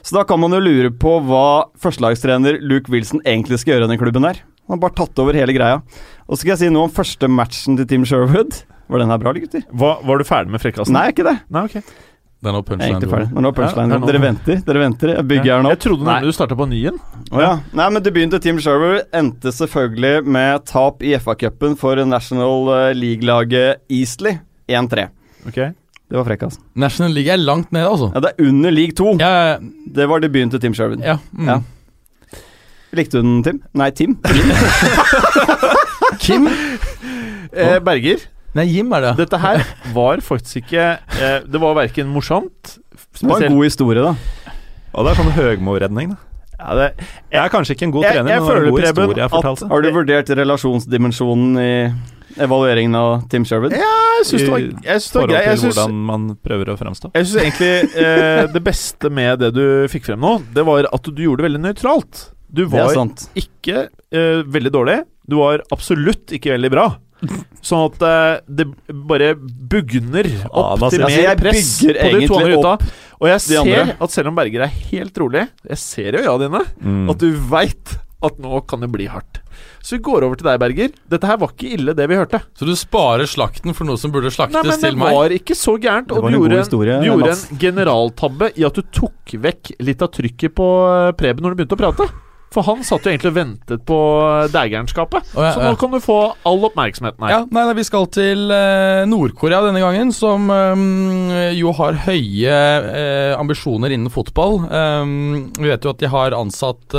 [0.00, 3.88] Så da kan man jo lure på hva førstelagstrener Luke Wilson egentlig skal gjøre i
[3.88, 4.40] denne klubben her.
[4.70, 5.80] Han har bare tatt over hele greia.
[6.28, 8.62] Og så skal jeg si noe om første matchen til Team Sherwood.
[8.90, 9.64] Var den her bra, gutter?
[9.70, 10.94] Hva, var du ferdig med frekkasen?
[10.94, 11.36] Nei, ikke det.
[11.52, 11.92] Nei, ok.
[12.40, 13.26] Det er nå Jeg er punchline.
[13.34, 13.90] Men nå punchline.
[13.92, 14.06] Ja, er nå.
[14.08, 15.10] Dere venter, dere venter.
[15.12, 15.72] Jeg bygger her nå.
[15.74, 16.96] Jeg trodde nemlig du starta på ny en.
[17.28, 17.50] Oh, ja.
[17.76, 22.86] Nei, men debuten til Team Sherwood endte selvfølgelig med tap i FA-cupen for National eh,
[22.96, 24.38] League-laget Eastley
[24.72, 25.10] 1-3.
[25.50, 25.74] Okay.
[26.10, 26.56] Det var frekkas.
[26.80, 28.08] National League er langt nede, altså.
[28.16, 29.12] Ja, det er under league 2.
[29.20, 29.58] Ja,
[29.94, 31.04] Det var debuten til Team Sherwood.
[31.04, 31.46] ja, mm.
[31.52, 31.60] Ja.
[32.96, 33.60] Likte du den, Tim?
[33.78, 34.16] Nei, Tim.
[36.24, 36.48] Kim?
[37.52, 38.24] Eh, Berger,
[38.58, 39.12] Nei, Jim er det.
[39.22, 39.60] dette her
[39.94, 43.20] var faktisk ikke eh, Det var verken morsomt spesielt.
[43.20, 44.14] Det var en god historie, da.
[44.94, 46.16] Og det er sånn Høgmo-redning, da.
[46.58, 46.86] ja, det,
[47.30, 49.04] Jeg er kanskje ikke en god Jeg- trener, jeg men det var en god Preben,
[49.04, 49.68] historie jeg fortalte.
[49.70, 53.72] Har du vurdert relasjonsdimensjonen i evalueringen av Tim Sherwood?
[53.74, 55.46] Ja, Jeg syns det var, jeg synes det var forhold greit.
[55.46, 57.10] Jeg til hvordan man prøver å fremstå.
[57.14, 61.02] jeg syns egentlig eh, det beste med det du fikk frem nå, det var at
[61.08, 62.26] du gjorde det veldig nøytralt.
[62.50, 62.90] Du var
[63.38, 64.98] ikke eh, veldig dårlig.
[65.30, 66.88] Du var absolutt ikke veldig bra.
[67.60, 68.66] Sånn at uh, det
[69.08, 72.92] bare bugner opp ja, til mer altså, press på de to andre gutta.
[73.20, 73.96] Og jeg ser andre.
[74.00, 77.10] at selv om Berger er helt rolig Jeg ser i øya dine Mm.
[77.12, 79.40] at du veit at nå kan det bli hardt.
[79.80, 80.90] Så vi går over til deg, Berger.
[81.08, 82.42] Dette her var ikke ille, det vi hørte.
[82.56, 85.14] Så du sparer slakten for noe som burde slaktes Nei, men det til meg?
[85.16, 86.12] var ikke så gærent.
[86.12, 90.04] Og du gjorde, historie, en, du gjorde en generaltabbe i at du tok vekk litt
[90.04, 92.08] av trykket på eh, Preben når du begynte å prate.
[92.50, 93.96] For han satt jo egentlig og ventet på
[94.26, 95.70] eh, Oh, ja, Så ja.
[95.70, 97.32] nå kan du få all oppmerksomheten her.
[97.32, 102.56] Ja, nei, nei, Vi skal til eh, Nord-Korea denne gangen, som eh, jo har høye
[102.90, 104.58] eh, ambisjoner innen fotball.
[104.66, 105.14] Um,
[105.58, 106.96] vi vet jo at de har ansatt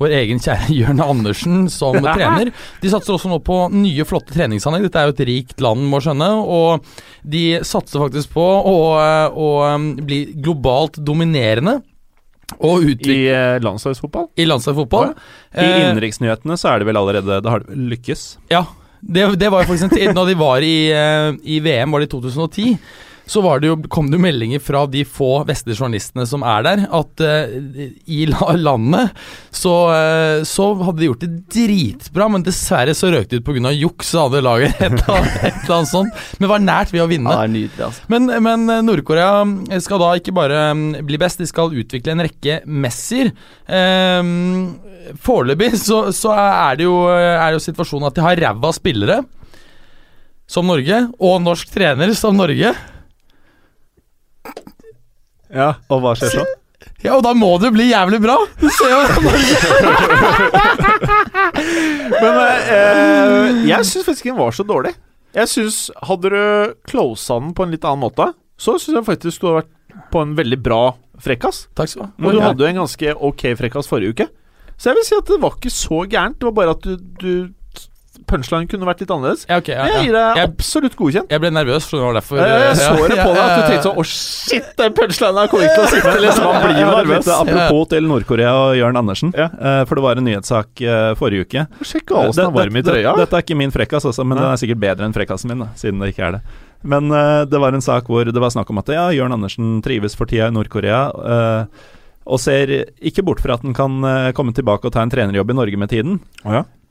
[0.00, 2.52] vår egen kjære Jørn Andersen som trener.
[2.80, 4.88] De satser også nå på nye, flotte treningsanlegg.
[4.88, 6.30] Dette er jo et rikt land, må skjønne.
[6.40, 6.86] Og
[7.20, 8.78] de satser faktisk på å,
[9.28, 11.82] å um, bli globalt dominerende.
[12.60, 14.28] Og I eh, landslagsfotball.
[14.36, 15.14] i landslagsfotball.
[15.54, 18.38] I Eh, innenriksnyhetene så er det vel allerede Det har lykkes.
[18.50, 18.64] Ja,
[19.00, 22.00] det, det var jo faktisk en tid Når de var i, eh, i VM, var
[22.00, 22.78] det i 2010
[23.26, 26.64] så var det jo, kom det jo meldinger fra de få vestlige journalistene som er
[26.66, 27.54] der, at uh,
[28.04, 29.14] i landet
[29.54, 33.72] så, uh, så hadde de gjort det dritbra, men dessverre så røk de ut pga.
[33.72, 34.76] juks av hadde laget.
[34.84, 36.22] Et eller, annet, et eller annet sånt.
[36.38, 37.32] Men var nært ved å vinne.
[37.32, 38.08] Ja, nydelig, altså.
[38.12, 42.24] Men, men eh, Nord-Korea skal da ikke bare mm, bli best, de skal utvikle en
[42.26, 43.32] rekke Messier.
[43.68, 44.74] Um,
[45.24, 49.22] Foreløpig så, så er, det jo, er jo situasjonen at de har ræva spillere,
[50.48, 52.74] som Norge, og norsk trener som Norge.
[55.54, 55.74] Ja.
[55.92, 56.44] Og hva skjer så?
[57.04, 58.34] Ja, og da må det jo bli jævlig bra!
[58.60, 59.00] Du ser jo
[62.22, 64.94] Men eh, jeg syns faktisk den var så dårlig.
[65.34, 68.30] Jeg synes, Hadde du closa den på en litt annen måte,
[68.60, 69.72] så syns jeg faktisk du hadde vært
[70.12, 70.82] på en veldig bra
[71.22, 71.64] frekkas.
[71.78, 72.12] Takk skal du ha.
[72.24, 74.26] Og du hadde jo en ganske ok frekkas forrige uke.
[74.74, 76.38] Så jeg vil si at det var ikke så gærent.
[76.40, 77.32] Det var bare at du, du
[78.26, 79.44] Punchline kunne vært litt annerledes.
[79.48, 81.30] Ja, okay, ja, Jeg gir deg Jeg- absolutt godkjent.
[81.30, 83.54] Jeg ble nervøs, for det var derfor Jeg, jeg eh, så det på deg at
[83.54, 86.14] du tenkte sånn Å, shit, den punchlinen her kommer ikke til å sitte.
[86.24, 86.44] Liksom.
[86.50, 87.30] Man blir jo nervøs.
[87.38, 89.48] Apropos til Nord-Korea og Jørn Andersen, Ja.
[89.52, 91.66] eh, for det var en nyhetssak eh, forrige uke.
[91.84, 93.16] Sjekk Galesen er varm i trøya.
[93.20, 94.44] Dette er ikke min frekkas, også, men Nei.
[94.44, 96.42] den er sikkert bedre enn frekkasen min, da, siden det ikke er det.
[96.84, 99.78] Men uh, det var en sak hvor det var snakk om at ja, Jørn Andersen
[99.84, 101.06] trives for tida i Nord-Korea.
[101.16, 101.92] Uh,
[102.24, 102.70] og ser
[103.04, 105.76] ikke bort fra at han kan uh, komme tilbake og ta en trenerjobb i Norge
[105.80, 106.18] med tiden.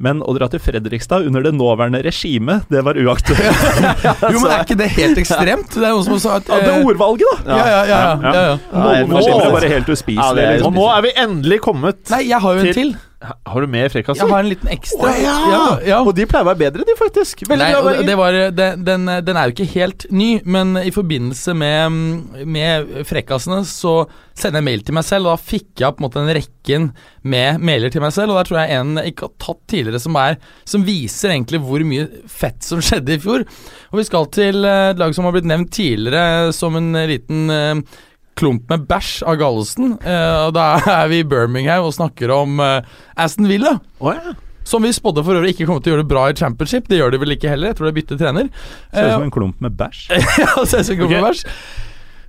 [0.04, 3.64] Men å dra til Fredrikstad under det nåværende regimet, det var uaktuelt.
[4.34, 5.72] Jo, men er ikke det helt ekstremt?
[5.78, 7.56] Det er noen som har sagt Ja, det er ordvalget, da!
[7.56, 8.58] ja, ja, ja, ja, ja, ja.
[8.74, 10.44] Nå nå- er det bare helt Ja, uspiselig.
[10.44, 10.68] er- liksom.
[10.68, 12.94] Og nå er vi endelig kommet Nei, jeg har jo en Til- til.
[13.24, 14.24] Har du mer frekkaser?
[14.24, 15.08] Jeg har en liten ekstra.
[15.08, 15.36] Oh, ja.
[15.52, 16.00] ja, ja.
[16.04, 17.46] Og de pleier å være bedre, de, faktisk.
[17.48, 17.94] Veldig Nei, bra.
[18.10, 22.94] det, var, det, den, den er jo ikke helt ny, men i forbindelse med, med
[23.08, 23.96] frekkasene så
[24.36, 26.88] sender jeg mail til meg selv, og da fikk jeg på en måte en rekken
[27.34, 30.02] med mailer til meg selv, og der tror jeg en jeg ikke har tatt tidligere
[30.04, 33.46] som, er, som viser egentlig hvor mye fett som skjedde i fjor.
[33.94, 37.54] Og vi skal til eh, et lag som har blitt nevnt tidligere som en liten
[37.54, 38.02] eh,
[38.40, 39.94] klump med bæsj av Gallesen.
[40.02, 40.68] Eh, og da
[41.00, 42.82] er vi i Birmingham og snakker om eh,
[43.20, 43.76] Aston Villa.
[44.00, 44.34] Oh, ja.
[44.68, 46.86] Som vi spådde for øvrig ikke kommer til å gjøre det bra i championship.
[46.88, 47.74] Det gjør de vel ikke heller.
[47.74, 48.48] Jeg tror de bytter trener.
[48.94, 50.06] Ser ut Eh, som en klump med bæsj.
[50.44, 51.44] ja, ser ut som en klump med bæsj.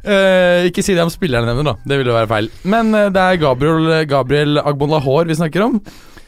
[0.05, 1.77] Eh, ikke si det om spillerne nevner, da.
[1.89, 2.51] Det ville være feil.
[2.69, 5.79] Men det er Gabriel, Gabriel Agbon Lahore vi snakker om.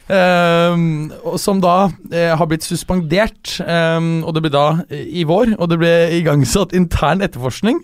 [0.07, 1.75] eh, som da
[2.11, 5.57] eh, har blitt suspendert, eh, og det ble da i vår.
[5.59, 7.83] Og det ble igangsatt intern etterforskning.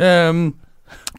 [0.00, 0.32] Eh,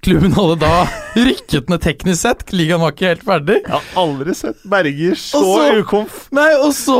[0.01, 0.75] klubben hadde da
[1.15, 2.47] rykket ned teknisk sett.
[2.55, 3.59] Ligaen var ikke helt ferdig.
[3.61, 6.23] Jeg har aldri sett Berger så, så- ukomf.
[6.35, 6.97] Nei, og så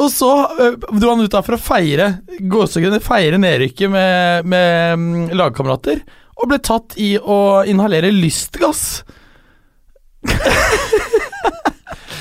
[0.00, 2.06] og så øh, dro han ut da for å feire
[2.40, 6.00] gåsehudene, feire nedrykket med, med mm, lagkamerater.
[6.40, 7.36] Og ble tatt i å
[7.68, 9.02] inhalere lystgass.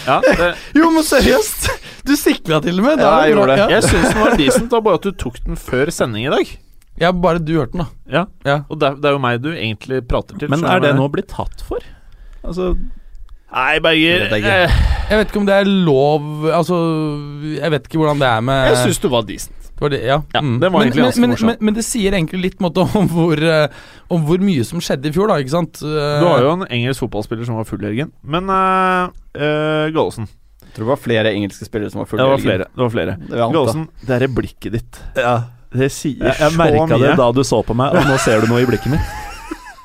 [0.09, 1.69] Ja, det, Jo, men seriøst!
[2.07, 3.03] Du sikla til og med.
[3.03, 3.67] Ja, jeg gjorde det.
[3.75, 6.53] jeg syns den var decent, bare at du tok den før sending i dag.
[6.99, 7.89] Ja, bare du hørte den, da.
[8.11, 8.57] Ja, Ja.
[8.69, 10.49] Og det, det er jo meg du egentlig prater til.
[10.51, 11.83] Men er det nå blitt tatt for?
[12.43, 12.73] Altså
[13.49, 14.27] Nei, Berger.
[14.29, 14.73] Jeg eh,
[15.09, 16.75] Jeg vet ikke om det er lov Altså,
[17.57, 19.55] jeg vet ikke hvordan det er med Jeg syns du var decent.
[19.79, 20.17] Det var det, ja.
[20.35, 20.59] Ja, Mm.
[20.59, 21.49] det var men, egentlig men, ganske men, morsomt.
[21.49, 23.67] men, men det sier egentlig litt måte, om, hvor, eh,
[24.11, 25.79] om hvor mye som skjedde i fjor, da, ikke sant?
[25.79, 28.11] Du har jo en engelsk fotballspiller som var full, Jørgen.
[28.27, 29.07] Men uh,
[29.95, 32.11] Gallosen Jeg tror det var flere engelske spillere som var.
[32.11, 32.67] Det var i flere.
[32.75, 33.15] Det var flere.
[33.23, 33.39] Det.
[33.39, 34.99] Gallosen, det er blikket ditt.
[35.69, 38.41] Det sier Jeg, jeg så merka det da du så på meg, og nå ser
[38.41, 39.17] du noe i blikket mitt.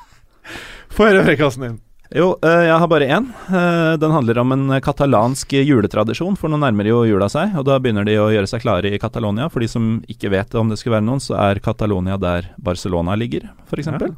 [0.95, 1.75] Få høre frekkasen din.
[2.15, 3.25] Jo, eh, jeg har bare én.
[3.49, 7.55] Eh, Den handler om en katalansk juletradisjon, for nå nærmer jo jula seg.
[7.59, 9.49] Og da begynner de å gjøre seg klare i Catalonia.
[9.49, 13.17] For de som ikke vet om det skulle være noen, så er Catalonia der Barcelona
[13.19, 13.89] ligger, f.eks.
[13.89, 14.13] Uh,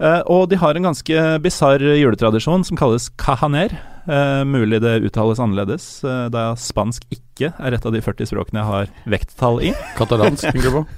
[0.00, 3.74] og de har en ganske bisarr juletradisjon som kalles cahaner.
[4.08, 8.62] Eh, mulig det uttales annerledes, eh, da spansk ikke er et av de 40 språkene
[8.62, 9.72] jeg har vekttall i.
[9.98, 10.84] Katalansk, tenker du på?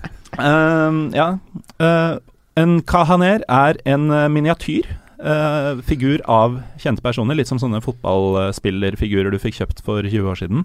[1.13, 1.27] Ja.
[1.85, 2.15] Eh,
[2.57, 4.99] en kahaner er en eh, miniatyr.
[5.23, 10.41] Uh, figur av kjente personer, litt som sånne fotballspillerfigurer du fikk kjøpt for 20 år
[10.41, 10.65] siden.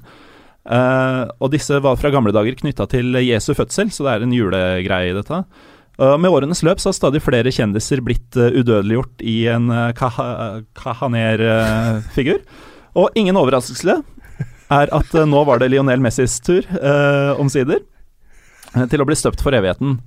[0.66, 4.34] Uh, og disse var fra gamle dager knytta til Jesu fødsel, så det er en
[4.34, 5.44] julegreie i dette.
[5.98, 9.94] Eh, med årenes løp så har stadig flere kjendiser blitt uh, udødeliggjort i en uh,
[10.78, 12.40] kahaner-figur.
[13.02, 13.98] og ingen overraskelse
[14.74, 16.66] er at eh, nå var det Lionel Messis tur,
[17.40, 17.80] omsider
[18.76, 19.98] eh, til å bli støpt for evigheten.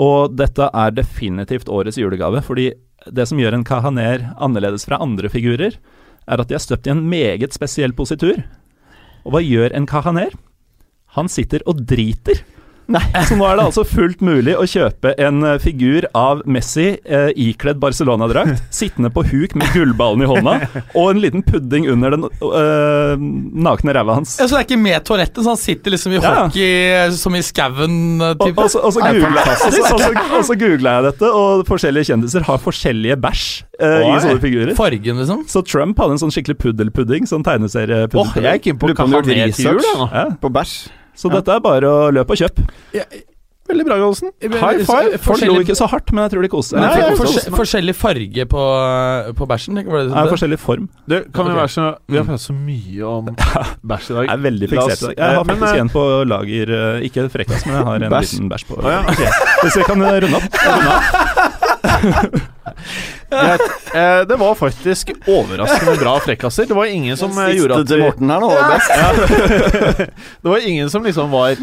[0.00, 2.70] Og dette er definitivt årets julegave, fordi
[3.10, 5.76] det som gjør en kahaner annerledes fra andre figurer,
[6.30, 8.38] er at de er støpt i en meget spesiell positur.
[9.24, 10.32] Og hva gjør en kahaner?
[11.16, 12.44] Han sitter og driter.
[13.28, 17.30] Så nå er det altså fullt mulig å kjøpe en eh, figur av Messi eh,
[17.38, 20.54] ikledd Barcelona-drakt, sittende på huk med gullballen i hånda,
[20.94, 23.14] og en liten pudding under den øh,
[23.66, 24.36] nakne ræva hans.
[24.40, 26.34] Ja, Så det er ikke med toalettet, så han sitter liksom i Ja.
[26.44, 27.96] hockey som i skauen?
[28.20, 31.32] eh, Og, og, så- og, googla, og, så- og, så- og så googla jeg dette,
[31.32, 33.44] og forskjellige kjendiser har forskjellige bæsj
[33.80, 34.74] eh, i sånne figurer.
[34.76, 35.44] Fargen, liksom?
[35.48, 38.34] Så Trump hadde en sånn skikkelig puddelpudding, sånn tegneseriepudding.
[38.36, 40.10] Åh, jeg gikk inn på hva han nå.
[40.12, 40.26] ja.
[40.40, 40.88] På bæsj.
[41.18, 42.66] Så dette er bare å løpe og kjøpe.
[43.70, 44.30] Veldig bra, Gallosen.
[44.42, 45.18] Men- High five.
[45.22, 46.80] Folk lo ikke så hardt, men jeg tror de koste seg.
[46.80, 48.62] Nei, Nei, for, forskjellig farge på,
[49.38, 49.78] på bæsjen?
[49.86, 50.88] var det Det er forskjellig form.
[51.06, 51.52] Det kan okay.
[51.52, 53.30] vi, være så Vi har pratet så mye om
[53.92, 54.24] bæsj i dag.
[54.26, 55.06] Jeg er veldig fiksert.
[55.16, 58.10] Jeg har faktisk men, eh, en på lager, eh, ikke frekkas, men jeg har en
[58.10, 58.34] Bæsj.
[58.34, 58.82] liten bæsj på.
[58.82, 59.30] Ah, ja, okay.
[59.62, 60.60] Hvis vi kan eh, runde opp.
[60.66, 61.69] Runde opp.
[63.30, 63.60] Greit.
[63.94, 66.66] Eh, det var faktisk overraskende bra frekkaser.
[66.66, 68.90] Det var ingen som eh, gjorde at til Morten her nå var best.
[70.42, 71.56] Det var ingen som liksom var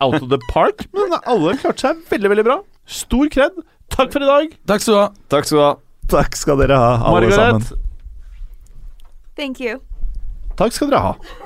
[0.00, 2.60] out of the park, men alle klarte seg veldig, veldig bra.
[2.86, 3.58] Stor kred.
[3.92, 4.54] Takk for i dag.
[4.68, 5.08] Takk skal du ha.
[5.32, 5.74] Takk skal du ha.
[6.10, 7.66] Takk skal dere ha, alle sammen.
[9.36, 9.80] Thank you.
[10.56, 11.45] Takk skal dere ha.